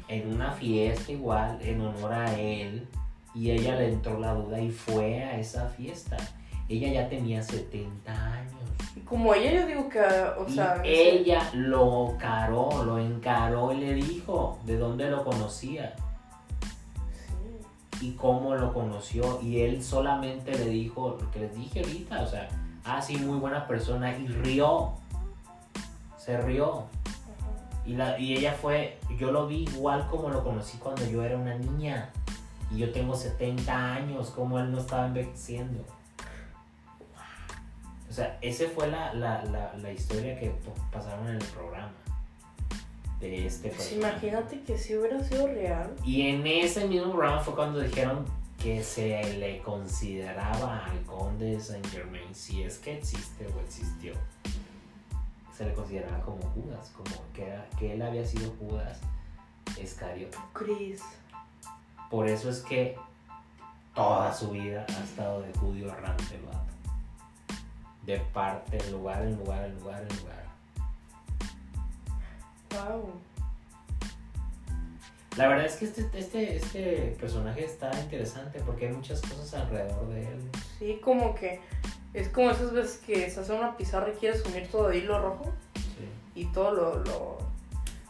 En 0.09 0.35
una 0.35 0.51
fiesta 0.51 1.13
igual, 1.13 1.59
en 1.63 1.81
honor 1.81 2.13
a 2.15 2.35
él, 2.39 2.89
y 3.35 3.51
ella 3.53 3.77
le 3.77 3.91
entró 3.93 4.19
la 4.19 4.35
duda 4.35 4.61
y 4.61 4.71
fue 4.71 5.23
a 5.23 5.39
esa 5.39 5.69
fiesta. 5.69 6.17
Ella 6.69 6.89
ya 6.89 7.09
tenía 7.09 7.43
70 7.43 8.13
años. 8.13 8.52
Como 9.13 9.35
ella, 9.35 9.53
yo 9.53 9.67
digo 9.67 9.91
que, 9.91 10.01
o 10.01 10.49
Y 10.49 10.55
sea, 10.55 10.81
ella 10.83 11.51
lo 11.53 12.17
caró, 12.19 12.83
lo 12.83 12.99
encaró 12.99 13.71
y 13.71 13.77
le 13.77 13.93
dijo 13.93 14.59
de 14.65 14.79
dónde 14.79 15.11
lo 15.11 15.23
conocía 15.23 15.95
sí. 17.29 18.07
y 18.07 18.13
cómo 18.13 18.55
lo 18.55 18.73
conoció. 18.73 19.39
Y 19.43 19.61
él 19.61 19.85
solamente 19.85 20.53
le 20.53 20.65
dijo 20.65 21.19
lo 21.21 21.31
que 21.31 21.41
les 21.41 21.55
dije 21.55 21.81
ahorita, 21.81 22.23
o 22.23 22.27
sea, 22.27 22.49
ah, 22.87 23.03
sí, 23.03 23.19
muy 23.19 23.39
buena 23.39 23.67
persona. 23.67 24.17
Y 24.17 24.29
rió, 24.29 24.95
se 26.17 26.41
rió. 26.41 26.85
Y, 27.85 27.97
la, 27.97 28.19
y 28.19 28.33
ella 28.33 28.55
fue, 28.55 28.99
yo 29.19 29.31
lo 29.31 29.47
vi 29.47 29.65
igual 29.65 30.07
como 30.09 30.31
lo 30.31 30.43
conocí 30.43 30.79
cuando 30.79 31.05
yo 31.05 31.23
era 31.23 31.37
una 31.37 31.55
niña. 31.59 32.09
Y 32.71 32.79
yo 32.79 32.91
tengo 32.93 33.15
70 33.15 33.93
años, 33.93 34.31
como 34.31 34.59
él 34.59 34.73
no 34.73 34.79
estaba 34.79 35.07
envejeciendo. 35.07 35.85
O 38.13 38.15
sea, 38.15 38.37
esa 38.43 38.65
fue 38.75 38.89
la, 38.89 39.15
la, 39.15 39.43
la, 39.47 39.73
la 39.79 39.91
historia 39.91 40.39
que 40.39 40.53
pasaron 40.93 41.27
en 41.29 41.37
el 41.37 41.45
programa. 41.47 41.91
De 43.19 43.47
este 43.47 43.71
Pues 43.71 43.91
imagínate 43.93 44.61
que 44.61 44.77
si 44.77 44.95
hubiera 44.99 45.25
sido 45.25 45.47
real. 45.47 45.97
Y 46.05 46.27
en 46.27 46.47
ese 46.47 46.87
mismo 46.87 47.11
programa 47.13 47.41
fue 47.41 47.55
cuando 47.55 47.81
dijeron 47.81 48.27
que 48.63 48.83
se 48.85 49.39
le 49.39 49.61
consideraba 49.63 50.85
al 50.85 51.01
conde 51.05 51.53
de 51.53 51.61
Saint 51.61 51.87
Germain, 51.87 52.35
si 52.35 52.63
es 52.63 52.77
que 52.81 52.99
existe 52.99 53.47
o 53.47 53.61
existió. 53.61 54.13
Se 55.57 55.65
le 55.65 55.73
consideraba 55.73 56.21
como 56.21 56.43
Judas, 56.51 56.93
como 56.95 57.17
que, 57.33 57.47
era- 57.47 57.67
que 57.79 57.95
él 57.95 58.03
había 58.03 58.27
sido 58.27 58.51
Judas 58.61 59.01
Iscariote. 59.83 60.37
Chris. 60.53 61.01
Por 62.11 62.29
eso 62.29 62.51
es 62.51 62.61
que 62.61 62.95
toda 63.95 64.35
su 64.35 64.51
vida 64.51 64.85
ha 64.87 65.03
estado 65.03 65.41
de 65.41 65.51
judío 65.55 65.89
errante 65.89 66.35
el 66.35 66.43
vato. 66.43 66.72
De 68.07 68.19
parte, 68.33 68.79
en 68.79 68.93
lugar, 68.93 69.23
en 69.23 69.37
lugar, 69.37 69.65
en 69.65 69.79
lugar, 69.79 70.03
en 70.03 70.17
lugar. 70.19 70.43
Wow. 72.71 73.11
La 75.37 75.49
verdad 75.49 75.65
es 75.67 75.77
que 75.77 75.85
este, 75.87 76.09
este, 76.19 76.57
este 76.57 77.17
personaje 77.19 77.65
está 77.65 77.91
interesante 78.01 78.61
porque 78.67 78.89
hay 78.89 78.93
muchas 78.95 79.21
cosas 79.23 79.55
alrededor 79.55 80.09
de 80.09 80.23
él. 80.29 80.39
Sí, 80.79 81.01
como 81.03 81.35
que 81.35 81.61
es 82.13 82.29
como 82.29 82.51
esas 82.51 82.73
veces 82.73 82.99
que 82.99 83.31
se 83.31 83.41
hace 83.41 83.53
una 83.55 83.77
pizarra 83.77 84.11
y 84.11 84.13
quieres 84.13 84.45
unir 84.45 84.69
todo 84.71 84.89
de 84.89 84.99
hilo 84.99 85.19
rojo 85.21 85.45
Sí. 85.75 86.41
y 86.41 86.47
todo 86.53 86.73
lo, 86.73 86.99
lo- 87.05 87.39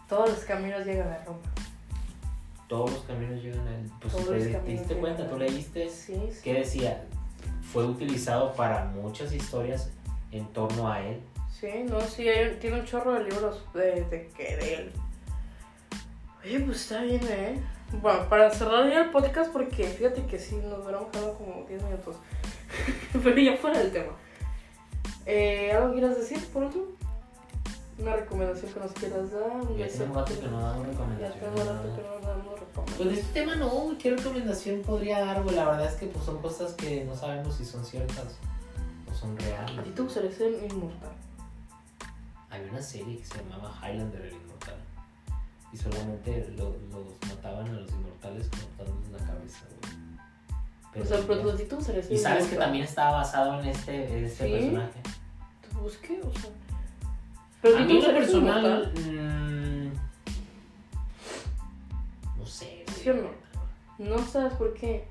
todos 0.08 0.30
los 0.30 0.40
caminos 0.40 0.84
llegan 0.84 1.08
a 1.12 1.18
Roma. 1.24 1.38
Todos 2.68 2.90
los 2.92 3.02
caminos 3.04 3.42
llegan 3.42 3.66
a 3.68 3.74
él. 3.78 3.90
Pues 4.00 4.12
Todos 4.14 4.26
te, 4.28 4.60
diste 4.62 4.96
cuenta, 4.96 5.28
tú 5.28 5.38
leíste 5.38 5.88
Sí, 5.90 6.14
sí. 6.32 6.40
que 6.42 6.54
decía, 6.54 7.04
fue 7.72 7.84
utilizado 7.84 8.52
para 8.54 8.84
muchas 8.84 9.32
historias 9.32 9.90
en 10.30 10.46
torno 10.52 10.90
a 10.90 11.00
él. 11.00 11.20
Sí, 11.50 11.84
no, 11.88 12.00
sí, 12.00 12.26
tiene 12.60 12.80
un 12.80 12.84
chorro 12.84 13.14
de 13.14 13.24
libros 13.24 13.62
de, 13.72 14.04
de 14.04 14.74
él. 14.74 14.92
Oye, 16.44 16.60
pues 16.60 16.82
está 16.82 17.02
bien, 17.02 17.20
¿eh? 17.28 17.62
Bueno, 18.00 18.28
para 18.28 18.50
cerrar 18.50 18.90
ya 18.90 19.04
el 19.04 19.10
podcast, 19.10 19.52
porque 19.52 19.84
fíjate 19.84 20.24
que 20.26 20.38
sí, 20.38 20.56
nos 20.56 20.82
hubiéramos 20.82 21.10
quedado 21.10 21.34
como 21.34 21.64
10 21.68 21.82
minutos. 21.84 22.16
Pero 23.12 23.38
ya 23.38 23.56
fuera 23.56 23.78
del 23.78 23.92
tema. 23.92 24.12
Eh, 25.24 25.72
¿Algo 25.72 25.92
quieras 25.92 26.16
decir 26.16 26.44
por 26.52 26.64
último? 26.64 26.86
Una 27.98 28.16
recomendación 28.16 28.72
que 28.72 28.80
nos 28.80 28.92
quieras 28.92 29.30
dar. 29.32 29.50
un 29.60 29.76
Ya 29.76 29.86
tenemos 29.88 30.16
rato 30.16 30.40
que 30.40 30.48
no 30.48 30.60
damos 30.60 30.86
Ya 30.86 30.92
recomendaciones. 30.92 31.54
tengo 31.54 31.72
rato 31.72 31.96
que 31.96 32.02
no 32.02 32.28
damos 32.28 32.46
Pues 32.46 32.58
de 32.58 32.64
recomendaciones. 32.64 33.18
este 33.18 33.32
tema 33.40 33.54
no, 33.56 33.98
¿qué 33.98 34.10
recomendación 34.16 34.82
podría 34.82 35.20
dar? 35.20 35.42
güey? 35.42 35.54
La 35.54 35.64
verdad 35.66 35.86
es 35.86 35.94
que 35.94 36.06
pues, 36.06 36.24
son 36.24 36.40
cosas 36.40 36.72
que 36.74 37.04
no 37.04 37.14
sabemos 37.14 37.54
si 37.54 37.64
son 37.64 37.84
ciertas 37.84 38.36
o 39.10 39.14
son 39.14 39.34
¿A 39.34 39.36
ti 39.36 39.44
reales. 39.44 39.94
te 39.94 40.02
gustaría 40.02 40.32
ser 40.32 40.52
inmortal? 40.72 41.12
Había 42.50 42.70
una 42.70 42.82
serie 42.82 43.18
que 43.18 43.24
se 43.24 43.38
llamaba 43.38 43.72
Highlander 43.82 44.20
el 44.22 44.32
Inmortal. 44.34 44.74
Y 45.72 45.76
solamente 45.76 46.48
lo- 46.56 46.76
los 46.90 47.06
mataban 47.28 47.66
a 47.68 47.72
los 47.72 47.90
inmortales 47.92 48.48
cortándoles 48.48 49.10
la 49.10 49.26
cabeza, 49.26 49.60
güey. 49.80 51.02
o 51.02 51.06
sea, 51.06 51.18
pero 51.26 51.46
ya- 51.48 51.54
¿a 51.54 51.56
ti 51.56 51.64
te 51.64 51.74
gustaría 51.76 52.02
ser 52.02 52.12
Y 52.12 52.18
sabes 52.18 52.46
que 52.48 52.56
también 52.56 52.84
estaba 52.84 53.12
basado 53.18 53.58
en 53.60 53.68
este, 53.68 54.18
en 54.18 54.24
este 54.26 54.46
¿Sí? 54.46 54.52
personaje. 54.52 55.00
Pues 55.80 55.96
qué, 55.98 56.20
o 56.22 56.30
sea. 56.38 56.50
Pero 57.62 57.78
A 57.78 57.82
¿a 57.82 57.86
ti 57.86 57.92
mí 57.94 58.02
lo 58.02 58.08
personal, 58.12 58.92
mm, 58.94 59.92
no 62.38 62.46
sé. 62.46 62.84
¿Sí 62.92 63.08
o 63.10 63.14
no? 63.14 63.30
No 63.98 64.18
sabes 64.26 64.52
por 64.54 64.74
qué. 64.74 65.06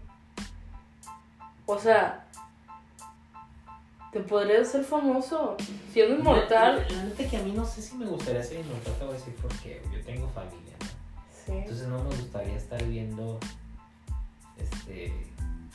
O 1.66 1.80
sea, 1.80 2.28
te 4.12 4.20
podrías 4.20 4.68
ser 4.70 4.84
famoso 4.84 5.56
siendo 5.94 6.16
inmortal. 6.20 6.86
La, 6.90 6.96
la 6.98 7.04
neta 7.06 7.26
que 7.30 7.38
a 7.38 7.44
mí 7.44 7.54
no 7.54 7.64
sé 7.66 7.82
si 7.82 7.96
me 7.96 8.06
gustaría 8.06 8.44
ser 8.44 8.60
inmortal, 8.60 8.94
te 8.96 9.06
voy 9.06 9.14
a 9.14 9.18
decir 9.18 9.36
porque 9.42 9.82
yo 9.94 10.02
tengo 10.04 10.28
familia, 10.30 10.76
¿no? 10.82 10.88
Sí. 11.46 11.52
Entonces 11.54 11.88
no 11.88 12.04
me 12.04 12.10
gustaría 12.10 12.58
estar 12.58 12.84
viendo 12.84 13.40
este 14.58 15.14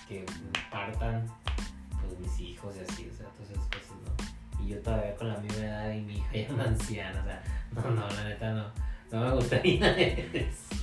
que 0.07 0.25
partan 0.71 1.27
pues 1.91 2.19
mis 2.21 2.41
hijos 2.41 2.75
y 2.77 2.81
así, 2.81 3.11
o 3.13 3.17
sea, 3.17 3.27
todas 3.31 3.51
esas 3.51 3.65
cosas, 3.65 3.97
¿no? 4.05 4.16
Y 4.67 4.71
yo 4.71 4.81
todavía 4.81 5.15
con 5.15 5.29
la 5.29 5.39
misma 5.39 5.65
edad 5.65 5.93
y 5.93 6.01
mi 6.01 6.15
hija 6.17 6.33
ya 6.33 6.55
una 6.55 6.65
anciana, 6.65 7.21
o 7.21 7.25
sea, 7.25 7.43
no, 7.73 7.91
no, 7.95 8.09
la 8.09 8.25
neta 8.25 8.53
no, 8.53 8.65
no 9.13 9.25
me 9.25 9.35
gustaría 9.37 9.97
eso. 9.97 10.75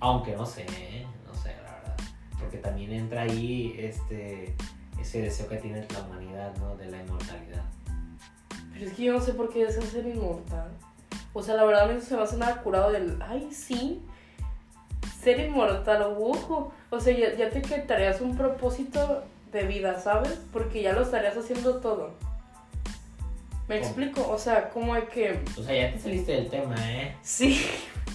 Aunque 0.00 0.34
no 0.34 0.44
sé, 0.44 0.66
no 1.24 1.32
sé, 1.32 1.54
la 1.62 1.74
verdad. 1.74 1.96
Porque 2.40 2.58
también 2.58 2.92
entra 2.92 3.22
ahí 3.22 3.76
este 3.78 4.56
ese 5.00 5.22
deseo 5.22 5.48
que 5.48 5.58
tiene 5.58 5.86
la 5.92 6.00
humanidad, 6.00 6.56
¿no? 6.56 6.76
De 6.76 6.90
la 6.90 7.00
inmortalidad. 7.00 7.62
Pero 8.72 8.86
es 8.86 8.92
que 8.94 9.04
yo 9.04 9.12
no 9.12 9.20
sé 9.20 9.34
por 9.34 9.52
qué 9.52 9.64
deseas 9.64 9.84
ser 9.84 10.04
inmortal. 10.06 10.72
O 11.32 11.40
sea, 11.42 11.54
la 11.54 11.64
verdad 11.64 11.88
a 11.88 11.92
no 11.92 12.00
se 12.00 12.16
me 12.16 12.22
hace 12.22 12.36
nada 12.36 12.62
curado 12.62 12.90
del. 12.90 13.22
Ay, 13.22 13.48
sí. 13.52 14.02
Ser 15.20 15.38
inmortal, 15.38 16.16
ujú. 16.18 16.72
O 16.90 17.00
sea, 17.00 17.16
ya, 17.16 17.36
ya 17.36 17.48
te 17.48 17.62
quitarías 17.62 18.20
un 18.20 18.36
propósito 18.36 19.22
de 19.52 19.64
vida, 19.64 20.00
¿sabes? 20.00 20.38
Porque 20.52 20.82
ya 20.82 20.92
lo 20.92 21.02
estarías 21.02 21.36
haciendo 21.36 21.80
todo. 21.80 22.14
¿Me 23.68 23.78
¿Cómo? 23.78 23.86
explico? 23.86 24.28
O 24.28 24.38
sea, 24.38 24.70
como 24.70 24.94
hay 24.94 25.02
que. 25.02 25.40
O 25.58 25.62
sea, 25.62 25.74
ya 25.74 25.92
te 25.92 26.00
saliste 26.00 26.32
del 26.32 26.50
tema, 26.50 26.74
¿eh? 26.78 27.16
Sí, 27.22 27.64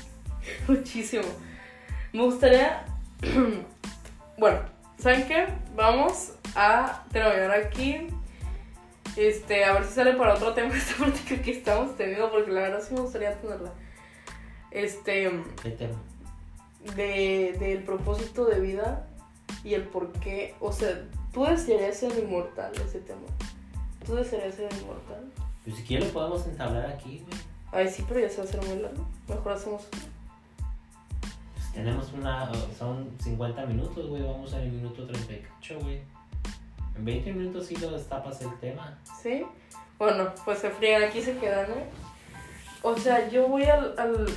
muchísimo. 0.68 1.26
Me 2.12 2.24
gustaría. 2.24 2.86
bueno, 4.38 4.60
¿saben 4.98 5.28
qué? 5.28 5.48
Vamos 5.76 6.34
a 6.56 7.06
terminar 7.12 7.52
aquí. 7.52 8.08
Este, 9.16 9.66
a 9.66 9.74
ver 9.74 9.86
si 9.86 9.94
sale 9.94 10.14
para 10.14 10.36
otro 10.36 10.54
tema 10.54 10.74
esta 10.76 10.96
plática 10.96 11.42
que 11.42 11.52
estamos 11.52 11.96
teniendo, 11.96 12.30
porque 12.30 12.52
la 12.52 12.62
verdad 12.62 12.84
sí 12.86 12.94
me 12.94 13.02
gustaría 13.02 13.40
tenerla. 13.40 13.72
Este, 14.70 15.32
¿Qué 15.64 15.72
tema? 15.72 15.96
de, 16.96 17.56
del 17.60 17.84
propósito 17.84 18.46
de 18.46 18.60
vida 18.60 19.07
y 19.64 19.74
el 19.74 19.84
por 19.84 20.12
qué. 20.14 20.56
O 20.60 20.72
sea, 20.72 21.06
tú 21.34 21.46
desearías 21.46 21.98
ser 21.98 22.18
inmortal, 22.18 22.72
ese 22.74 23.00
tema. 23.00 23.28
Tú 24.06 24.16
desearías 24.16 24.56
ser 24.56 24.72
inmortal. 24.82 25.32
Pues 25.64 25.76
si 25.76 25.84
quieres 25.84 26.08
lo 26.08 26.14
podemos 26.14 26.46
entablar 26.48 26.86
aquí, 26.86 27.24
güey. 27.26 27.40
Ay, 27.72 27.90
sí, 27.90 28.06
pero 28.08 28.22
ya 28.22 28.30
se 28.30 28.38
va 28.38 28.44
a 28.44 28.46
hacer 28.46 28.66
muy 28.66 28.82
largo. 28.82 29.08
Mejor 29.28 29.52
hacemos. 29.52 29.88
Pues 31.54 31.74
tenemos 31.74 32.14
una. 32.14 32.52
Son 32.78 33.12
50 33.22 33.66
minutos, 33.66 34.08
güey. 34.08 34.24
Vamos 34.24 34.54
en 34.54 34.62
el 34.62 34.72
minuto 34.72 35.06
38, 35.06 35.80
güey. 35.82 36.02
En 36.96 37.06
20 37.06 37.34
minutos 37.34 37.68
sí 37.68 37.76
lo 37.76 37.92
destapas 37.92 38.42
el 38.42 38.58
tema. 38.60 38.98
¿Sí? 39.22 39.46
Bueno, 39.98 40.32
pues 40.46 40.60
se 40.60 40.70
friegan, 40.70 41.04
aquí 41.04 41.22
se 41.22 41.38
quedan, 41.38 41.70
¿eh? 41.72 41.90
O 42.84 42.96
sea, 42.96 43.30
yo 43.30 43.48
voy 43.48 43.64
al, 43.64 43.98
al... 43.98 44.28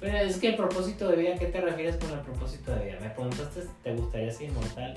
Pero 0.00 0.16
es 0.18 0.38
que 0.38 0.48
el 0.48 0.56
propósito 0.56 1.08
de 1.08 1.16
vida, 1.16 1.34
¿qué 1.36 1.46
te 1.46 1.60
refieres 1.60 1.96
con 1.96 2.10
el 2.10 2.20
propósito 2.20 2.74
de 2.74 2.84
vida? 2.86 2.98
Me 3.00 3.10
preguntaste 3.10 3.62
si 3.62 3.68
te 3.82 3.92
gustaría 3.94 4.30
ser 4.32 4.48
inmortal 4.48 4.96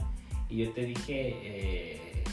y 0.49 0.66
yo 0.66 0.72
te 0.72 0.82
dije. 0.86 1.14
Eh, 1.43 2.24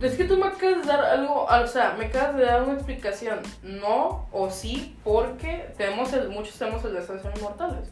Es 0.00 0.14
que 0.16 0.24
tú 0.24 0.36
me 0.38 0.46
acabas 0.46 0.82
de 0.82 0.88
dar 0.88 1.04
algo, 1.04 1.44
o 1.44 1.66
sea, 1.66 1.94
me 1.98 2.06
acabas 2.06 2.36
de 2.36 2.44
dar 2.44 2.62
una 2.62 2.74
explicación. 2.74 3.40
No 3.62 4.28
o 4.32 4.48
sí, 4.48 4.96
porque 5.04 5.74
tenemos 5.76 6.12
el, 6.14 6.28
muchos 6.30 6.56
tenemos 6.58 6.82
el 6.84 6.94
deseo 6.94 7.16
de 7.16 7.22
ser 7.22 7.32
inmortales. 7.36 7.90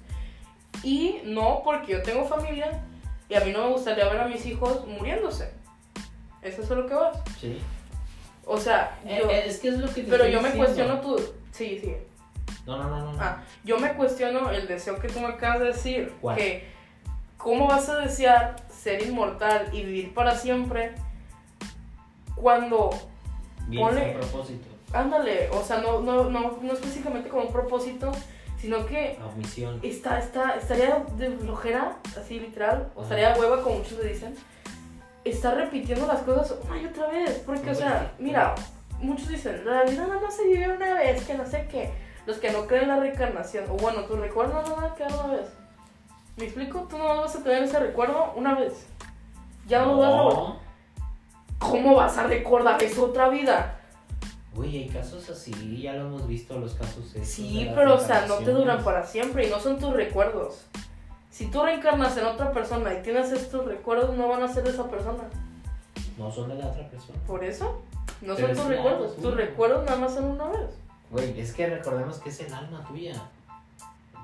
Y 0.82 1.20
no 1.24 1.62
porque 1.64 1.92
yo 1.92 2.02
tengo 2.02 2.24
familia 2.24 2.82
y 3.28 3.34
a 3.34 3.40
mí 3.40 3.50
no 3.52 3.64
me 3.64 3.72
gustaría 3.72 4.08
ver 4.08 4.20
a 4.20 4.28
mis 4.28 4.46
hijos 4.46 4.86
muriéndose. 4.86 5.50
Eso 6.40 6.62
es 6.62 6.70
a 6.70 6.74
lo 6.76 6.86
que 6.86 6.94
vas. 6.94 7.18
Sí. 7.40 7.58
O 8.46 8.56
sea, 8.56 8.98
Eh, 9.04 9.18
yo... 9.20 9.28
eh, 9.30 9.42
es 9.46 9.58
que 9.58 9.68
es 9.68 9.78
lo 9.78 9.88
que 9.92 10.02
te 10.02 10.08
pero 10.10 10.26
yo 10.28 10.40
me 10.40 10.52
cuestiono 10.52 11.00
tu... 11.00 11.18
Sí, 11.50 11.78
sí. 11.80 11.92
No, 12.68 12.76
no, 12.76 12.88
no, 12.90 13.12
no. 13.14 13.18
Ah, 13.18 13.42
yo 13.64 13.78
me 13.78 13.94
cuestiono 13.94 14.50
el 14.50 14.68
deseo 14.68 14.98
que 14.98 15.08
tú 15.08 15.20
me 15.20 15.28
acabas 15.28 15.60
de 15.60 15.66
decir. 15.66 16.14
¿Cuál? 16.20 16.36
Que, 16.36 16.68
¿cómo 17.38 17.66
vas 17.66 17.88
a 17.88 17.96
desear 17.96 18.56
ser 18.68 19.02
inmortal 19.02 19.70
y 19.72 19.82
vivir 19.82 20.12
para 20.12 20.36
siempre 20.36 20.92
cuando 22.36 22.90
sin 23.70 24.12
propósito. 24.12 24.68
ándale, 24.92 25.48
o 25.50 25.62
sea, 25.62 25.78
no, 25.78 26.00
no, 26.00 26.24
no, 26.30 26.58
no 26.60 26.72
específicamente 26.72 27.30
como 27.30 27.44
un 27.44 27.52
propósito, 27.52 28.12
sino 28.58 28.84
que 28.84 29.18
A 29.18 29.34
misión. 29.34 29.80
está, 29.82 30.18
está, 30.18 30.56
estaría 30.56 31.04
de 31.16 31.30
flojera, 31.30 31.96
así 32.20 32.38
literal, 32.38 32.90
o 32.94 33.00
Ajá. 33.00 33.14
estaría 33.16 33.40
hueva, 33.40 33.62
como 33.62 33.76
muchos 33.76 33.98
le 33.98 34.12
dicen, 34.12 34.34
estar 35.24 35.56
repitiendo 35.56 36.06
las 36.06 36.20
cosas 36.20 36.58
una 36.68 36.80
y 36.80 36.84
otra 36.84 37.08
vez. 37.08 37.42
Porque, 37.46 37.70
o 37.70 37.74
sea, 37.74 38.12
mira, 38.18 38.54
muchos 39.00 39.28
dicen, 39.28 39.64
la 39.64 39.84
vida 39.84 40.06
nada 40.06 40.20
más 40.20 40.36
se 40.36 40.44
vive 40.44 40.68
una 40.68 40.94
vez, 40.94 41.24
que 41.24 41.34
no 41.34 41.46
sé 41.46 41.66
qué. 41.70 42.07
Los 42.28 42.36
que 42.36 42.50
no 42.50 42.66
creen 42.66 42.82
en 42.82 42.88
la 42.90 42.96
reencarnación, 43.00 43.64
o 43.70 43.76
bueno, 43.76 44.02
tu 44.02 44.14
recuerdo 44.14 44.62
no 44.62 44.76
van 44.76 44.84
a 44.84 44.94
quedar 44.94 45.14
una 45.14 45.36
vez. 45.36 45.48
¿Me 46.36 46.44
explico? 46.44 46.80
Tú 46.80 46.98
no 46.98 47.22
vas 47.22 47.34
a 47.34 47.42
tener 47.42 47.62
ese 47.62 47.80
recuerdo 47.80 48.34
una 48.36 48.54
vez. 48.54 48.84
Ya 49.66 49.82
no, 49.82 49.94
lo 49.94 49.96
vas 49.96 50.12
a 50.12 50.20
volver. 50.20 50.60
¿Cómo 51.58 51.94
vas 51.94 52.18
a 52.18 52.26
recordar 52.26 52.82
eso 52.82 53.06
otra 53.06 53.30
vida? 53.30 53.80
Uy, 54.54 54.76
hay 54.76 54.88
casos 54.90 55.30
así, 55.30 55.80
ya 55.80 55.94
lo 55.94 56.08
hemos 56.08 56.28
visto, 56.28 56.58
los 56.58 56.74
casos 56.74 57.14
Sí, 57.22 57.70
pero 57.74 57.94
o 57.94 57.98
sea, 57.98 58.26
no 58.26 58.34
te 58.34 58.50
duran 58.50 58.84
para 58.84 59.06
siempre 59.06 59.46
y 59.46 59.50
no 59.50 59.58
son 59.58 59.78
tus 59.78 59.94
recuerdos. 59.94 60.66
Si 61.30 61.46
tú 61.46 61.62
reencarnas 61.62 62.14
en 62.18 62.26
otra 62.26 62.52
persona 62.52 62.92
y 62.92 63.00
tienes 63.00 63.32
estos 63.32 63.64
recuerdos, 63.64 64.14
no 64.18 64.28
van 64.28 64.42
a 64.42 64.52
ser 64.52 64.64
de 64.64 64.70
esa 64.72 64.86
persona. 64.90 65.24
No 66.18 66.30
son 66.30 66.50
de 66.50 66.56
la 66.56 66.66
otra 66.66 66.90
persona. 66.90 67.18
Por 67.26 67.42
eso, 67.42 67.80
no 68.20 68.34
Pero 68.34 68.48
son 68.48 68.56
tus 68.56 68.64
es 68.64 68.70
recuerdos. 68.76 69.16
Tus 69.16 69.34
recuerdos 69.34 69.84
nada 69.86 69.96
más 69.96 70.12
son 70.12 70.24
una 70.26 70.44
vez. 70.48 70.87
Güey, 71.10 71.40
es 71.40 71.52
que 71.52 71.66
recordemos 71.68 72.18
que 72.18 72.28
es 72.28 72.40
el 72.40 72.52
alma 72.52 72.84
tuya. 72.86 73.14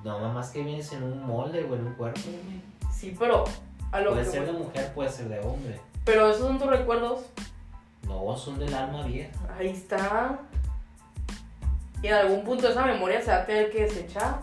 No, 0.05 0.19
nada 0.21 0.33
más 0.33 0.51
que 0.51 0.63
vienes 0.63 0.93
en 0.93 1.03
un 1.03 1.27
molde 1.27 1.65
o 1.65 1.75
en 1.75 1.87
un 1.87 1.95
cuerpo, 1.95 2.21
güey. 2.27 2.61
Sí, 2.93 3.17
pero 3.19 3.45
a 3.91 4.01
lo 4.01 4.11
Puede 4.13 4.25
que 4.25 4.31
ser 4.31 4.41
voy- 4.45 4.53
de 4.53 4.59
mujer, 4.59 4.93
puede 4.95 5.09
ser 5.11 5.29
de 5.29 5.41
hombre. 5.41 5.81
Pero 6.05 6.29
esos 6.29 6.47
son 6.47 6.59
tus 6.59 6.69
recuerdos. 6.69 7.21
No, 8.07 8.37
son 8.37 8.59
del 8.59 8.75
alma 8.75 9.03
vieja. 9.07 9.31
Ahí 9.59 9.69
está. 9.69 10.39
Y 12.03 12.09
en 12.09 12.13
algún 12.15 12.45
punto 12.45 12.69
esa 12.69 12.85
memoria 12.85 13.23
se 13.23 13.31
va 13.31 13.39
a 13.39 13.47
tener 13.47 13.71
que 13.73 13.85
desechar. 13.85 14.41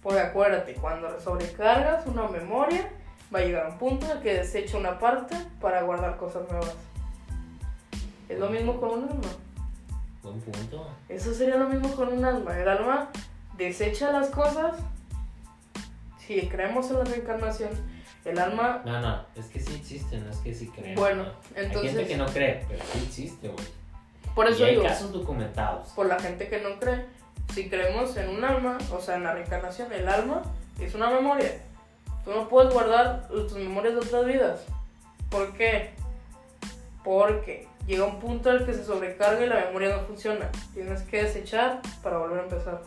Porque 0.00 0.20
acuérdate, 0.20 0.74
cuando 0.74 1.18
sobrecargas 1.20 2.06
una 2.06 2.28
memoria, 2.28 2.88
va 3.34 3.40
a 3.40 3.42
llegar 3.42 3.66
un 3.72 3.78
punto 3.78 4.06
en 4.06 4.12
el 4.12 4.22
que 4.22 4.34
desecha 4.34 4.76
una 4.78 4.96
parte 4.98 5.34
para 5.60 5.82
guardar 5.82 6.16
cosas 6.18 6.42
nuevas. 6.48 6.74
Es 8.28 8.38
lo 8.38 8.48
mismo 8.48 8.78
con 8.80 8.90
un 8.90 9.04
alma. 9.08 9.28
Buen 10.24 10.40
punto. 10.40 10.88
Eso 11.08 11.32
sería 11.32 11.56
lo 11.56 11.68
mismo 11.68 11.94
con 11.94 12.08
un 12.12 12.24
alma. 12.24 12.58
El 12.58 12.68
alma 12.68 13.10
desecha 13.56 14.10
las 14.10 14.30
cosas. 14.30 14.74
Si 16.18 16.48
creemos 16.48 16.90
en 16.90 16.98
la 16.98 17.04
reencarnación, 17.04 17.70
el 18.24 18.38
alma. 18.38 18.82
No, 18.86 19.00
no, 19.00 19.22
es 19.36 19.46
que 19.46 19.60
sí 19.60 19.74
existe, 19.74 20.16
no 20.18 20.30
es 20.30 20.38
que 20.38 20.54
sí 20.54 20.68
creen. 20.68 20.94
Bueno, 20.96 21.24
¿no? 21.24 21.30
entonces- 21.54 21.90
Hay 21.90 21.96
gente 21.98 22.06
que 22.08 22.16
no 22.16 22.26
cree, 22.26 22.64
pero 22.66 22.82
sí 22.92 23.04
existe, 23.06 23.48
güey. 23.48 23.64
Por 24.34 24.48
Y 24.48 24.52
eso 24.52 24.64
hay 24.64 24.70
digo, 24.72 24.84
casos 24.84 25.12
documentados. 25.12 25.90
por 25.90 26.06
la 26.06 26.18
gente 26.18 26.48
que 26.48 26.60
no 26.60 26.80
cree, 26.80 27.04
si 27.52 27.68
creemos 27.68 28.16
en 28.16 28.30
un 28.30 28.42
alma, 28.42 28.78
o 28.90 29.00
sea, 29.00 29.16
en 29.16 29.24
la 29.24 29.34
reencarnación, 29.34 29.92
el 29.92 30.08
alma 30.08 30.42
es 30.80 30.94
una 30.94 31.10
memoria. 31.10 31.60
Tú 32.24 32.30
no 32.32 32.48
puedes 32.48 32.72
guardar 32.72 33.28
tus 33.28 33.52
memorias 33.52 33.92
de 33.94 34.00
otras 34.00 34.24
vidas. 34.24 34.60
¿Por 35.30 35.52
qué? 35.52 35.90
Porque 37.04 37.68
llega 37.86 38.04
un 38.04 38.18
punto 38.20 38.50
en 38.50 38.56
el 38.56 38.66
que 38.66 38.74
se 38.74 38.84
sobrecarga 38.84 39.44
y 39.44 39.48
la 39.48 39.66
memoria 39.66 39.96
no 39.96 40.02
funciona. 40.04 40.50
Tienes 40.72 41.02
que 41.02 41.24
desechar 41.24 41.80
para 42.02 42.18
volver 42.18 42.40
a 42.40 42.42
empezar. 42.44 42.82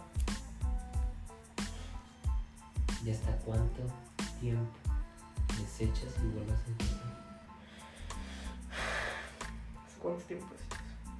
¿Y 3.05 3.11
hasta 3.11 3.31
cuánto 3.45 3.81
tiempo 4.39 4.71
desechas 5.59 6.13
y 6.23 6.27
vuelves 6.27 6.59
a 6.59 6.67
empezar? 6.67 6.97
¿Hace 9.85 9.97
¿Cuánto 10.01 10.23
tiempo 10.25 10.47
es? 10.55 10.61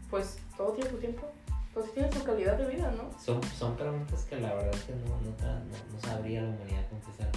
Pues 0.10 0.38
todo 0.56 0.72
tiene 0.74 0.90
su 0.90 0.98
tiempo. 0.98 1.32
Pues 1.74 1.94
tiene 1.94 2.12
su 2.12 2.24
calidad 2.24 2.58
de 2.58 2.66
vida, 2.68 2.92
¿no? 2.92 3.12
Son, 3.20 3.42
son 3.44 3.76
preguntas 3.76 4.24
que 4.26 4.38
la 4.38 4.54
verdad 4.56 4.74
es 4.74 4.84
que 4.86 4.96
no, 4.96 5.06
no, 5.22 5.22
no- 5.22 5.94
no 5.94 6.00
sabría 6.02 6.42
la 6.42 6.50
humanidad 6.50 6.90
contestar. 6.90 7.30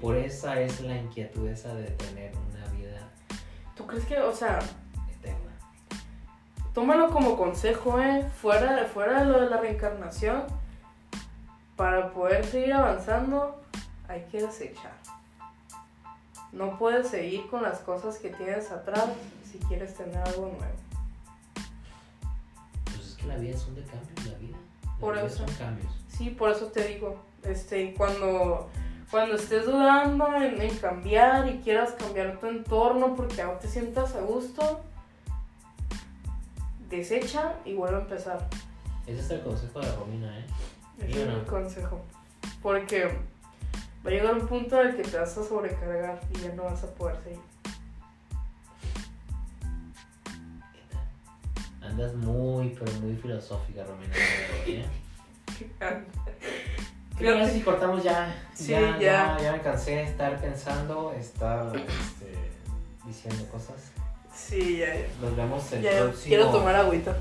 Por 0.00 0.16
esa 0.16 0.60
es 0.60 0.80
la 0.80 0.96
inquietud 0.96 1.48
esa 1.48 1.74
de 1.74 1.84
tener 1.92 2.32
una 2.36 2.66
vida 2.72 3.08
¿Tú 3.76 3.86
crees 3.86 4.04
que, 4.04 4.18
o 4.20 4.34
sea. 4.34 4.58
Tómalo 6.74 7.10
como 7.10 7.36
consejo, 7.36 8.00
¿eh? 8.00 8.28
Fuera, 8.40 8.74
de- 8.76 8.84
fuera 8.86 9.20
de 9.20 9.26
lo 9.26 9.40
de 9.40 9.50
la 9.50 9.56
reencarnación, 9.58 10.44
para 11.76 12.10
poder 12.12 12.44
seguir 12.44 12.72
avanzando, 12.74 13.60
hay 14.08 14.22
que 14.30 14.42
desechar. 14.42 14.92
No 16.52 16.78
puedes 16.78 17.08
seguir 17.08 17.48
con 17.48 17.62
las 17.62 17.78
cosas 17.80 18.18
que 18.18 18.28
tienes 18.28 18.70
atrás 18.70 19.06
si 19.50 19.58
quieres 19.58 19.94
tener 19.94 20.16
algo 20.18 20.46
nuevo. 20.46 20.74
Pues 22.84 22.98
es 23.08 23.14
que 23.16 23.26
la 23.26 23.36
vida 23.36 23.56
son 23.56 23.74
de 23.74 23.82
cambios, 23.84 24.26
la 24.26 24.38
vida. 24.38 24.56
La 24.84 24.96
Por 24.98 25.14
vida 25.14 25.24
eso. 25.26 25.46
son 25.46 25.54
cambios. 25.56 25.92
Sí, 26.08 26.30
por 26.30 26.50
eso 26.50 26.66
te 26.66 26.84
digo, 26.88 27.16
este, 27.44 27.94
cuando, 27.94 28.68
cuando 29.10 29.34
estés 29.36 29.64
dudando 29.66 30.34
en, 30.36 30.60
en 30.60 30.76
cambiar 30.78 31.48
y 31.48 31.60
quieras 31.60 31.92
cambiar 31.92 32.38
tu 32.38 32.46
entorno 32.46 33.14
porque 33.14 33.42
no 33.42 33.52
te 33.52 33.68
sientas 33.68 34.14
a 34.14 34.20
gusto, 34.20 34.80
desecha 36.98 37.54
y 37.64 37.74
vuelve 37.74 37.96
a 37.96 38.00
empezar. 38.00 38.48
Ese 39.06 39.20
es 39.20 39.30
el 39.30 39.40
consejo 39.42 39.80
de 39.80 39.92
Romina, 39.96 40.38
¿eh? 40.38 40.44
Ese 40.98 41.12
¿Sí 41.12 41.18
o 41.18 41.22
es 41.22 41.28
no? 41.28 41.36
mi 41.38 41.44
consejo. 41.44 42.00
Porque 42.62 43.04
va 43.06 43.10
a 44.06 44.10
llegar 44.10 44.34
un 44.34 44.46
punto 44.46 44.80
en 44.80 44.88
el 44.88 44.96
que 44.96 45.02
te 45.02 45.18
vas 45.18 45.36
a 45.36 45.44
sobrecargar 45.44 46.20
y 46.34 46.38
ya 46.40 46.54
no 46.54 46.64
vas 46.64 46.84
a 46.84 46.94
poder 46.94 47.16
seguir. 47.22 47.40
¿Qué 50.72 50.80
tal? 51.80 51.90
Andas 51.90 52.14
muy, 52.14 52.68
pero 52.78 52.92
muy 53.00 53.16
filosófica, 53.16 53.84
Romina. 53.84 54.14
¿eh? 54.66 54.84
¿Qué 55.58 55.64
Fíjate. 57.18 57.40
tal 57.40 57.50
si 57.50 57.60
cortamos 57.60 58.02
ya? 58.02 58.34
Sí, 58.54 58.72
ya, 58.72 58.98
ya. 58.98 59.38
ya. 59.40 59.52
me 59.52 59.60
cansé 59.60 59.96
de 59.96 60.02
estar 60.04 60.40
pensando, 60.40 61.12
estar 61.12 61.76
este, 61.76 62.50
diciendo 63.04 63.46
cosas. 63.50 63.92
Sí, 64.48 64.78
ya, 64.78 64.94
ya. 64.94 65.06
Nos 65.20 65.36
vemos 65.36 65.72
el 65.72 65.82
Ya, 65.82 65.90
próximo. 66.00 66.24
quiero 66.28 66.50
tomar 66.50 66.74
agüita. 66.76 67.16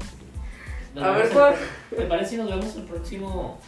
nos 0.94 1.04
A 1.04 1.12
ver, 1.12 1.26
el- 1.28 1.32
¿cuál? 1.32 1.56
¿Te 1.90 2.06
parece 2.06 2.30
si 2.32 2.38
nos 2.38 2.50
vemos 2.50 2.76
el 2.76 2.84
próximo 2.84 3.60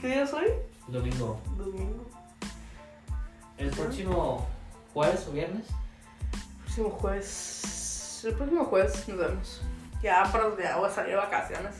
¿Qué 0.00 0.06
día 0.08 0.22
es 0.22 0.32
hoy? 0.32 0.46
domingo? 0.88 1.40
Domingo. 1.56 2.10
¿El 3.58 3.70
próximo 3.70 4.46
jueves 4.94 5.26
o 5.28 5.32
viernes? 5.32 5.66
Próximo 6.64 6.90
jueves. 6.90 8.22
El 8.24 8.34
próximo 8.34 8.64
jueves 8.64 9.08
nos 9.08 9.18
vemos. 9.18 9.60
Ya, 10.02 10.22
para 10.32 10.44
ya 10.62 10.76
voy 10.78 10.88
a 10.88 10.92
salir 10.92 11.10
de 11.10 11.16
vacaciones. 11.16 11.74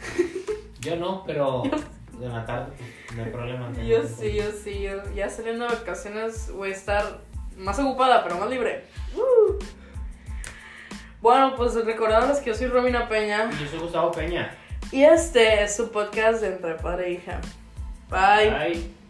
Yo 0.80 0.96
no, 0.96 1.22
pero 1.24 1.62
de 2.18 2.28
la 2.28 2.44
tarde 2.44 2.72
no 3.14 3.22
hay 3.24 3.30
problema. 3.30 3.70
Yo 3.86 4.02
sí, 4.04 4.32
yo 4.34 4.50
sí. 4.50 4.82
yo- 4.82 5.12
ya 5.14 5.28
saliendo 5.30 5.64
de 5.68 5.74
vacaciones 5.76 6.50
voy 6.52 6.70
a 6.70 6.72
estar 6.74 7.20
más 7.56 7.78
ocupada, 7.78 8.24
pero 8.24 8.36
más 8.38 8.50
libre. 8.50 8.84
Uh. 9.14 9.58
Bueno, 11.22 11.54
pues 11.56 11.74
recordándoles 11.76 12.40
que 12.40 12.50
yo 12.50 12.56
soy 12.56 12.66
Romina 12.66 13.08
Peña. 13.08 13.48
Yo 13.52 13.68
soy 13.68 13.78
Gustavo 13.78 14.10
Peña. 14.10 14.58
Y 14.90 15.04
este 15.04 15.62
es 15.62 15.76
su 15.76 15.90
podcast 15.92 16.40
de 16.40 16.48
Entre 16.48 16.74
Padre 16.74 17.06
e 17.06 17.12
Hija. 17.12 17.40
Bye. 18.10 18.50
Bye. 18.50 19.01